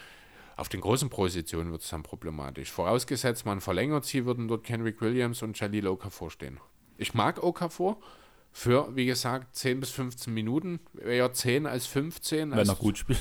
[0.61, 2.71] Auf den großen Positionen wird es dann problematisch.
[2.71, 6.61] Vorausgesetzt, man verlängert sie, würden dort Kenrick Williams und Jalil Okafor stehen.
[6.99, 7.99] Ich mag Okafor
[8.53, 10.81] für, wie gesagt, 10 bis 15 Minuten.
[11.03, 12.51] Eher 10 als 15.
[12.51, 13.19] Wenn als, er gut spielt.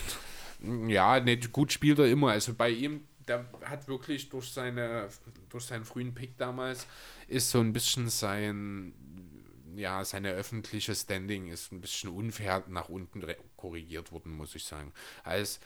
[0.87, 2.31] Ja, nicht gut spielt er immer.
[2.31, 5.07] Also bei ihm, der hat wirklich durch, seine,
[5.47, 6.87] durch seinen frühen Pick damals,
[7.29, 8.93] ist so ein bisschen sein,
[9.77, 13.23] ja, seine öffentliche Standing ist ein bisschen unfair nach unten
[13.55, 14.91] korrigiert worden, muss ich sagen.
[15.23, 15.61] Als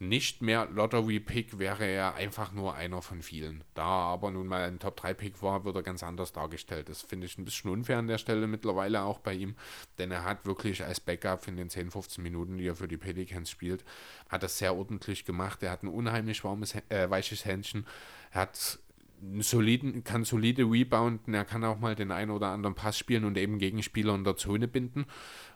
[0.00, 3.64] nicht mehr Lottery-Pick wäre er einfach nur einer von vielen.
[3.74, 6.88] Da er aber nun mal ein Top-3-Pick war, wird er ganz anders dargestellt.
[6.88, 9.56] Das finde ich ein bisschen unfair an der Stelle mittlerweile auch bei ihm,
[9.98, 12.96] denn er hat wirklich als Backup in den 10, 15 Minuten, die er für die
[12.96, 13.84] Pelicans spielt,
[14.28, 15.62] hat das sehr ordentlich gemacht.
[15.64, 17.84] Er hat ein unheimlich warmes, äh, weiches Händchen.
[18.30, 18.78] Er hat
[19.20, 23.24] einen soliden, kann solide rebounden, er kann auch mal den einen oder anderen Pass spielen
[23.24, 25.06] und eben Gegenspieler in der Zone binden.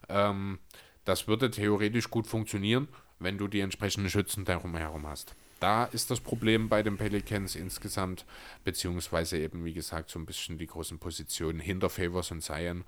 [0.08, 0.58] Ähm,
[1.04, 2.88] das würde theoretisch gut funktionieren
[3.22, 5.34] wenn du die entsprechenden Schützen darum herum hast.
[5.60, 8.26] Da ist das Problem bei den Pelicans insgesamt,
[8.64, 12.84] beziehungsweise eben, wie gesagt, so ein bisschen die großen Positionen hinter Favors und Zion,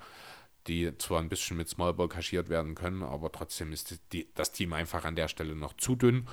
[0.66, 4.72] die zwar ein bisschen mit Smallball kaschiert werden können, aber trotzdem ist die, das Team
[4.72, 6.26] einfach an der Stelle noch zu dünn.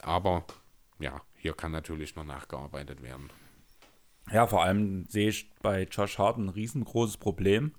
[0.00, 0.44] Aber
[1.00, 3.30] ja, hier kann natürlich noch nachgearbeitet werden.
[4.30, 7.72] Ja, vor allem sehe ich bei Josh Hart ein riesengroßes Problem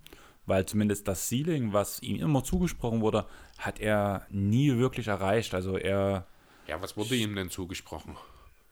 [0.49, 3.25] weil zumindest das Ceiling, was ihm immer zugesprochen wurde,
[3.57, 5.53] hat er nie wirklich erreicht.
[5.53, 6.25] Also er.
[6.67, 8.17] Ja, was wurde ihm denn zugesprochen?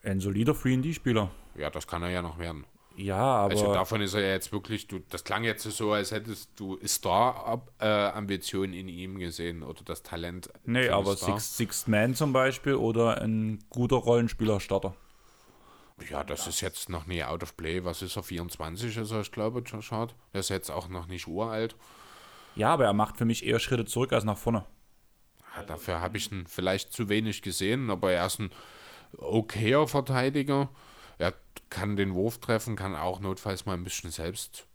[0.02, 1.30] Ein solider 3D-Spieler.
[1.56, 2.64] Ja, das kann er ja noch werden.
[2.96, 3.52] Ja, aber.
[3.52, 6.78] Also davon ist er ja jetzt wirklich, du, das klang jetzt so, als hättest du
[6.84, 10.50] Star-Ambitionen in ihm gesehen oder das Talent.
[10.64, 14.94] Nee, aber Sixth Six Man zum Beispiel oder ein guter Rollenspieler-Starter.
[16.10, 17.84] Ja, das ist jetzt noch nie out of play.
[17.84, 18.22] Was ist er?
[18.22, 20.14] 24 ist er, ich glaube, Josh Hart.
[20.32, 21.76] Der ist jetzt auch noch nicht uralt.
[22.54, 24.64] Ja, aber er macht für mich eher Schritte zurück als nach vorne.
[25.54, 28.50] Ja, dafür habe ich ihn vielleicht zu wenig gesehen, aber er ist ein
[29.16, 30.68] okayer Verteidiger.
[31.18, 31.34] Er
[31.70, 34.66] kann den Wurf treffen, kann auch notfalls mal ein bisschen selbst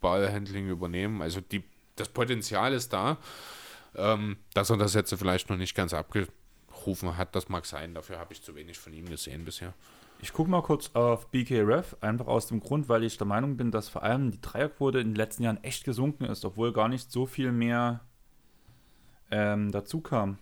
[0.00, 1.22] Ballhandling übernehmen.
[1.22, 1.64] Also die,
[1.96, 3.18] das Potenzial ist da.
[3.96, 7.94] Ähm, dass er das jetzt vielleicht noch nicht ganz abgerufen hat, das mag sein.
[7.94, 9.72] Dafür habe ich zu wenig von ihm gesehen bisher.
[10.24, 13.70] Ich gucke mal kurz auf BKRF, einfach aus dem Grund, weil ich der Meinung bin,
[13.70, 17.12] dass vor allem die Dreierquote in den letzten Jahren echt gesunken ist, obwohl gar nicht
[17.12, 18.00] so viel mehr
[19.30, 20.38] ähm, dazu kam.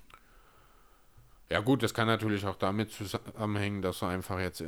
[1.50, 4.62] Ja gut, das kann natürlich auch damit zusammenhängen, dass er einfach jetzt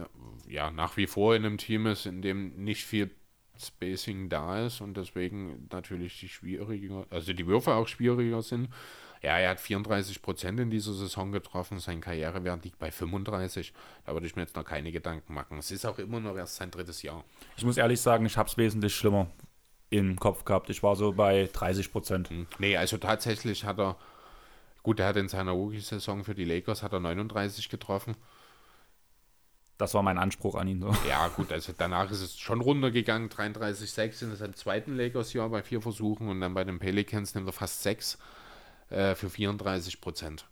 [0.49, 3.13] ja nach wie vor in einem Team ist, in dem nicht viel
[3.57, 8.69] Spacing da ist und deswegen natürlich die schwieriger, also die Würfe auch schwieriger sind.
[9.25, 11.79] Ja, er hat 34 Prozent in dieser Saison getroffen.
[11.79, 13.73] Sein Karrierewert liegt bei 35.
[14.05, 15.57] Da würde ich mir jetzt noch keine Gedanken machen.
[15.57, 17.25] Es ist auch immer noch erst sein drittes Jahr.
[17.57, 19.29] Ich muss ehrlich sagen, ich habe es wesentlich schlimmer
[19.89, 20.69] im Kopf gehabt.
[20.69, 22.29] Ich war so bei 30 Prozent.
[22.29, 22.47] Hm.
[22.59, 23.97] Nee, also tatsächlich hat er,
[24.83, 28.17] gut, er hat in seiner Rookie-Saison für die Lakers hat er 39 getroffen.
[29.79, 30.83] Das war mein Anspruch an ihn.
[30.83, 30.95] So.
[31.09, 33.31] Ja, gut, also danach ist es schon runtergegangen.
[33.31, 37.55] 33,6 in seinem zweiten Lakers-Jahr bei vier Versuchen und dann bei den Pelicans nimmt er
[37.55, 38.19] fast sechs
[38.95, 40.47] äh, für 34 Prozent.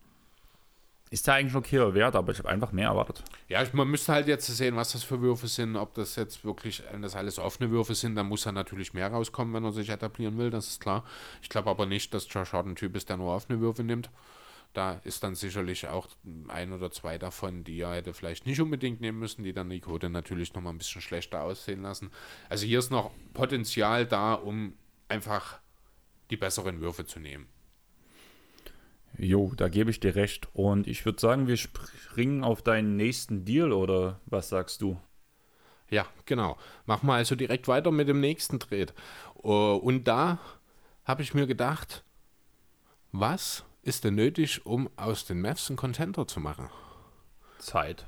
[1.10, 3.22] Ist da eigentlich okay wert, aber ich habe einfach mehr erwartet.
[3.46, 5.76] Ja, man müsste halt jetzt sehen, was das für Würfe sind.
[5.76, 9.08] Ob das jetzt wirklich, wenn das alles offene Würfe sind, dann muss er natürlich mehr
[9.08, 11.04] rauskommen, wenn er sich etablieren will, das ist klar.
[11.42, 14.08] Ich glaube aber nicht, dass Josh Hart ein Typ ist, der nur offene Würfe nimmt.
[14.72, 16.08] Da ist dann sicherlich auch
[16.48, 19.80] ein oder zwei davon, die er hätte vielleicht nicht unbedingt nehmen müssen, die dann die
[19.80, 22.10] Quote natürlich nochmal ein bisschen schlechter aussehen lassen.
[22.48, 24.72] Also hier ist noch Potenzial da, um
[25.08, 25.58] einfach
[26.30, 27.48] die besseren Würfe zu nehmen.
[29.18, 30.48] Jo, da gebe ich dir recht.
[30.52, 34.98] Und ich würde sagen, wir springen auf deinen nächsten Deal oder was sagst du?
[35.90, 36.56] Ja, genau.
[36.86, 38.92] Machen wir also direkt weiter mit dem nächsten Trade.
[39.42, 40.38] Uh, und da
[41.04, 42.04] habe ich mir gedacht,
[43.10, 46.70] was ist denn nötig, um aus den Mavs einen Contender zu machen?
[47.58, 48.06] Zeit.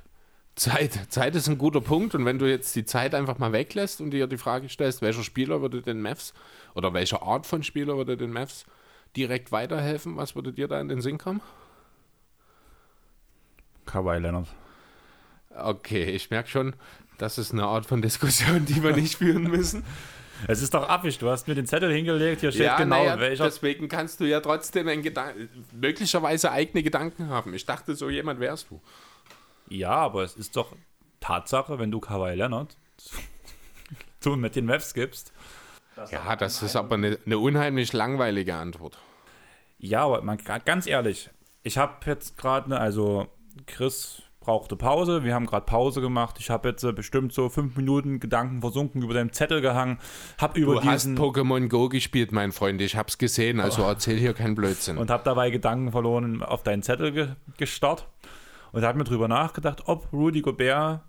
[0.55, 0.99] Zeit.
[1.11, 2.15] Zeit ist ein guter Punkt.
[2.15, 5.25] Und wenn du jetzt die Zeit einfach mal weglässt und dir die Frage stellst, welcher
[5.25, 6.33] Spieler würde den Mavs
[6.75, 8.65] oder welche Art von Spieler würde den Mavs
[9.17, 10.17] direkt weiterhelfen?
[10.17, 11.41] Was würde dir da in den Sinn kommen?
[13.87, 14.49] Kawhi Leonard.
[15.57, 16.75] Okay, ich merke schon,
[17.19, 19.85] das ist eine Art von Diskussion, die wir nicht führen müssen.
[20.49, 23.19] Es ist doch affig, du hast mir den Zettel hingelegt, hier steht ja, genau ja,
[23.19, 23.45] welcher.
[23.45, 24.87] Deswegen kannst du ja trotzdem
[25.73, 27.55] möglicherweise eigene Gedanken haben.
[27.55, 28.81] Ich dachte, so jemand wärst du.
[29.69, 30.75] Ja, aber es ist doch
[31.21, 32.77] Tatsache, wenn du Kawhi Leonard
[34.21, 35.33] zu mit den Mavs gibst,
[35.97, 38.99] das ja, das ist aber eine, eine, unheimlich langweilige Antwort.
[39.79, 41.31] Ja, aber man, ganz ehrlich,
[41.63, 43.27] ich habe jetzt gerade, ne, also
[43.67, 46.37] Chris brauchte Pause, wir haben gerade Pause gemacht.
[46.39, 49.99] Ich habe jetzt äh, bestimmt so fünf Minuten Gedanken versunken über deinen Zettel gehangen.
[50.39, 52.81] Hab über du diesen, hast Pokémon Go gespielt, mein Freund.
[52.83, 53.89] Ich habe es gesehen, also oh.
[53.89, 54.99] erzähl hier keinen Blödsinn.
[54.99, 58.07] Und habe dabei Gedanken verloren auf deinen Zettel ge gestarrt
[58.73, 61.01] und habe mir drüber nachgedacht, ob Rudy Gobert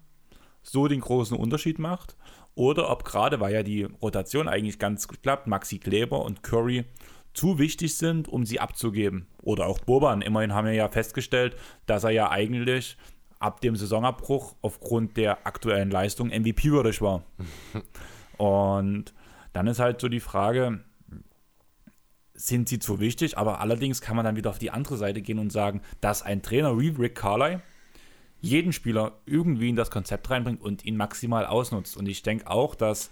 [0.64, 2.16] so den großen Unterschied macht
[2.56, 6.86] oder ob gerade, weil ja die Rotation eigentlich ganz gut klappt, Maxi Kleber und Curry
[7.34, 9.28] zu wichtig sind, um sie abzugeben.
[9.42, 10.22] Oder auch Boban.
[10.22, 12.98] Immerhin haben wir ja festgestellt, dass er ja eigentlich
[13.40, 17.24] ab dem Saisonabbruch aufgrund der aktuellen Leistung MVP-würdig war.
[18.38, 19.14] und
[19.52, 20.80] dann ist halt so die Frage,
[22.34, 25.40] sind sie zu wichtig, aber allerdings kann man dann wieder auf die andere Seite gehen
[25.40, 27.60] und sagen, dass ein Trainer wie Rick Carly
[28.46, 31.98] jeden Spieler irgendwie in das Konzept reinbringt und ihn maximal ausnutzt.
[31.98, 33.10] Und ich denke auch, dass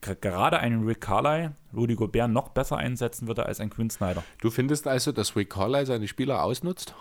[0.00, 4.24] gerade einen Rick Carly Rudy Gobert noch besser einsetzen würde als ein Quinn Snyder.
[4.40, 6.94] Du findest also, dass Rick Carly seine Spieler ausnutzt?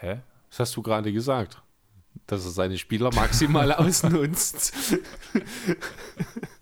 [0.00, 0.20] Hä?
[0.50, 1.60] Das hast du gerade gesagt.
[2.26, 4.72] Dass er seine Spieler maximal ausnutzt.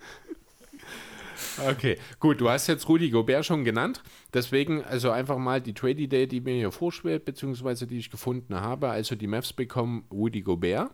[1.65, 4.03] Okay, gut, du hast jetzt Rudi Gobert schon genannt.
[4.35, 8.91] Deswegen also einfach mal die Trade-Idee, die mir hier vorschwebt, beziehungsweise die ich gefunden habe.
[8.91, 10.91] Also die Mavs bekommen Rudi Gobert.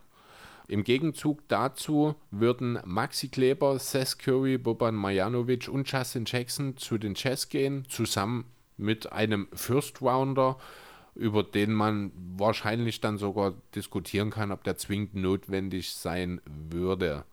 [0.68, 7.14] Im Gegenzug dazu würden Maxi Kleber, Seth Curry, Boban Marjanovic und Justin Jackson zu den
[7.16, 8.44] Jazz gehen, zusammen
[8.76, 10.56] mit einem First Rounder,
[11.14, 17.24] über den man wahrscheinlich dann sogar diskutieren kann, ob der zwingend notwendig sein würde.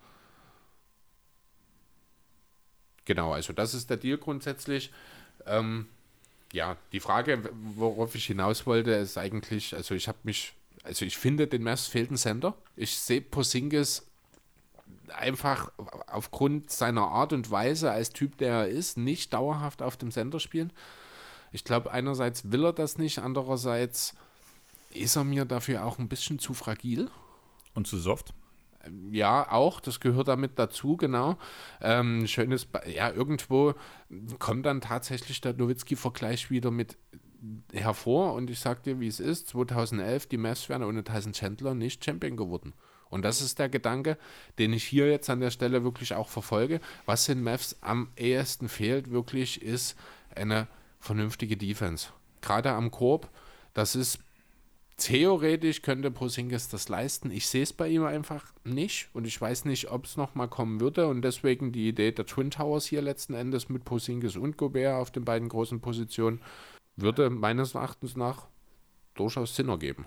[3.10, 4.92] Genau, also das ist der Deal grundsätzlich.
[5.48, 5.88] Ähm,
[6.54, 7.42] ja, die Frage,
[7.76, 10.54] worauf ich hinaus wollte, ist eigentlich, also ich habe mich,
[10.84, 12.54] also ich finde, den Mavs fehlt ein Sender.
[12.76, 14.06] Ich sehe Posingis
[15.08, 15.72] einfach
[16.06, 20.40] aufgrund seiner Art und Weise als Typ, der er ist, nicht dauerhaft auf dem Sender
[20.40, 20.72] spielen.
[21.52, 24.14] Ich glaube, einerseits will er das nicht, andererseits
[24.92, 27.10] ist er mir dafür auch ein bisschen zu fragil.
[27.74, 28.36] Und zu soft?
[29.12, 31.38] Ja, auch, das gehört damit dazu, genau.
[31.82, 33.74] Ähm, schönes, ja, irgendwo
[34.40, 36.98] kommt dann tatsächlich der Nowitzki-Vergleich wieder mit
[37.74, 41.74] hervor und ich sag dir, wie es ist, 2011, die Mavs wären ohne Tyson Chandler
[41.74, 42.74] nicht Champion geworden.
[43.10, 44.18] Und das ist der Gedanke,
[44.60, 46.80] den ich hier jetzt an der Stelle wirklich auch verfolge.
[47.06, 49.98] Was den Mavs am ehesten fehlt, wirklich, ist
[50.36, 50.68] eine
[51.00, 52.10] vernünftige Defense.
[52.42, 53.30] Gerade am Korb,
[53.74, 54.20] das ist
[55.00, 57.32] theoretisch könnte Posingis das leisten.
[57.32, 60.80] Ich sehe es bei ihm einfach nicht und ich weiß nicht, ob es nochmal kommen
[60.80, 65.02] würde und deswegen die Idee der Twin Towers hier letzten Endes mit Posingis und Gobert
[65.02, 66.42] auf den beiden großen Positionen
[66.96, 68.48] würde meines Erachtens nach
[69.16, 70.06] durchaus Sinn ergeben.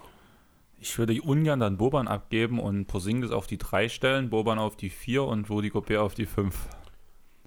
[0.78, 4.90] Ich würde ungern dann Boban abgeben und Posingis auf die 3 stellen, Boban auf die
[4.90, 6.68] 4 und Rudy Gobert auf die 5.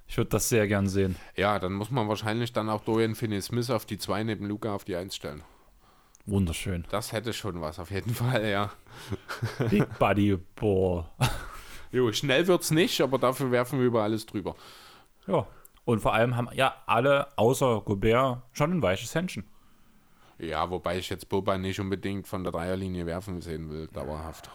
[0.08, 1.16] Ich würde das sehr gern sehen.
[1.36, 4.86] Ja, dann muss man wahrscheinlich dann auch Dorian Finney-Smith auf die 2 neben Luca auf
[4.86, 5.44] die 1 stellen.
[6.26, 6.86] Wunderschön.
[6.90, 8.72] Das hätte schon was, auf jeden Fall, ja.
[9.70, 11.06] Big Buddy Ball.
[11.92, 14.56] Jo, schnell wird's nicht, aber dafür werfen wir über alles drüber.
[15.28, 15.48] Ja.
[15.86, 19.44] Und vor allem haben ja alle außer Gobert schon ein weiches Händchen.
[20.40, 24.50] Ja, wobei ich jetzt Boba nicht unbedingt von der Dreierlinie werfen sehen will, dauerhaft.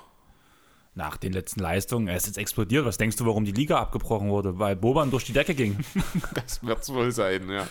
[0.95, 2.85] Nach den letzten Leistungen, er ist jetzt explodiert.
[2.85, 4.59] Was denkst du, warum die Liga abgebrochen wurde?
[4.59, 5.79] Weil Boban durch die Decke ging.
[6.35, 7.67] das wird's wohl sein, ja.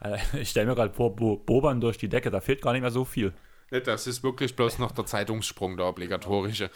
[0.00, 2.82] Äh, ich stelle mir gerade vor, Bo Boban durch die Decke, da fehlt gar nicht
[2.82, 3.32] mehr so viel.
[3.70, 6.70] Das ist wirklich bloß noch der Zeitungssprung, der obligatorische.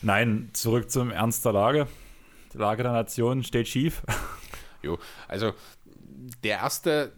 [0.00, 1.88] Nein, zurück zum Ernst der Lage.
[2.52, 4.02] Die Lage der Nation steht schief.
[4.80, 4.96] Jo,
[5.26, 5.54] also
[6.44, 7.12] der erste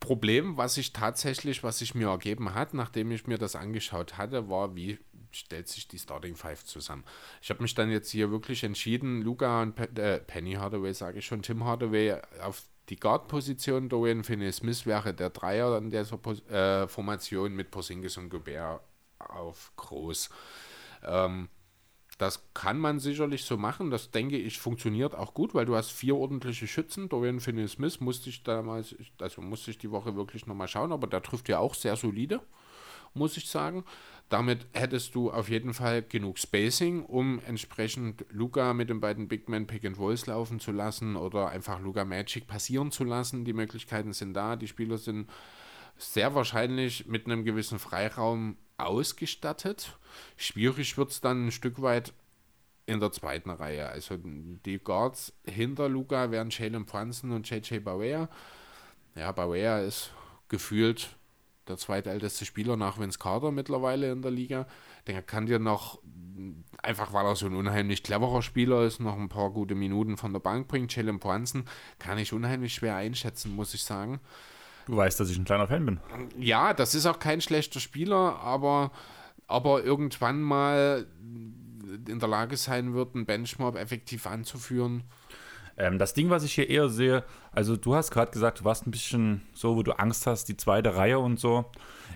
[0.00, 4.48] Problem, was ich tatsächlich, was sich mir ergeben hat, nachdem ich mir das angeschaut hatte,
[4.48, 4.98] war, wie
[5.30, 7.04] stellt sich die Starting Five zusammen.
[7.40, 11.20] Ich habe mich dann jetzt hier wirklich entschieden, Luca und Pe äh, Penny Hardaway, sage
[11.20, 16.18] ich schon, Tim Hardaway auf die Guard-Position Dorian Finney-Smith wäre der Dreier an dieser
[16.50, 18.80] äh, Formation mit Porzingis und Gobert
[19.18, 20.28] auf Groß.
[21.02, 21.48] Ähm,
[22.18, 23.90] das kann man sicherlich so machen.
[23.90, 27.08] Das denke ich funktioniert auch gut, weil du hast vier ordentliche Schützen.
[27.08, 31.22] Dorian Finney-Smith musste ich damals, also musste ich die Woche wirklich nochmal schauen, aber der
[31.22, 32.40] trifft ja auch sehr solide,
[33.14, 33.84] muss ich sagen.
[34.30, 39.48] Damit hättest du auf jeden Fall genug Spacing, um entsprechend Luca mit den beiden Big
[39.48, 43.44] Men Pick and Rolls laufen zu lassen oder einfach Luca Magic passieren zu lassen.
[43.44, 44.56] Die Möglichkeiten sind da.
[44.56, 45.30] Die Spieler sind
[45.96, 49.96] sehr wahrscheinlich mit einem gewissen Freiraum ausgestattet.
[50.36, 52.12] Schwierig wird es dann ein Stück weit
[52.86, 53.88] in der zweiten Reihe.
[53.88, 58.28] Also die Guards hinter Luca wären Jalen Franzen und JJ Bauer.
[59.14, 60.12] Ja, Bauer ist
[60.48, 61.16] gefühlt
[61.68, 64.66] der zweitälteste Spieler nach Vince Carter mittlerweile in der Liga.
[65.06, 66.00] Der kann dir noch,
[66.82, 70.32] einfach weil er so ein unheimlich cleverer Spieler ist, noch ein paar gute Minuten von
[70.32, 70.88] der Bank bringen.
[70.88, 71.64] Jalen Brunson
[71.98, 74.20] kann ich unheimlich schwer einschätzen, muss ich sagen.
[74.86, 76.00] Du weißt, dass ich ein kleiner Fan bin.
[76.38, 78.90] Ja, das ist auch kein schlechter Spieler, aber,
[79.46, 81.06] aber irgendwann mal
[82.06, 85.04] in der Lage sein wird, einen Benchmark effektiv anzuführen.
[85.76, 88.86] Ähm, das Ding, was ich hier eher sehe, also du hast gerade gesagt, du warst
[88.86, 91.64] ein bisschen so, wo du Angst hast, die zweite Reihe und so.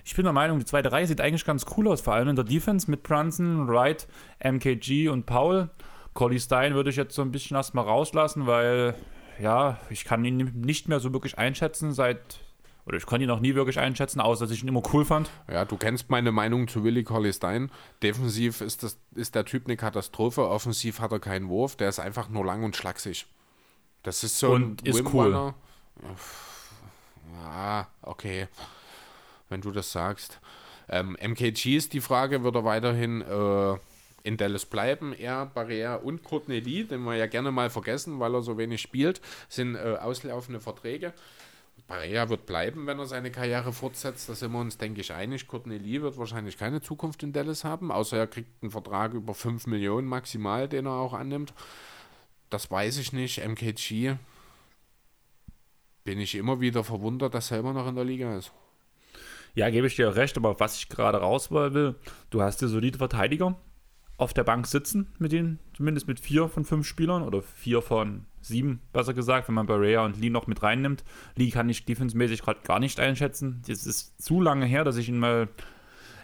[0.05, 2.35] Ich bin der Meinung, die zweite Reihe sieht eigentlich ganz cool aus, vor allem in
[2.35, 4.07] der Defense mit Brunson, Wright,
[4.43, 5.69] MKG und Paul.
[6.13, 8.95] Collie Stein würde ich jetzt so ein bisschen erstmal rauslassen, weil
[9.41, 12.39] ja, ich kann ihn nicht mehr so wirklich einschätzen seit
[12.85, 15.29] oder ich konnte ihn noch nie wirklich einschätzen, außer dass ich ihn immer cool fand.
[15.47, 17.69] Ja, du kennst meine Meinung zu Willi Colley Stein.
[18.01, 21.99] Defensiv ist, das, ist der Typ eine Katastrophe, offensiv hat er keinen Wurf, der ist
[21.99, 23.27] einfach nur lang und schlaksig.
[24.09, 25.53] Das ist so und ist cool.
[27.45, 28.47] Ah, okay.
[29.49, 30.39] Wenn du das sagst.
[30.89, 33.77] Ähm, MKG ist die Frage, wird er weiterhin äh,
[34.23, 35.13] in Dallas bleiben?
[35.13, 38.81] Er, Barrea und Courtney Lee, den wir ja gerne mal vergessen, weil er so wenig
[38.81, 41.13] spielt, sind äh, auslaufende Verträge.
[41.87, 44.27] Barrea wird bleiben, wenn er seine Karriere fortsetzt.
[44.27, 45.47] Da sind wir uns, denke ich, einig.
[45.47, 49.35] Courtney Lee wird wahrscheinlich keine Zukunft in Dallas haben, außer er kriegt einen Vertrag über
[49.35, 51.53] 5 Millionen maximal, den er auch annimmt.
[52.49, 53.45] Das weiß ich nicht.
[53.45, 54.15] MKG
[56.03, 58.51] bin ich immer wieder verwundert, dass er immer noch in der Liga ist.
[59.55, 61.95] Ja, gebe ich dir recht, aber was ich gerade raus will,
[62.29, 63.55] du hast hier solide Verteidiger
[64.17, 68.25] auf der Bank sitzen, mit denen, zumindest mit vier von fünf Spielern oder vier von
[68.41, 71.03] sieben, besser gesagt, wenn man Barea und Lee noch mit reinnimmt.
[71.35, 73.61] Lee kann ich defensmäßig gerade gar nicht einschätzen.
[73.67, 75.47] Das ist zu lange her, dass ich ihn mal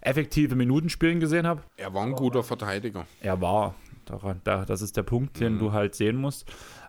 [0.01, 1.63] effektive Minuten spielen gesehen habe.
[1.77, 3.05] Er war ein guter Verteidiger.
[3.21, 3.75] Er war.
[4.09, 5.59] Das ist der Punkt, den mhm.
[5.59, 6.45] du halt sehen musst.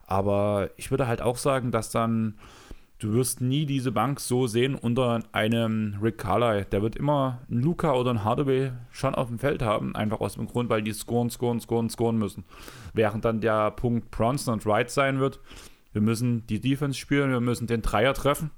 [0.06, 2.34] Aber ich würde halt auch sagen, dass dann
[2.98, 6.64] du wirst nie diese Bank so sehen unter einem Rick Carlyle.
[6.64, 10.34] Der wird immer einen Luca oder einen Hardaway schon auf dem Feld haben, einfach aus
[10.34, 12.44] dem Grund, weil die scoren, scoren, scoren, scoren müssen.
[12.94, 15.40] Während dann der Punkt Bronson und Wright sein wird,
[15.92, 18.50] wir müssen die Defense spielen, wir müssen den Dreier treffen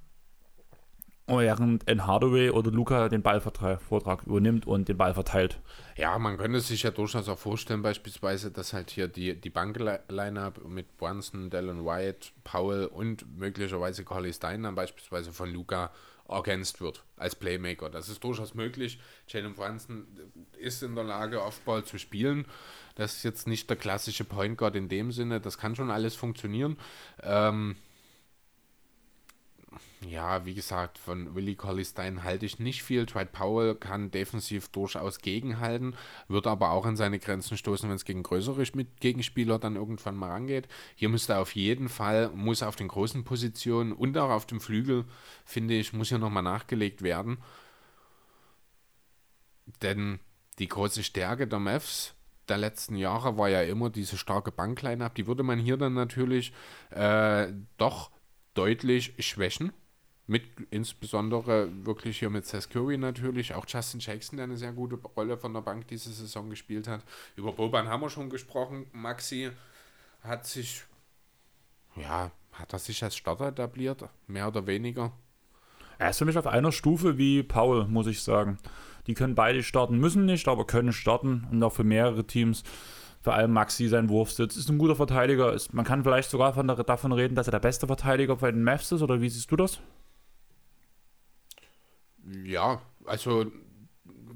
[1.28, 5.60] während ein Hardaway oder Luca den Ballvortrag übernimmt und den Ball verteilt.
[5.96, 10.64] Ja, man könnte sich ja durchaus auch vorstellen, beispielsweise, dass halt hier die, die Bank-Line-Up
[10.66, 15.90] mit Brunson, Dallin White, Powell und möglicherweise Carly Stein dann beispielsweise von Luca
[16.28, 17.88] ergänzt wird als Playmaker.
[17.88, 19.00] Das ist durchaus möglich.
[19.28, 20.06] Jalen Brunson
[20.58, 22.46] ist in der Lage, Offball zu spielen.
[22.94, 25.40] Das ist jetzt nicht der klassische Point Guard in dem Sinne.
[25.40, 26.76] Das kann schon alles funktionieren.
[27.22, 27.76] Ähm,
[30.06, 33.04] ja, wie gesagt, von Willie Collistein halte ich nicht viel.
[33.04, 35.96] Dwight Powell kann defensiv durchaus gegenhalten,
[36.28, 38.62] wird aber auch an seine Grenzen stoßen, wenn es gegen größere
[39.00, 40.68] Gegenspieler dann irgendwann mal rangeht.
[40.94, 45.04] Hier müsste auf jeden Fall, muss auf den großen Positionen und auch auf dem Flügel,
[45.44, 47.38] finde ich, muss hier nochmal nachgelegt werden.
[49.82, 50.20] Denn
[50.60, 52.14] die große Stärke der Mavs
[52.48, 55.14] der letzten Jahre war ja immer diese starke Bankline-Up.
[55.16, 56.52] Die würde man hier dann natürlich
[56.90, 58.10] äh, doch
[58.54, 59.72] deutlich schwächen.
[60.30, 64.96] Mit insbesondere wirklich hier mit Seth Curry natürlich, auch Justin Jackson, der eine sehr gute
[64.96, 67.02] Rolle von der Bank diese Saison gespielt hat.
[67.34, 68.86] Über Boban haben wir schon gesprochen.
[68.92, 69.50] Maxi
[70.22, 70.82] hat sich,
[71.96, 75.12] ja, hat er sich als Starter etabliert, mehr oder weniger.
[75.98, 78.58] Er ist für mich auf einer Stufe wie Paul, muss ich sagen.
[79.06, 82.62] Die können beide starten, müssen nicht, aber können starten und auch für mehrere Teams
[83.22, 85.52] vor allem Maxi sein Wurfsitz, ist ein guter Verteidiger.
[85.52, 88.52] Ist, man kann vielleicht sogar von der, davon reden, dass er der beste Verteidiger bei
[88.52, 89.80] den Mavs ist, oder wie siehst du das?
[92.44, 93.50] Ja, also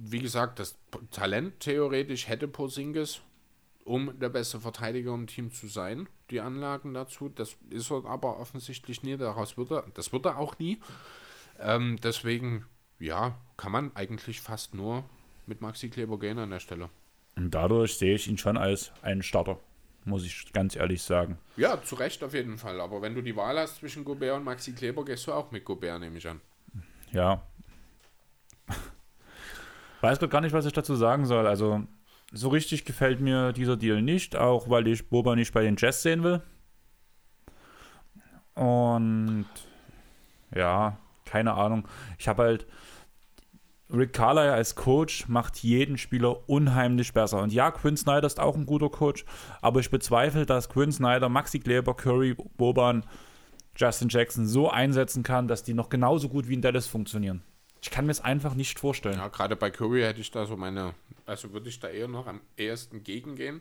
[0.04, 0.76] wie gesagt, das
[1.10, 3.20] Talent theoretisch hätte Porzingis,
[3.84, 7.28] um der beste Verteidiger im Team zu sein, die Anlagen dazu.
[7.28, 9.16] Das ist er aber offensichtlich nie.
[9.16, 10.80] Daraus wird er, das wird er auch nie.
[11.60, 12.64] Ähm, deswegen,
[12.98, 15.04] ja, kann man eigentlich fast nur
[15.46, 16.88] mit Maxi Kleber gehen an der Stelle.
[17.36, 19.58] Und dadurch sehe ich ihn schon als einen Starter,
[20.04, 21.38] muss ich ganz ehrlich sagen.
[21.56, 22.80] Ja, zu Recht auf jeden Fall.
[22.80, 25.64] Aber wenn du die Wahl hast zwischen Gobert und Maxi Kleber, gehst du auch mit
[25.64, 26.40] Gobert, nehme ich an.
[27.12, 27.42] Ja.
[30.02, 31.46] Weiß gerade gar nicht, was ich dazu sagen soll.
[31.46, 31.82] Also,
[32.32, 36.02] so richtig gefällt mir dieser Deal nicht, auch weil ich Boba nicht bei den Jazz
[36.02, 36.42] sehen will.
[38.54, 39.46] Und
[40.54, 41.86] ja, keine Ahnung.
[42.18, 42.66] Ich habe halt
[43.92, 47.40] Rick Carlyle als Coach macht jeden Spieler unheimlich besser.
[47.40, 49.24] Und ja, Quinn Snyder ist auch ein guter Coach,
[49.60, 53.04] aber ich bezweifle, dass Quinn Snyder, Maxi Kleber, Curry, Boban,
[53.76, 57.42] Justin Jackson so einsetzen kann, dass die noch genauso gut wie in Dallas funktionieren.
[57.82, 59.18] Ich kann mir es einfach nicht vorstellen.
[59.18, 60.94] Ja, gerade bei Curry hätte ich da so meine,
[61.26, 63.60] also würde ich da eher noch am ehesten gegengehen,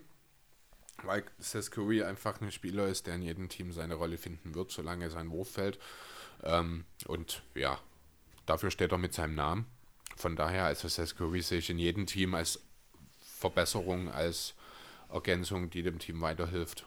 [1.03, 4.71] weil Seth Curry einfach ein Spieler ist, der in jedem Team seine Rolle finden wird,
[4.71, 5.79] solange sein Wurf fällt.
[6.43, 7.79] Ähm, und ja,
[8.45, 9.65] dafür steht er mit seinem Namen.
[10.15, 12.61] Von daher, also Seth Curry sehe ich in jedem Team als
[13.19, 14.53] Verbesserung, als
[15.09, 16.85] Ergänzung, die dem Team weiterhilft.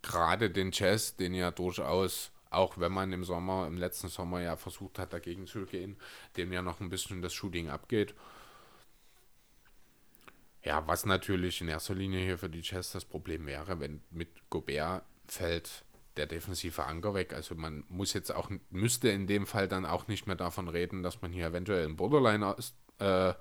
[0.00, 4.56] Gerade den Chess, den ja durchaus, auch wenn man im Sommer, im letzten Sommer ja
[4.56, 5.96] versucht hat, dagegen zu gehen,
[6.36, 8.14] dem ja noch ein bisschen das Shooting abgeht.
[10.64, 14.28] Ja, was natürlich in erster Linie hier für die Chess das Problem wäre, wenn mit
[14.50, 15.84] Gobert fällt
[16.16, 17.34] der defensive Anker weg.
[17.34, 21.02] Also man muss jetzt auch, müsste in dem Fall dann auch nicht mehr davon reden,
[21.02, 22.56] dass man hier eventuell ein Borderliner
[22.98, 23.34] äh,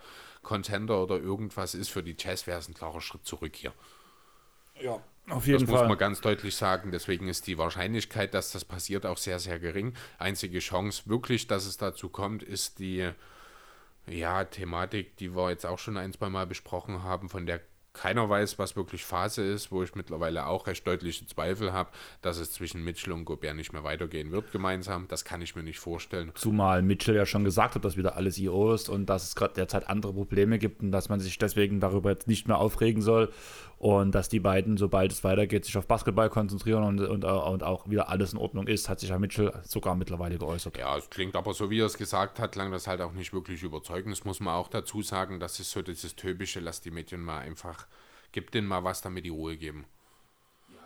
[0.44, 1.90] Contender oder irgendwas ist.
[1.90, 3.74] Für die Jazz wäre es ein klarer Schritt zurück hier.
[4.80, 5.82] Ja, auf jeden das Fall.
[5.82, 6.92] muss man ganz deutlich sagen.
[6.92, 9.94] Deswegen ist die Wahrscheinlichkeit, dass das passiert, auch sehr, sehr gering.
[10.18, 13.10] Einzige Chance wirklich, dass es dazu kommt, ist die
[14.08, 17.62] ja, Thematik, die wir jetzt auch schon ein, zwei Mal besprochen haben, von der
[17.96, 21.90] keiner weiß, was wirklich Phase ist, wo ich mittlerweile auch recht deutliche Zweifel habe,
[22.22, 25.08] dass es zwischen Mitchell und Gobert nicht mehr weitergehen wird gemeinsam.
[25.08, 26.32] Das kann ich mir nicht vorstellen.
[26.36, 29.54] Zumal Mitchell ja schon gesagt hat, dass wieder alles IO ist und dass es gerade
[29.56, 33.32] derzeit andere Probleme gibt und dass man sich deswegen darüber jetzt nicht mehr aufregen soll
[33.78, 37.90] und dass die beiden, sobald es weitergeht, sich auf Basketball konzentrieren und, und, und auch
[37.90, 40.78] wieder alles in Ordnung ist, hat sich ja Mitchell sogar mittlerweile geäußert.
[40.78, 43.34] Ja, es klingt aber so, wie er es gesagt hat, klang das halt auch nicht
[43.34, 44.16] wirklich überzeugend.
[44.16, 47.40] Das muss man auch dazu sagen, das ist so dieses typische, lass die Medien mal
[47.40, 47.86] einfach,
[48.32, 49.86] gib denen mal was, damit die Ruhe geben.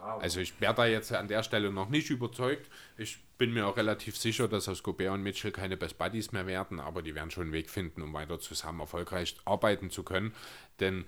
[0.01, 2.69] Also ich werde da jetzt an der Stelle noch nicht überzeugt.
[2.97, 6.47] Ich bin mir auch relativ sicher, dass aus Gobert und Mitchell keine Best Buddies mehr
[6.47, 10.33] werden, aber die werden schon einen Weg finden, um weiter zusammen erfolgreich arbeiten zu können.
[10.79, 11.05] Denn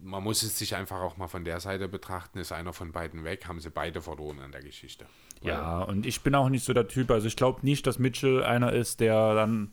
[0.00, 3.24] man muss es sich einfach auch mal von der Seite betrachten, ist einer von beiden
[3.24, 5.06] weg, haben sie beide verloren an der Geschichte.
[5.42, 8.42] Ja, und ich bin auch nicht so der Typ, also ich glaube nicht, dass Mitchell
[8.42, 9.72] einer ist, der dann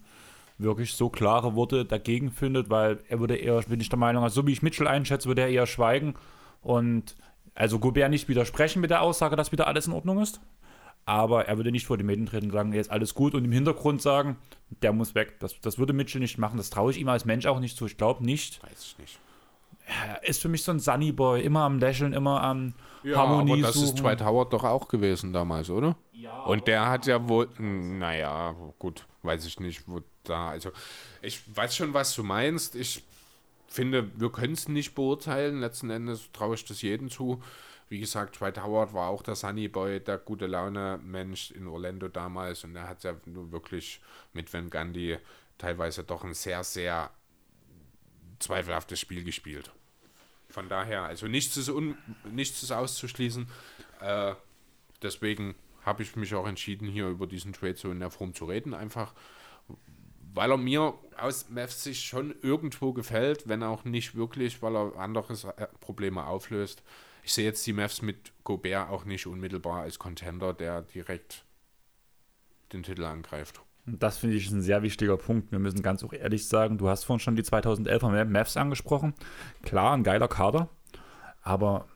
[0.57, 4.41] wirklich so klare Worte dagegen findet, weil er würde eher, bin ich der Meinung, also
[4.41, 6.15] so wie ich Mitchell einschätze, würde er eher schweigen
[6.61, 7.15] und
[7.55, 10.41] also Gobert nicht widersprechen mit der Aussage, dass wieder alles in Ordnung ist.
[11.05, 13.51] Aber er würde nicht vor die Medien treten und sagen, jetzt alles gut und im
[13.51, 14.37] Hintergrund sagen,
[14.83, 15.39] der muss weg.
[15.39, 16.57] Das, das würde Mitchell nicht machen.
[16.57, 17.87] Das traue ich ihm als Mensch auch nicht zu.
[17.87, 18.61] Ich glaube nicht.
[18.63, 19.19] Weiß ich nicht.
[19.85, 23.53] Er ist für mich so ein Sunny Boy, immer am Lächeln, immer am Ja, Harmonie
[23.53, 23.85] aber das suchen.
[23.87, 25.95] ist Dwight Howard doch auch gewesen damals, oder?
[26.13, 30.71] Ja, Und der hat ja wohl, naja, gut, weiß ich nicht, wo da, also
[31.21, 32.75] ich weiß schon, was du meinst.
[32.75, 33.03] Ich
[33.67, 35.59] finde, wir können es nicht beurteilen.
[35.59, 37.41] Letzten Endes traue ich das jedem zu.
[37.89, 42.63] Wie gesagt, Dwight Howard war auch der Sunny Boy, der gute Laune-Mensch in Orlando damals
[42.63, 43.99] und er hat ja wirklich
[44.31, 45.17] mit Van Gundy
[45.57, 47.09] teilweise doch ein sehr, sehr
[48.41, 49.71] zweifelhaftes Spiel gespielt.
[50.49, 51.97] Von daher, also nichts ist, un,
[52.29, 53.47] nichts ist auszuschließen.
[54.01, 54.35] Äh,
[55.01, 55.55] deswegen
[55.85, 58.73] habe ich mich auch entschieden, hier über diesen Trade so in der Form zu reden.
[58.73, 59.13] Einfach,
[60.33, 64.97] weil er mir aus Mavs Sicht schon irgendwo gefällt, wenn auch nicht wirklich, weil er
[64.97, 66.83] andere äh, Probleme auflöst.
[67.23, 71.45] Ich sehe jetzt die Mavs mit Gobert auch nicht unmittelbar als Contender, der direkt
[72.73, 73.61] den Titel angreift.
[73.85, 75.51] Und Das finde ich ist ein sehr wichtiger Punkt.
[75.51, 79.13] Wir müssen ganz auch ehrlich sagen, du hast vorhin schon die 2011er Mavs angesprochen.
[79.63, 80.69] Klar, ein geiler Kader,
[81.41, 81.87] aber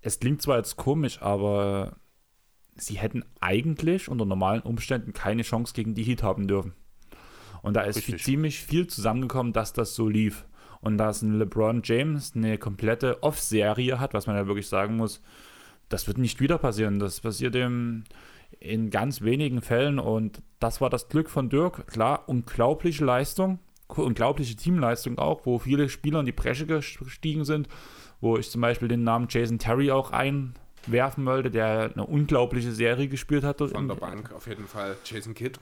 [0.00, 1.96] es klingt zwar jetzt komisch, aber
[2.76, 6.74] sie hätten eigentlich unter normalen Umständen keine Chance gegen die Heat haben dürfen.
[7.62, 10.46] Und da ist viel, ziemlich viel zusammengekommen, dass das so lief.
[10.80, 15.20] Und dass ein LeBron James eine komplette Off-Serie hat, was man ja wirklich sagen muss,
[15.88, 17.00] das wird nicht wieder passieren.
[17.00, 18.04] Das passiert im,
[18.60, 21.86] in ganz wenigen Fällen und das war das Glück von Dirk.
[21.88, 23.58] Klar, unglaubliche Leistung,
[23.88, 27.68] unglaubliche Teamleistung auch, wo viele Spieler in die Bresche gestiegen sind,
[28.20, 33.08] wo ich zum Beispiel den Namen Jason Terry auch einwerfen wollte, der eine unglaubliche Serie
[33.08, 33.58] gespielt hat.
[33.58, 35.58] Von der Bank auf jeden Fall Jason Kidd.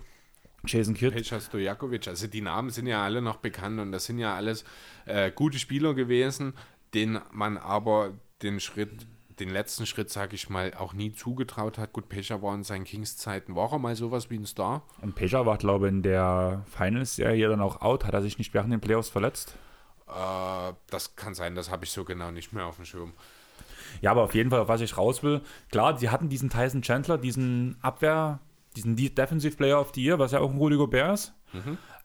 [0.67, 1.15] Jason Kidd.
[1.15, 4.65] Peja Stojakovic, also die Namen sind ja alle noch bekannt und das sind ja alles
[5.05, 6.55] äh, gute Spieler gewesen,
[6.95, 9.07] denen man aber den Schritt,
[9.41, 11.93] den letzten Schritt, sage ich mal, auch nie zugetraut hat.
[11.93, 14.83] Gut, Peja war in seinen Kings-Zeiten, war er mal sowas wie ein Star?
[15.01, 18.05] Und Peja war, glaube ich, in der Finals-Serie dann auch out.
[18.05, 19.57] Hat er sich nicht während den Playoffs verletzt?
[20.09, 23.13] Äh, das kann sein, das habe ich so genau nicht mehr auf dem Schirm.
[24.01, 25.41] Ja, aber auf jeden Fall, auf was ich raus will,
[25.71, 28.41] klar, sie hatten diesen Tyson Chandler, diesen Abwehr,
[28.77, 31.35] diesen De- Defensive Player of the Year, was ja auch ein Rudy Gobert ist.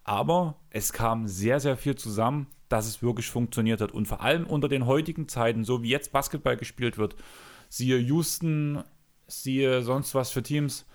[0.03, 3.91] Aber es kam sehr, sehr viel zusammen, dass es wirklich funktioniert hat.
[3.91, 7.15] Und vor allem unter den heutigen Zeiten, so wie jetzt Basketball gespielt wird,
[7.67, 8.83] siehe Houston,
[9.27, 10.85] siehe sonst was für Teams,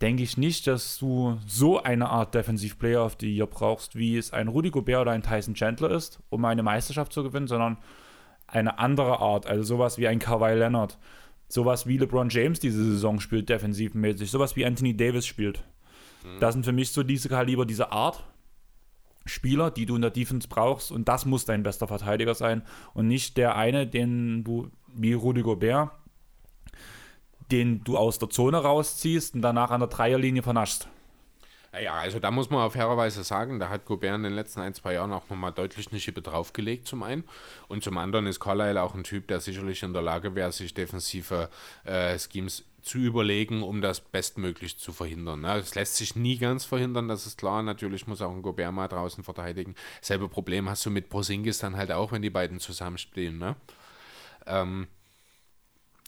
[0.00, 4.16] denke ich nicht, dass du so eine Art Defensive Player of the Year brauchst, wie
[4.16, 7.78] es ein Rudy Gobert oder ein Tyson Chandler ist, um eine Meisterschaft zu gewinnen, sondern
[8.46, 10.98] eine andere Art, also sowas wie ein Kawhi Leonard,
[11.48, 15.64] sowas wie LeBron James diese Saison spielt, defensivmäßig, sowas wie Anthony Davis spielt.
[16.40, 18.24] Das sind für mich so diese Kaliber, diese Art
[19.28, 22.62] Spieler, die du in der Defense brauchst und das muss dein bester Verteidiger sein
[22.94, 25.90] und nicht der eine, den du wie Rudy Gobert,
[27.50, 30.88] den du aus der Zone rausziehst und danach an der Dreierlinie vernaschst.
[31.82, 34.72] Ja, also da muss man auf fairerweise sagen, da hat Gobert in den letzten ein,
[34.72, 37.24] zwei Jahren auch nochmal deutlich eine Schippe draufgelegt, zum einen.
[37.68, 40.72] Und zum anderen ist Carlisle auch ein Typ, der sicherlich in der Lage wäre, sich
[40.72, 41.50] defensive
[41.84, 45.40] äh, Schemes zu überlegen, um das bestmöglich zu verhindern.
[45.42, 45.56] Ne?
[45.56, 47.62] Es lässt sich nie ganz verhindern, das ist klar.
[47.62, 49.74] Natürlich muss auch ein Gobert mal draußen verteidigen.
[50.00, 53.38] Selbe Problem hast du mit Porzingis dann halt auch, wenn die beiden zusammenspielen.
[53.38, 53.56] Ne?
[54.46, 54.86] Ähm,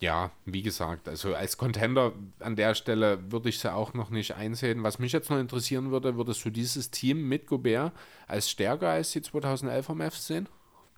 [0.00, 4.34] ja, wie gesagt, also als Contender an der Stelle würde ich sie auch noch nicht
[4.34, 4.82] einsehen.
[4.82, 7.92] Was mich jetzt noch interessieren würde, würdest du dieses Team mit Gobert
[8.26, 10.48] als stärker als die 2011er Mavs sehen?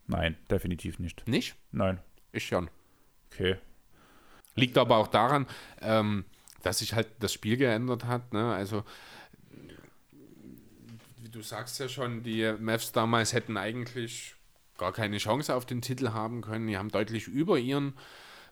[0.06, 1.26] Nein, definitiv nicht.
[1.26, 1.56] Nicht?
[1.72, 2.00] Nein.
[2.30, 2.70] Ich schon.
[3.32, 3.56] Okay.
[4.54, 5.46] Liegt aber auch daran,
[5.80, 6.24] ähm,
[6.62, 8.32] dass sich halt das Spiel geändert hat.
[8.32, 8.52] Ne?
[8.52, 8.84] Also,
[11.18, 14.34] wie du sagst ja schon, die Mavs damals hätten eigentlich
[14.78, 16.66] gar keine Chance auf den Titel haben können.
[16.66, 17.94] Die haben deutlich über ihren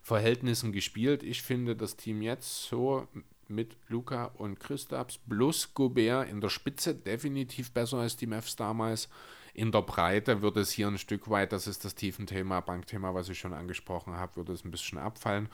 [0.02, 1.22] Verhältnissen gespielt.
[1.22, 3.06] Ich finde das Team jetzt so
[3.48, 9.09] mit Luca und Christaps plus Gobert in der Spitze definitiv besser als die Mavs damals.
[9.52, 13.28] In der Breite wird es hier ein Stück weit, das ist das Tiefenthema, Bankthema, was
[13.28, 15.48] ich schon angesprochen habe, wird es ein bisschen abfallen.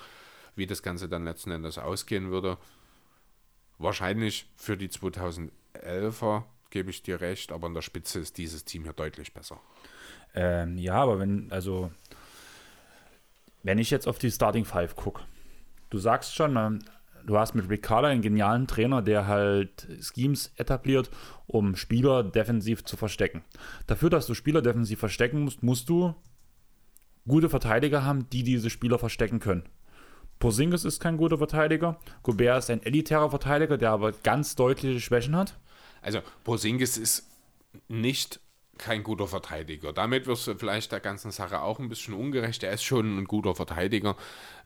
[0.56, 2.58] Wie das Ganze dann letzten Endes ausgehen würde,
[3.78, 8.82] wahrscheinlich für die 2011er gebe ich dir recht, aber in der Spitze ist dieses Team
[8.82, 9.60] hier deutlich besser.
[10.34, 11.90] Ähm, ja, aber wenn, also,
[13.62, 15.22] wenn ich jetzt auf die Starting Five gucke,
[15.90, 16.80] du sagst schon, ähm,
[17.24, 21.10] du hast mit Rick Carter einen genialen Trainer, der halt Schemes etabliert,
[21.46, 23.42] um Spieler defensiv zu verstecken.
[23.86, 26.14] Dafür, dass du Spieler defensiv verstecken musst, musst du
[27.26, 29.64] gute Verteidiger haben, die diese Spieler verstecken können.
[30.38, 31.98] Porzingis ist kein guter Verteidiger.
[32.22, 35.56] Gobert ist ein elitärer Verteidiger, der aber ganz deutliche Schwächen hat.
[36.02, 37.28] Also Porzingis ist
[37.88, 38.40] nicht
[38.78, 39.92] kein guter Verteidiger.
[39.92, 42.62] Damit wirst du vielleicht der ganzen Sache auch ein bisschen ungerecht.
[42.62, 44.16] Er ist schon ein guter Verteidiger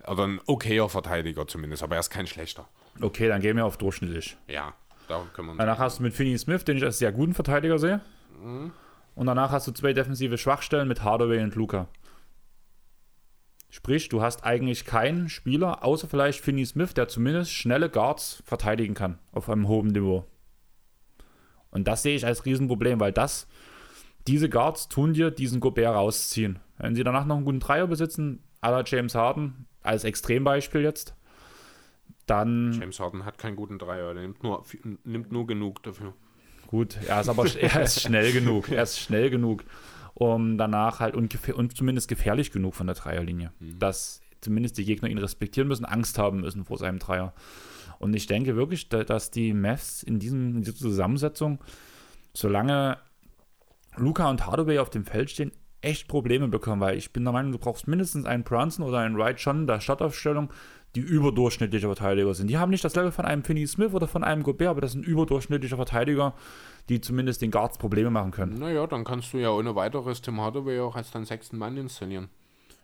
[0.06, 2.68] oder ein okayer Verteidiger zumindest, aber er ist kein schlechter.
[3.00, 4.36] Okay, dann gehen wir auf durchschnittlich.
[4.48, 4.74] Ja,
[5.08, 5.56] da können wir.
[5.56, 8.00] Danach hast du mit Finney Smith, den ich als sehr guten Verteidiger sehe.
[8.42, 8.72] Mhm.
[9.14, 11.88] Und danach hast du zwei defensive Schwachstellen mit Hardaway und Luca.
[13.70, 18.94] Sprich, du hast eigentlich keinen Spieler, außer vielleicht Finney Smith, der zumindest schnelle Guards verteidigen
[18.94, 20.26] kann auf einem hohen Niveau.
[21.70, 23.46] Und das sehe ich als Riesenproblem, weil das,
[24.26, 26.58] diese Guards tun dir diesen Gobert rausziehen.
[26.78, 31.14] Wenn sie danach noch einen guten Dreier besitzen, aller James Harden, als Extrembeispiel jetzt,
[32.26, 32.72] dann.
[32.72, 34.64] James Harden hat keinen guten Dreier, der nimmt nur,
[35.04, 36.14] nimmt nur genug dafür.
[36.66, 38.68] Gut, er ist aber er ist schnell genug.
[38.68, 39.64] Er ist schnell genug
[40.20, 43.78] um danach halt und, und zumindest gefährlich genug von der Dreierlinie, mhm.
[43.78, 47.32] dass zumindest die Gegner ihn respektieren müssen, Angst haben müssen vor seinem Dreier.
[47.98, 51.58] Und ich denke wirklich, dass die Mavs in, diesem, in dieser Zusammensetzung,
[52.34, 52.98] solange
[53.96, 57.52] Luca und Hardaway auf dem Feld stehen, echt Probleme bekommen, weil ich bin der Meinung,
[57.52, 60.52] du brauchst mindestens einen Brunson oder einen Wright schon in der Startaufstellung,
[60.94, 62.48] die überdurchschnittliche Verteidiger sind.
[62.48, 64.92] Die haben nicht das Level von einem Finney Smith oder von einem Gobert, aber das
[64.92, 66.34] sind überdurchschnittliche Verteidiger,
[66.88, 68.54] die zumindest den Guards Probleme machen können.
[68.58, 72.28] Naja, dann kannst du ja ohne weiteres Tim Hardaway auch als deinen sechsten Mann installieren.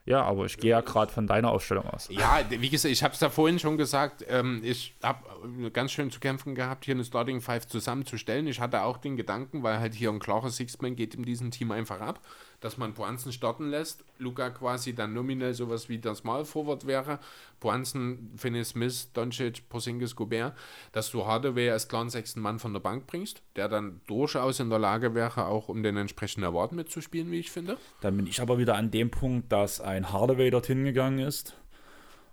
[0.05, 2.07] Ja, aber ich gehe ja gerade von deiner Aufstellung aus.
[2.13, 6.13] Ja, wie gesagt, ich habe es da vorhin schon gesagt, ähm, ich habe ganz schön
[6.13, 8.47] zu kämpfen gehabt, hier eine Starting Five zusammenzustellen.
[8.47, 11.73] Ich hatte auch den Gedanken, weil halt hier ein klarer Sixman geht in diesem Team
[11.73, 12.21] einfach ab
[12.61, 14.05] dass man Poanzen starten lässt.
[14.19, 17.19] Luca quasi dann nominell sowas wie das Small Forward wäre.
[17.61, 20.55] Poanzen, Finney Smith, Doncic, Porzingis, Gobert.
[20.93, 24.71] Dass du Hardaway als klaren sechsten Mann von der Bank bringst, der dann durchaus in
[24.71, 27.77] der Lage wäre, auch um den entsprechenden Award mitzuspielen, wie ich finde.
[28.01, 31.57] Dann bin ich aber wieder an dem Punkt, dass ein Hardaway dorthin gegangen ist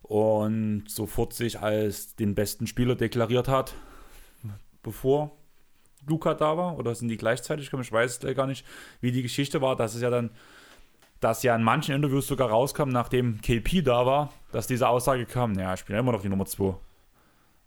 [0.03, 3.73] und sofort sich als den besten Spieler deklariert hat,
[4.83, 5.31] bevor
[6.07, 7.83] Luca da war oder sind die gleichzeitig gekommen?
[7.83, 8.65] Ich weiß gar nicht,
[9.01, 9.75] wie die Geschichte war.
[9.75, 10.31] Das ist ja dann,
[11.19, 15.57] dass ja in manchen Interviews sogar rauskam, nachdem KP da war, dass diese Aussage kam,
[15.57, 16.75] ja, ich bin ja immer noch die Nummer 2.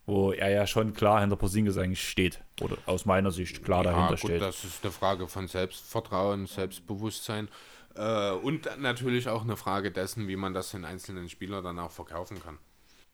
[0.09, 2.41] Wo er ja schon klar hinter Porzingis eigentlich steht.
[2.61, 4.41] Oder aus meiner Sicht klar ja, dahinter gut, steht.
[4.41, 7.49] Das ist eine Frage von Selbstvertrauen, Selbstbewusstsein.
[7.97, 11.91] Äh, und natürlich auch eine Frage dessen, wie man das den einzelnen Spielern dann auch
[11.91, 12.59] verkaufen kann.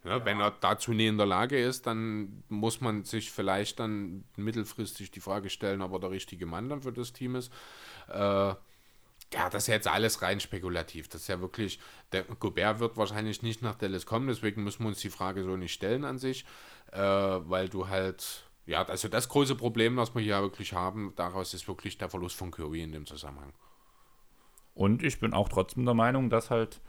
[0.04, 4.24] Ja, wenn er dazu nie in der Lage ist, dann muss man sich vielleicht dann
[4.36, 7.52] mittelfristig die Frage stellen, ob er der richtige Mann dann für das Team ist.
[8.08, 8.54] Äh,
[9.34, 11.08] ja, das ist jetzt alles rein spekulativ.
[11.08, 11.78] Das ist ja wirklich,
[12.10, 15.56] der Gobert wird wahrscheinlich nicht nach Dallas kommen, deswegen müssen wir uns die Frage so
[15.56, 16.44] nicht stellen an sich,
[16.90, 21.54] äh, weil du halt, ja, also das große Problem, was wir hier wirklich haben, daraus
[21.54, 23.52] ist wirklich der Verlust von Curry in dem Zusammenhang.
[24.74, 26.80] Und ich bin auch trotzdem der Meinung, dass halt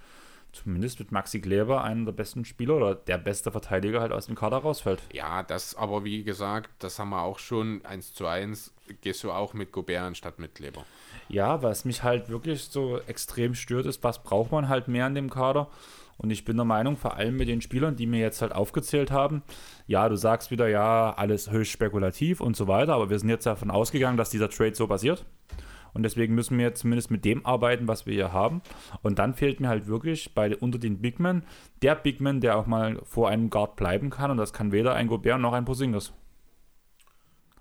[0.53, 4.35] zumindest mit Maxi Kleber einer der besten Spieler oder der beste Verteidiger halt aus dem
[4.35, 5.01] Kader rausfällt.
[5.11, 9.31] Ja, das aber wie gesagt, das haben wir auch schon eins zu eins, gehst du
[9.31, 10.85] auch mit Gobert anstatt mit Kleber.
[11.27, 15.15] Ja, was mich halt wirklich so extrem stört, ist, was braucht man halt mehr in
[15.15, 15.69] dem Kader?
[16.17, 19.11] Und ich bin der Meinung, vor allem mit den Spielern, die mir jetzt halt aufgezählt
[19.11, 19.41] haben,
[19.87, 23.45] ja, du sagst wieder, ja, alles höchst spekulativ und so weiter, aber wir sind jetzt
[23.45, 25.25] davon ausgegangen, dass dieser Trade so passiert.
[25.93, 28.61] Und deswegen müssen wir zumindest mit dem arbeiten, was wir hier haben.
[29.01, 31.43] Und dann fehlt mir halt wirklich bei, unter den Bigmen
[31.81, 34.31] der Bigman, der auch mal vor einem Guard bleiben kann.
[34.31, 36.13] Und das kann weder ein Gobert noch ein Posingis.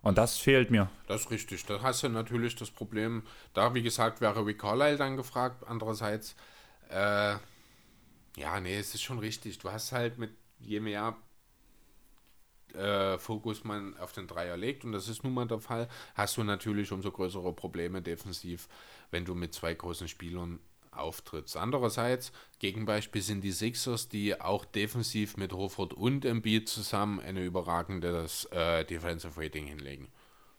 [0.02, 0.90] Und das fehlt mir.
[1.06, 1.64] Das ist richtig.
[1.64, 3.22] Da hast du natürlich das Problem.
[3.54, 5.64] Da, wie gesagt, wäre Rick Carlisle dann gefragt.
[5.66, 6.34] Andererseits,
[6.88, 7.34] äh,
[8.36, 9.58] ja, nee, es ist schon richtig.
[9.58, 11.16] Du hast halt mit je mehr
[12.74, 16.36] äh, Fokus man auf den Dreier legt, und das ist nun mal der Fall, hast
[16.36, 18.68] du natürlich umso größere Probleme defensiv,
[19.10, 20.58] wenn du mit zwei großen Spielern
[20.92, 21.56] auftrittst.
[21.56, 28.44] Andererseits, Gegenbeispiel sind die Sixers, die auch defensiv mit Horford und Embiid zusammen eine überragendes
[28.46, 30.08] äh, Defensive Rating hinlegen.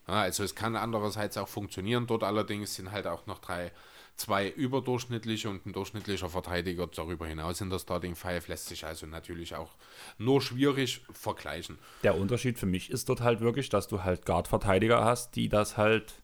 [0.08, 2.08] Ja, also es kann andererseits auch funktionieren.
[2.08, 3.72] Dort allerdings sind halt auch noch drei
[4.16, 9.06] zwei überdurchschnittliche und ein durchschnittlicher Verteidiger darüber hinaus in der Starting Five lässt sich also
[9.06, 9.76] natürlich auch
[10.18, 11.78] nur schwierig vergleichen.
[12.04, 15.78] Der Unterschied für mich ist dort halt wirklich, dass du halt Guard-Verteidiger hast, die das
[15.78, 16.22] halt,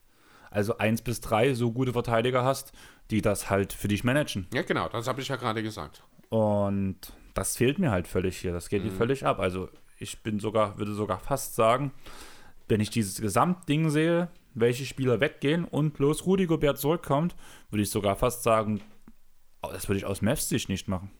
[0.52, 2.72] also 1 bis 3 so gute Verteidiger hast,
[3.11, 4.48] die das halt für dich managen.
[4.53, 6.03] Ja, genau, das habe ich ja gerade gesagt.
[6.30, 6.98] Und
[7.34, 8.53] das fehlt mir halt völlig hier.
[8.53, 9.40] Das geht mir völlig ab.
[9.40, 11.91] Also ich bin sogar, würde sogar fast sagen,
[12.68, 17.35] wenn ich dieses Gesamtding sehe, welche Spieler weggehen und bloß Rudi Gobert zurückkommt,
[17.69, 18.81] würde ich sogar fast sagen,
[19.61, 21.11] oh, das würde ich aus Mavs Sicht nicht machen.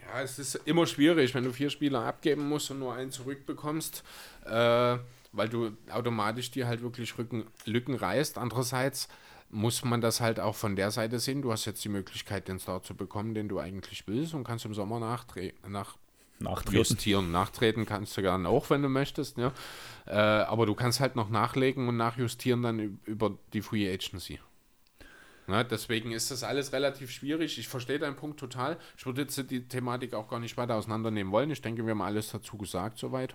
[0.00, 4.02] Ja, es ist immer schwierig, wenn du vier Spieler abgeben musst und nur einen zurückbekommst,
[4.46, 4.98] äh,
[5.32, 8.38] weil du automatisch dir halt wirklich Rücken, Lücken reißt.
[8.38, 9.08] Andererseits
[9.50, 11.42] muss man das halt auch von der Seite sehen.
[11.42, 14.64] Du hast jetzt die Möglichkeit, den Start zu bekommen, den du eigentlich willst und kannst
[14.64, 15.26] im Sommer nach
[16.38, 16.76] Nachtreten.
[16.76, 17.32] justieren.
[17.32, 19.38] Nachtreten kannst du gerne auch, wenn du möchtest.
[19.38, 19.52] Ja.
[20.06, 24.38] Äh, aber du kannst halt noch nachlegen und nachjustieren dann über die Free Agency.
[25.48, 27.58] Ja, deswegen ist das alles relativ schwierig.
[27.58, 28.76] Ich verstehe deinen Punkt total.
[28.96, 31.50] Ich würde jetzt die Thematik auch gar nicht weiter auseinandernehmen wollen.
[31.50, 33.34] Ich denke, wir haben alles dazu gesagt soweit.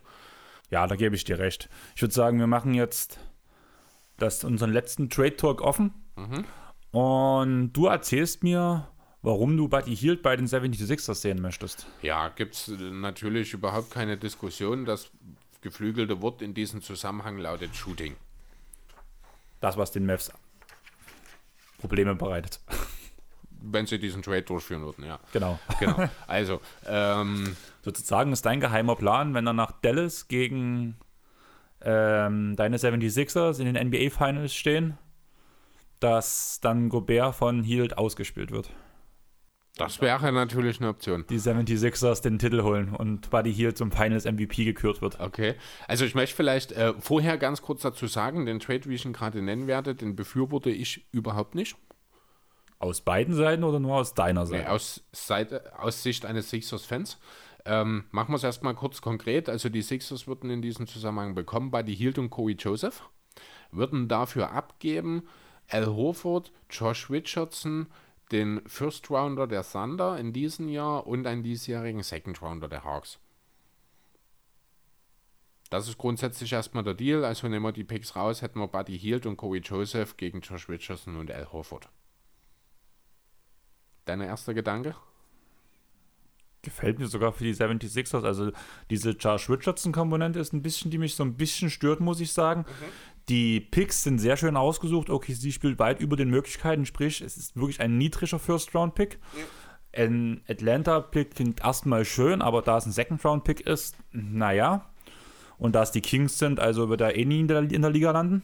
[0.70, 1.70] Ja, da gebe ich dir recht.
[1.96, 3.20] Ich würde sagen, wir machen jetzt
[4.18, 5.94] das, unseren letzten Trade Talk offen.
[6.92, 8.88] Und du erzählst mir,
[9.24, 11.88] warum du Buddy Hield bei den 76ers sehen möchtest.
[12.02, 14.86] Ja, gibt es natürlich überhaupt keine Diskussion.
[14.86, 15.10] Das
[15.62, 18.16] geflügelte Wort in diesem Zusammenhang lautet Shooting.
[19.62, 20.32] Das, was den Mavs
[21.80, 22.60] Probleme bereitet.
[23.62, 25.20] Wenn sie diesen Trade durchführen würden, ja.
[25.32, 25.58] Genau.
[25.80, 26.10] Genau.
[26.28, 30.98] Also, ähm, Sozusagen ist dein geheimer Plan, wenn er nach Dallas gegen
[31.82, 34.98] ähm, deine 76ers in den NBA Finals stehen,
[36.02, 38.70] dass dann Gobert von Hield ausgespielt wird.
[39.78, 41.26] Das wäre natürlich eine Option.
[41.30, 45.20] Die 76ers den Titel holen und Buddy Hield zum Finals MVP gekürt wird.
[45.20, 45.56] Okay.
[45.88, 49.14] Also ich möchte vielleicht äh, vorher ganz kurz dazu sagen, den Trade, wie ich ihn
[49.14, 51.76] gerade nennen werde, den befürworte ich überhaupt nicht.
[52.78, 54.70] Aus beiden Seiten oder nur aus deiner Nee, Seite?
[54.72, 57.18] aus, Seite, aus Sicht eines Sixers-Fans.
[57.66, 59.50] Ähm, machen wir es erstmal kurz konkret.
[59.50, 63.02] Also die Sixers würden in diesem Zusammenhang bekommen, Buddy Hield und Corey Joseph,
[63.72, 65.24] würden dafür abgeben
[65.70, 67.88] Al Horford, Josh Richardson,
[68.34, 73.20] den First Rounder der Thunder in diesem Jahr und einen diesjährigen Second Rounder der Hawks.
[75.70, 77.26] Das ist grundsätzlich erstmal der Deal.
[77.26, 80.70] Also nehmen wir die Picks raus, hätten wir Buddy Hield und Corey Joseph gegen Josh
[80.70, 81.90] Richardson und Al Horford.
[84.06, 84.96] Dein erster Gedanke?
[86.62, 88.24] Gefällt mir sogar für die 76ers.
[88.24, 88.52] Also
[88.90, 92.66] diese Josh Richardson-Komponente ist ein bisschen, die mich so ein bisschen stört, muss ich sagen.
[93.30, 95.10] Die Picks sind sehr schön ausgesucht.
[95.10, 99.20] OKC spielt weit über den Möglichkeiten, sprich, es ist wirklich ein niedriger First-Round-Pick.
[99.96, 104.90] Ein Atlanta-Pick klingt erstmal schön, aber da es ein Second-Round-Pick ist, naja.
[105.58, 107.92] Und da es die Kings sind, also wird er eh nie in der, in der
[107.92, 108.44] Liga landen.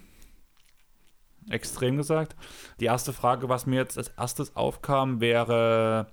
[1.50, 2.36] Extrem gesagt.
[2.80, 6.08] Die erste Frage, was mir jetzt als erstes aufkam, wäre,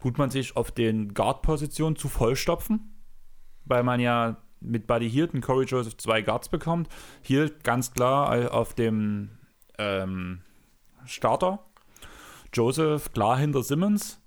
[0.00, 2.94] tut man sich auf den Guard-Positionen zu vollstopfen?
[3.66, 6.88] Weil man ja mit Buddy Hield und Corey Joseph zwei Guards bekommt.
[7.22, 9.30] Hield ganz klar auf dem
[9.78, 10.40] ähm,
[11.06, 11.60] Starter.
[12.52, 14.20] Joseph klar hinter Simmons.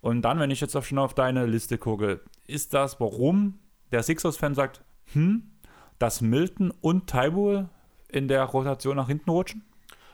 [0.00, 3.58] Und dann, wenn ich jetzt auch schon auf deine Liste gucke, ist das, warum
[3.90, 4.82] der Sixers-Fan sagt,
[5.12, 5.50] hm,
[5.98, 7.68] dass Milton und Tybul
[8.08, 9.64] in der Rotation nach hinten rutschen?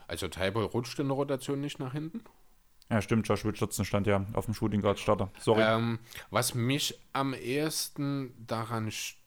[0.06, 2.22] Also Tybal rutscht in der Rotation nicht nach hinten.
[2.90, 5.30] Ja, stimmt, Josh Richardson stand ja auf dem Shooting Guard Starter.
[5.38, 5.62] Sorry.
[5.62, 9.19] Ähm, was mich am ehesten daran stört,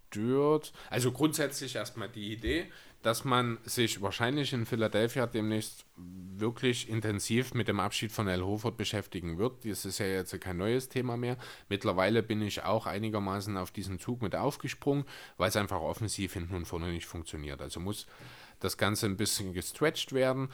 [0.90, 2.72] also grundsätzlich erstmal die Idee,
[3.02, 8.78] dass man sich wahrscheinlich in Philadelphia demnächst wirklich intensiv mit dem Abschied von Al Horford
[8.78, 9.66] beschäftigen wird.
[9.66, 11.38] Das ist ja jetzt kein neues Thema mehr.
[11.68, 15.04] Mittlerweile bin ich auch einigermaßen auf diesen Zug mit aufgesprungen,
[15.38, 17.62] weil es einfach offensiv hinten und vorne nicht funktioniert.
[17.62, 18.08] Also muss
[18.62, 20.50] das Ganze ein bisschen gestretched werden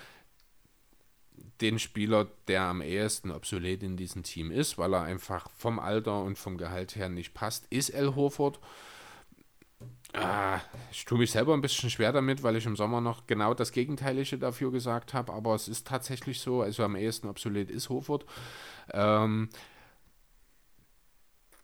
[1.61, 6.22] den Spieler, der am ehesten obsolet in diesem Team ist, weil er einfach vom Alter
[6.23, 8.60] und vom Gehalt her nicht passt, ist El Horford.
[10.14, 10.60] Ah,
[10.91, 13.72] ich tue mich selber ein bisschen schwer damit, weil ich im Sommer noch genau das
[13.72, 18.26] Gegenteilige dafür gesagt habe, aber es ist tatsächlich so, also am ehesten obsolet ist Horford.
[18.91, 19.49] Ähm,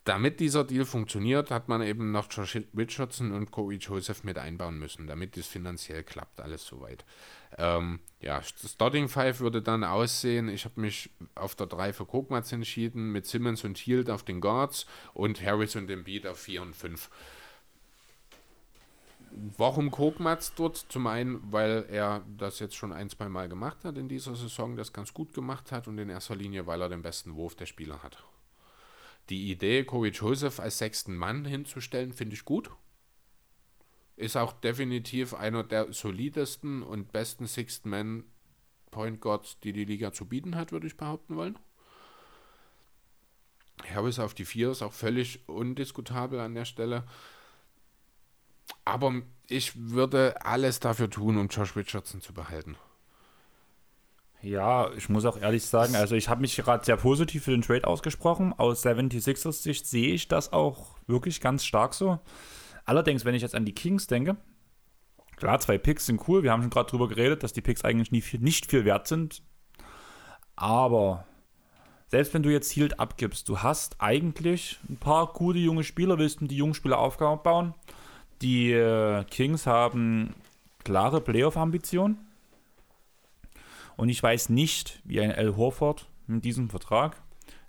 [0.06, 4.78] damit dieser Deal funktioniert, hat man eben noch Josh Richardson und Corey Joseph mit einbauen
[4.78, 7.04] müssen, damit es finanziell klappt, alles soweit.
[7.58, 12.52] Ähm, ja, Starting Five würde dann aussehen, ich habe mich auf der 3 für Kokmatz
[12.52, 16.76] entschieden, mit Simmons und Hield auf den Guards und Harris und Embiid auf 4 und
[16.76, 17.10] 5.
[19.36, 20.78] Warum Kokmatz dort?
[20.88, 24.76] Zum einen, weil er das jetzt schon ein, zwei Mal gemacht hat in dieser Saison,
[24.76, 27.66] das ganz gut gemacht hat und in erster Linie, weil er den besten Wurf der
[27.66, 28.24] Spieler hat.
[29.28, 32.70] Die Idee, Corey Joseph als sechsten Mann hinzustellen, finde ich gut.
[34.16, 38.24] Ist auch definitiv einer der solidesten und besten Sixth Men
[38.90, 41.58] Point Guards, die die Liga zu bieten hat, würde ich behaupten wollen.
[43.84, 47.04] Harris auf die 4 ist auch völlig undiskutabel an der Stelle.
[48.86, 49.12] Aber
[49.48, 52.76] ich würde alles dafür tun, um Josh Richardson zu behalten.
[54.42, 57.62] Ja, ich muss auch ehrlich sagen, also ich habe mich gerade sehr positiv für den
[57.62, 58.52] Trade ausgesprochen.
[58.52, 62.20] Aus 76ers Sicht sehe ich das auch wirklich ganz stark so.
[62.84, 64.36] Allerdings, wenn ich jetzt an die Kings denke,
[65.34, 66.44] klar, zwei Picks sind cool.
[66.44, 69.08] Wir haben schon gerade drüber geredet, dass die Picks eigentlich nie viel, nicht viel wert
[69.08, 69.42] sind.
[70.54, 71.26] Aber
[72.06, 76.40] selbst wenn du jetzt Hield abgibst, du hast eigentlich ein paar gute junge Spieler, willst
[76.40, 77.74] du die jungen Spieler aufbauen.
[78.42, 80.34] Die äh, Kings haben
[80.84, 82.18] klare Playoff-Ambitionen.
[83.96, 87.16] Und ich weiß nicht, wie ein Al Horford mit diesem Vertrag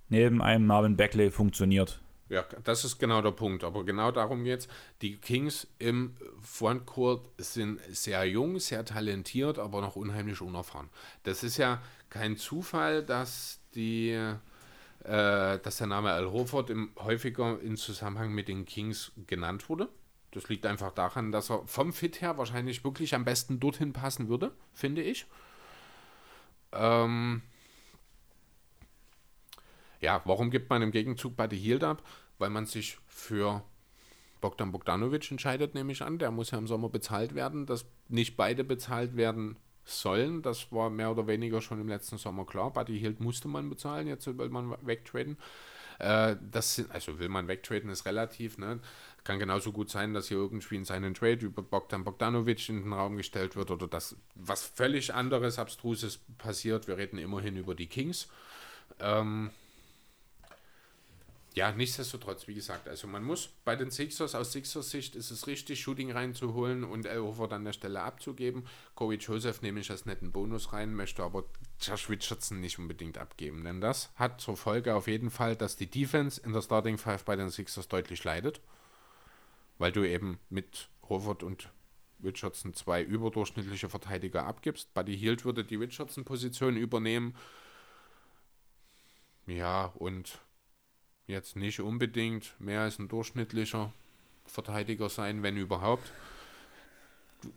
[0.09, 2.01] neben einem Marvin Beckley funktioniert.
[2.29, 3.63] Ja, das ist genau der Punkt.
[3.63, 4.69] Aber genau darum jetzt.
[5.01, 10.89] Die Kings im Frontcourt sind sehr jung, sehr talentiert, aber noch unheimlich unerfahren.
[11.23, 14.11] Das ist ja kein Zufall, dass die
[15.03, 19.87] äh, dass der Name Al Horford im, häufiger in Zusammenhang mit den Kings genannt wurde.
[20.37, 24.29] Das liegt einfach daran, dass er vom Fit her wahrscheinlich wirklich am besten dorthin passen
[24.29, 25.25] würde, finde ich.
[26.71, 27.41] Ähm
[29.99, 32.03] ja, warum gibt man im Gegenzug Buddy Hield ab?
[32.37, 33.63] Weil man sich für
[34.39, 36.19] Bogdan Bogdanovic entscheidet, nehme ich an.
[36.19, 37.65] Der muss ja im Sommer bezahlt werden.
[37.65, 42.45] Dass nicht beide bezahlt werden sollen, das war mehr oder weniger schon im letzten Sommer
[42.45, 42.71] klar.
[42.73, 45.37] Buddy Hield musste man bezahlen, jetzt will man wegtraden.
[45.99, 48.57] Äh, das sind, also will man wegtraden, ist relativ.
[48.57, 48.79] Ne?
[49.27, 52.93] Kann genauso gut sein, dass hier irgendwie in seinen Trade über Bogdan Bogdanovic in den
[52.93, 56.87] Raum gestellt wird oder dass was völlig anderes, Abstruses passiert.
[56.87, 58.29] Wir reden immerhin über die Kings.
[59.01, 59.49] Ähm,
[61.55, 65.45] ja, nichtsdestotrotz, wie gesagt, also man muss bei den Sixers, aus Sixers Sicht ist es
[65.45, 68.65] richtig, Shooting reinzuholen und Elhofer an der Stelle abzugeben.
[68.95, 71.43] Corey Joseph nehme ich als netten Bonus rein, möchte aber
[71.81, 75.91] Josh Richardson nicht unbedingt abgeben, denn das hat zur Folge auf jeden Fall, dass die
[75.91, 78.61] Defense in der Starting Five bei den Sixers deutlich leidet,
[79.77, 81.69] weil du eben mit Horford und
[82.23, 84.93] Richardson zwei überdurchschnittliche Verteidiger abgibst.
[84.93, 87.35] Buddy Hield würde die Richardson-Position übernehmen.
[89.45, 90.39] Ja, und
[91.27, 93.93] jetzt nicht unbedingt mehr als ein durchschnittlicher
[94.45, 96.11] Verteidiger sein, wenn überhaupt.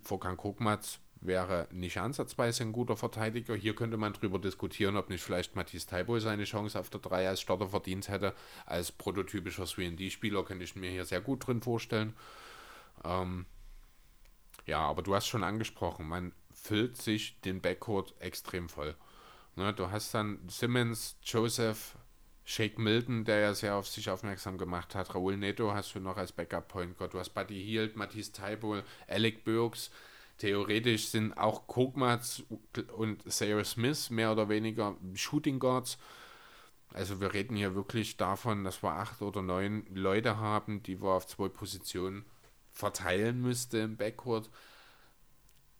[0.03, 3.55] Vorkan Kokmatz wäre nicht ansatzweise ein guter Verteidiger.
[3.55, 7.29] Hier könnte man darüber diskutieren, ob nicht vielleicht Matthias Taibo seine Chance auf der 3
[7.29, 8.35] als Starter verdient hätte.
[8.67, 12.15] Als prototypischer 3D-Spieler könnte ich mir hier sehr gut drin vorstellen.
[13.05, 13.47] Ähm,
[14.67, 18.95] ja, aber du hast schon angesprochen, man füllt sich den Backcourt extrem voll.
[19.57, 21.97] Ne, du hast dann Simmons, Joseph,
[22.45, 25.15] Shake Milton, der ja sehr auf sich aufmerksam gemacht hat.
[25.15, 26.97] Raul Neto hast du noch als Backup-Point.
[27.13, 29.91] Du hast Buddy Hield, Matthias Taibol, Alec Burks.
[30.41, 32.43] Theoretisch sind auch Kokmats
[32.97, 35.99] und Sarah Smith mehr oder weniger Shooting Guards.
[36.95, 41.11] Also wir reden hier wirklich davon, dass wir acht oder neun Leute haben, die wir
[41.11, 42.25] auf zwei Positionen
[42.73, 44.49] verteilen müsste im Backcourt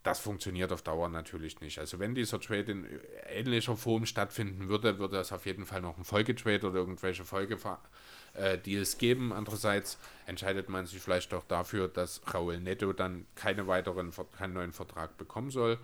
[0.03, 1.77] das funktioniert auf Dauer natürlich nicht.
[1.77, 2.87] Also wenn dieser Trade in
[3.29, 8.97] ähnlicher Form stattfinden würde, würde es auf jeden Fall noch einen Folgetrade oder irgendwelche Folgedeals
[8.97, 9.31] geben.
[9.31, 14.73] Andererseits entscheidet man sich vielleicht auch dafür, dass Raul Netto dann keine weiteren, keinen neuen
[14.73, 15.77] Vertrag bekommen soll.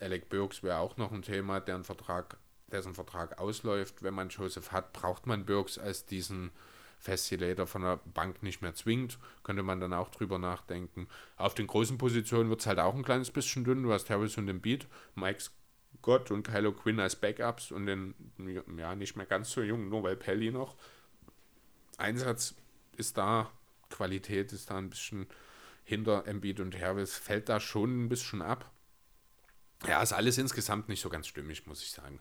[0.00, 2.36] Alec Burks wäre auch noch ein Thema, deren Vertrag,
[2.70, 4.02] dessen Vertrag ausläuft.
[4.02, 6.50] Wenn man Joseph hat, braucht man Burks als diesen
[7.02, 11.08] Facilitator von der Bank nicht mehr zwingt, könnte man dann auch drüber nachdenken.
[11.36, 13.82] Auf den großen Positionen wird es halt auch ein kleines bisschen dünn.
[13.82, 15.40] Du hast Harris und den Beat, Mike
[15.98, 18.14] Scott und Kylo Quinn als Backups und den,
[18.76, 20.76] ja, nicht mehr ganz so jung, nur weil Pelly noch.
[21.98, 22.54] Einsatz
[22.96, 23.50] ist da,
[23.90, 25.26] Qualität ist da ein bisschen
[25.84, 28.70] hinter Embiid und Harris, fällt da schon ein bisschen ab.
[29.88, 32.20] Ja, ist alles insgesamt nicht so ganz stimmig, muss ich sagen.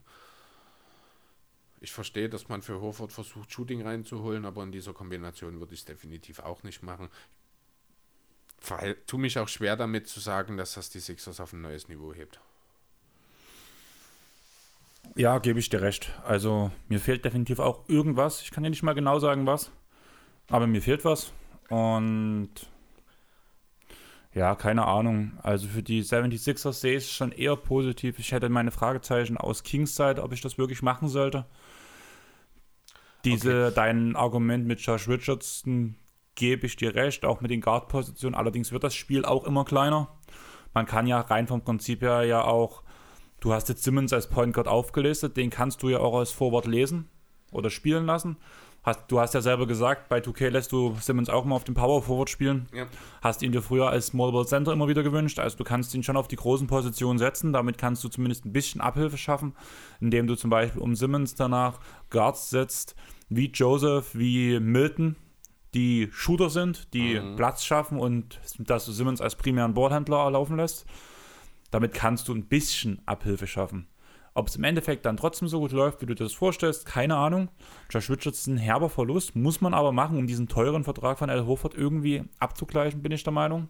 [1.81, 5.79] Ich verstehe, dass man für Horford versucht, Shooting reinzuholen, aber in dieser Kombination würde ich
[5.79, 7.09] es definitiv auch nicht machen.
[8.83, 11.87] Ich tue mich auch schwer damit zu sagen, dass das die Sixers auf ein neues
[11.87, 12.39] Niveau hebt.
[15.15, 16.13] Ja, gebe ich dir recht.
[16.23, 18.43] Also mir fehlt definitiv auch irgendwas.
[18.43, 19.71] Ich kann dir nicht mal genau sagen, was.
[20.49, 21.33] Aber mir fehlt was.
[21.69, 22.51] Und
[24.33, 25.33] ja, keine Ahnung.
[25.43, 28.19] Also für die 76ers sehe ich es schon eher positiv.
[28.19, 31.45] Ich hätte meine Fragezeichen aus Kings Seite, ob ich das wirklich machen sollte.
[33.25, 33.73] Diese, okay.
[33.75, 35.95] dein Argument mit Josh Richardson
[36.35, 38.35] gebe ich dir recht, auch mit den Guard-Positionen.
[38.35, 40.07] Allerdings wird das Spiel auch immer kleiner.
[40.73, 42.83] Man kann ja rein vom Prinzip her ja auch,
[43.41, 46.65] du hast jetzt Simmons als Point Guard aufgelistet, den kannst du ja auch als Forward
[46.65, 47.09] lesen.
[47.51, 48.37] oder spielen lassen.
[48.83, 51.75] Hast, du hast ja selber gesagt, bei 2K lässt du Simmons auch mal auf dem
[51.75, 52.67] Power Forward spielen.
[52.73, 52.87] Ja.
[53.21, 55.37] Hast ihn dir früher als Small Ball Center immer wieder gewünscht.
[55.37, 57.53] Also du kannst ihn schon auf die großen Positionen setzen.
[57.53, 59.53] Damit kannst du zumindest ein bisschen Abhilfe schaffen,
[59.99, 61.79] indem du zum Beispiel um Simmons danach
[62.09, 62.95] Guards setzt,
[63.29, 65.15] wie Joseph, wie Milton,
[65.75, 67.35] die Shooter sind, die Mhm.
[67.35, 70.85] Platz schaffen und dass du Simmons als primären Ballhändler laufen lässt.
[71.69, 73.85] Damit kannst du ein bisschen Abhilfe schaffen.
[74.33, 77.17] Ob es im Endeffekt dann trotzdem so gut läuft, wie du dir das vorstellst, keine
[77.17, 77.49] Ahnung.
[77.89, 81.75] Josh Richardson, herber Verlust, muss man aber machen, um diesen teuren Vertrag von Al Horford
[81.75, 83.67] irgendwie abzugleichen, bin ich der Meinung.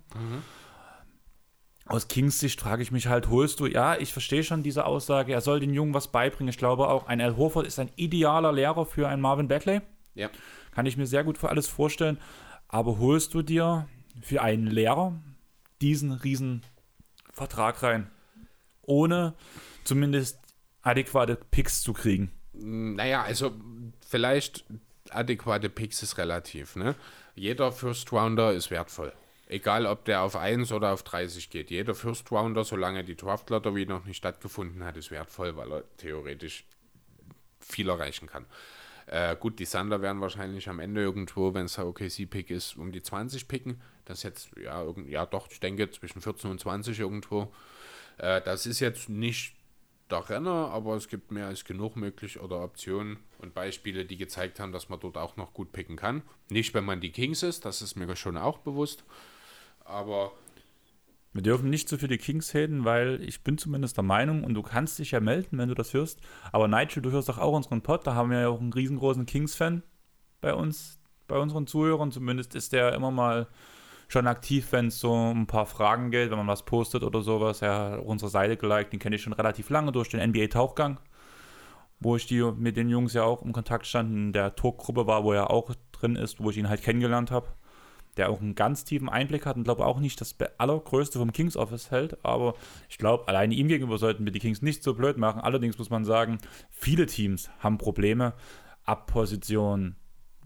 [1.87, 5.33] Aus Kings Sicht frage ich mich halt, holst du, ja, ich verstehe schon diese Aussage,
[5.33, 6.49] er soll den Jungen was beibringen.
[6.49, 9.81] Ich glaube auch, ein Al Horford ist ein idealer Lehrer für einen Marvin Bagley.
[10.13, 10.29] Ja.
[10.71, 12.19] Kann ich mir sehr gut für alles vorstellen.
[12.67, 13.87] Aber holst du dir
[14.21, 15.19] für einen Lehrer
[15.81, 16.61] diesen riesen
[17.33, 18.09] Vertrag rein,
[18.83, 19.33] ohne
[19.83, 20.39] zumindest
[20.81, 22.31] adäquate Picks zu kriegen?
[22.53, 23.53] Naja, also
[24.07, 24.65] vielleicht
[25.09, 26.75] adäquate Picks ist relativ.
[26.75, 26.95] Ne?
[27.35, 29.13] Jeder First Rounder ist wertvoll.
[29.47, 31.71] Egal, ob der auf 1 oder auf 30 geht.
[31.71, 35.83] Jeder First Rounder, solange die Draft Lottery noch nicht stattgefunden hat, ist wertvoll, weil er
[35.97, 36.63] theoretisch
[37.59, 38.45] viel erreichen kann.
[39.07, 42.93] Äh, gut, die Thunder werden wahrscheinlich am Ende irgendwo, wenn es der OKC-Pick ist, um
[42.93, 43.81] die 20 picken.
[44.05, 47.51] Das jetzt, ja, irgend, ja doch, ich denke zwischen 14 und 20 irgendwo.
[48.17, 49.55] Äh, das ist jetzt nicht
[50.11, 54.59] der Renner, aber es gibt mehr als genug möglich oder Optionen und Beispiele, die gezeigt
[54.59, 56.21] haben, dass man dort auch noch gut picken kann.
[56.49, 59.03] Nicht, wenn man die Kings ist, das ist mir schon auch bewusst.
[59.85, 60.33] Aber
[61.33, 64.61] Wir dürfen nicht so die Kings reden, weil ich bin zumindest der Meinung, und du
[64.61, 66.19] kannst dich ja melden, wenn du das hörst,
[66.51, 69.25] aber Nigel, du hörst doch auch unseren Pod, da haben wir ja auch einen riesengroßen
[69.25, 69.81] Kings-Fan
[70.41, 72.11] bei uns, bei unseren Zuhörern.
[72.11, 73.47] Zumindest ist der immer mal
[74.11, 77.61] schon aktiv, wenn es so ein paar Fragen geht, wenn man was postet oder sowas.
[77.61, 80.99] Er hat unsere Seite geliked, den kenne ich schon relativ lange durch den NBA-Tauchgang,
[81.99, 85.23] wo ich die mit den Jungs ja auch im Kontakt stand, in der Talkgruppe war,
[85.23, 87.47] wo er auch drin ist, wo ich ihn halt kennengelernt habe
[88.17, 91.55] der auch einen ganz tiefen Einblick hat und glaube auch nicht das allergrößte vom Kings
[91.55, 92.55] Office hält, aber
[92.89, 95.41] ich glaube, alleine ihm gegenüber sollten wir die Kings nicht so blöd machen.
[95.41, 96.39] Allerdings muss man sagen,
[96.69, 98.33] viele Teams haben Probleme,
[98.83, 99.95] ab Position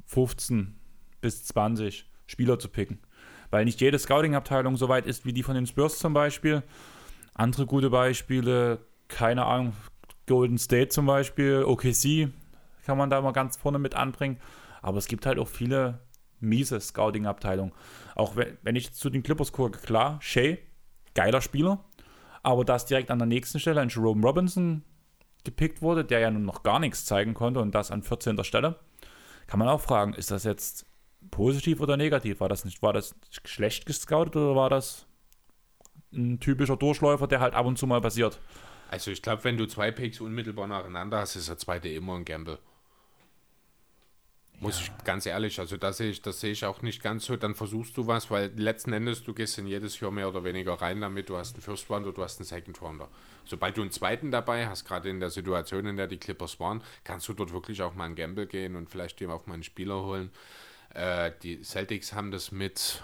[0.06, 0.76] 15
[1.22, 3.00] bis 20 Spieler zu picken,
[3.56, 6.61] weil nicht jede Scouting-Abteilung so weit ist wie die von den Spurs zum Beispiel.
[7.34, 9.72] Andere gute Beispiele, keine Ahnung,
[10.27, 12.34] Golden State zum Beispiel, OKC
[12.86, 14.41] kann man da mal ganz vorne mit anbringen,
[14.82, 16.02] aber es gibt halt auch viele
[16.41, 17.72] miese Scouting-Abteilung.
[18.14, 20.57] Auch wenn, wenn ich zu den Clippers gucke, klar, Shea,
[21.14, 21.80] geiler Spieler,
[22.44, 24.84] aber dass direkt an der nächsten Stelle ein Jerome Robinson
[25.45, 28.44] gepickt wurde, der ja nun noch gar nichts zeigen konnte und das an 14.
[28.44, 28.76] Stelle,
[29.48, 30.86] kann man auch fragen, ist das jetzt
[31.32, 32.40] positiv oder negativ?
[32.40, 33.16] War das nicht, war das
[33.46, 35.06] schlecht gescoutet oder war das
[36.14, 38.40] ein typischer Durchläufer, der halt ab und zu mal passiert?
[38.90, 42.26] also ich glaube, wenn du zwei Picks unmittelbar nacheinander hast, ist der zweite immer ein
[42.26, 42.60] Gamble.
[44.62, 47.36] Muss ich ganz ehrlich, also das sehe ich, das sehe ich auch nicht ganz so.
[47.36, 50.76] Dann versuchst du was, weil letzten Endes du gehst in jedes Jahr mehr oder weniger
[50.76, 51.28] rein damit.
[51.28, 53.10] Du hast einen First Rounder, du hast einen Second Rounder.
[53.44, 56.82] Sobald du einen zweiten dabei hast, gerade in der Situation, in der die Clippers waren,
[57.04, 59.64] kannst du dort wirklich auch mal einen Gamble gehen und vielleicht dir auch mal einen
[59.64, 60.32] Spieler holen.
[60.96, 63.04] Äh, die Celtics haben das mit,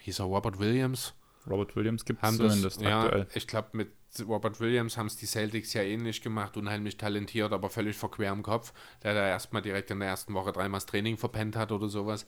[0.00, 1.12] hieß er Robert Williams?
[1.48, 3.26] Robert Williams gibt es das, zumindest ja, aktuell.
[3.34, 3.92] ich glaube, mit
[4.26, 8.42] Robert Williams haben es die Celtics ja ähnlich gemacht, unheimlich talentiert, aber völlig verquer im
[8.42, 8.72] Kopf,
[9.02, 12.26] der da erstmal direkt in der ersten Woche dreimal das Training verpennt hat oder sowas.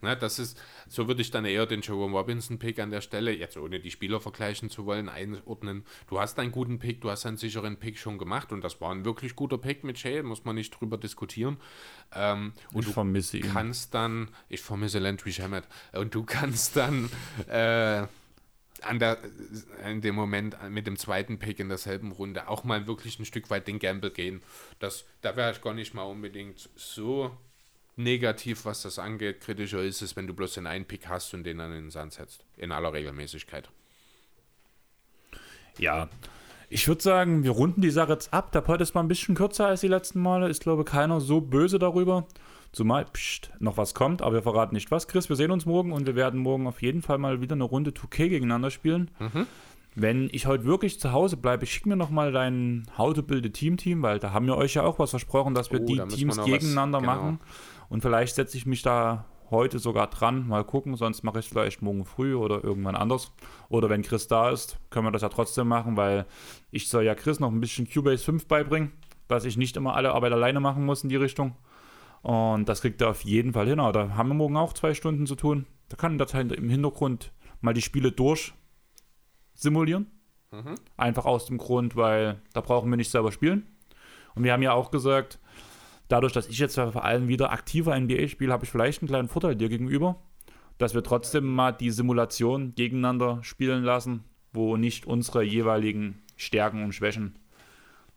[0.00, 0.56] Ne, das ist,
[0.86, 4.20] so würde ich dann eher den Jerome Robinson-Pick an der Stelle, jetzt ohne die Spieler
[4.20, 5.84] vergleichen zu wollen, einordnen.
[6.08, 8.92] Du hast einen guten Pick, du hast einen sicheren Pick schon gemacht und das war
[8.92, 11.56] ein wirklich guter Pick mit Shea, muss man nicht drüber diskutieren.
[12.14, 13.52] Ähm, und Ich du vermisse ihn.
[13.52, 17.10] kannst dann, ich vermisse Landry Shamet, und du kannst dann
[17.48, 18.06] äh,
[18.82, 19.18] an der,
[19.84, 23.50] in dem Moment mit dem zweiten Pick in derselben Runde auch mal wirklich ein Stück
[23.50, 24.42] weit den Gamble gehen.
[24.78, 27.36] Das, da wäre ich gar nicht mal unbedingt so
[27.98, 29.40] negativ, was das angeht.
[29.40, 31.90] Kritischer ist es, wenn du bloß den einen Pick hast und den dann in den
[31.90, 32.44] Sand setzt.
[32.56, 33.68] In aller Regelmäßigkeit.
[35.78, 36.08] Ja,
[36.70, 38.52] ich würde sagen, wir runden die Sache jetzt ab.
[38.52, 40.48] Der Pod ist mal ein bisschen kürzer als die letzten Male.
[40.48, 42.26] Ist, glaube keiner so böse darüber.
[42.72, 45.08] Zumal pst, noch was kommt, aber wir verraten nicht was.
[45.08, 47.64] Chris, wir sehen uns morgen und wir werden morgen auf jeden Fall mal wieder eine
[47.64, 49.10] Runde 2K gegeneinander spielen.
[49.94, 53.46] Wenn ich heute wirklich zu Hause bleibe, schick mir noch mal dein How to Build
[53.46, 55.84] a Team Team, weil da haben wir euch ja auch was versprochen, dass wir Oh,
[55.86, 57.14] die Teams noch was- gegeneinander genau.
[57.14, 57.40] machen.
[57.88, 61.50] Und vielleicht setze ich mich da heute sogar dran, mal gucken, sonst mache ich es
[61.50, 63.32] vielleicht morgen früh oder irgendwann anders.
[63.68, 66.26] Oder wenn Chris da ist, können wir das ja trotzdem machen, weil
[66.70, 68.92] ich soll ja Chris noch ein bisschen Cubase 5 beibringen,
[69.26, 71.56] dass ich nicht immer alle Arbeit alleine machen muss in die Richtung.
[72.22, 73.80] Und das kriegt er auf jeden Fall hin.
[73.80, 75.66] Aber da haben wir morgen auch zwei Stunden zu tun.
[75.88, 78.52] Da kann der Zeit im Hintergrund mal die Spiele durch
[79.54, 80.10] simulieren.
[80.96, 83.66] Einfach aus dem Grund, weil da brauchen wir nicht selber spielen.
[84.34, 85.38] Und wir haben ja auch gesagt,
[86.08, 89.28] dadurch, dass ich jetzt vor allem wieder aktiver NBA spiele, habe ich vielleicht einen kleinen
[89.28, 90.16] Vorteil dir gegenüber,
[90.78, 96.92] dass wir trotzdem mal die Simulation gegeneinander spielen lassen, wo nicht unsere jeweiligen Stärken und
[96.92, 97.36] Schwächen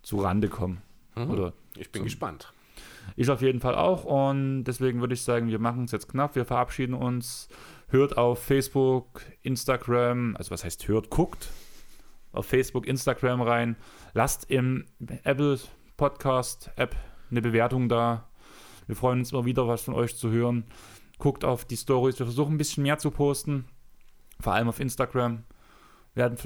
[0.02, 0.82] zu Rande kommen.
[1.16, 1.30] Mhm.
[1.30, 2.54] Oder Ich bin gespannt.
[3.16, 6.36] ich auf jeden Fall auch und deswegen würde ich sagen, wir machen es jetzt knapp,
[6.36, 7.50] wir verabschieden uns.
[7.90, 11.50] Hört auf Facebook, Instagram, also was heißt hört, guckt
[12.32, 13.76] auf Facebook, Instagram rein.
[14.14, 14.86] Lasst im
[15.24, 15.60] Apple
[15.98, 16.96] Podcast App
[17.32, 18.28] eine Bewertung da.
[18.88, 20.66] Wir freuen uns immer wieder, was von euch zu hören.
[21.18, 22.20] Guckt auf die Stories.
[22.20, 23.66] Wir versuchen ein bisschen mehr zu posten,
[24.40, 25.44] vor allem auf Instagram.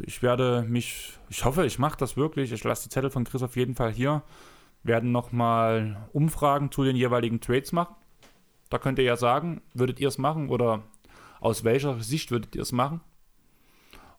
[0.06, 2.52] Ich werde mich, ich hoffe, ich mache das wirklich.
[2.52, 4.22] Ich lasse die Zettel von Chris auf jeden Fall hier
[4.86, 7.96] werden nochmal Umfragen zu den jeweiligen Trades machen.
[8.70, 10.84] Da könnt ihr ja sagen, würdet ihr es machen oder
[11.40, 13.02] aus welcher Sicht würdet ihr es machen?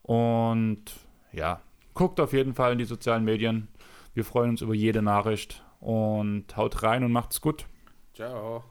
[0.03, 0.83] Und
[1.31, 1.61] ja,
[1.93, 3.69] guckt auf jeden Fall in die sozialen Medien.
[4.13, 7.65] Wir freuen uns über jede Nachricht und haut rein und macht's gut.
[8.13, 8.63] Ciao.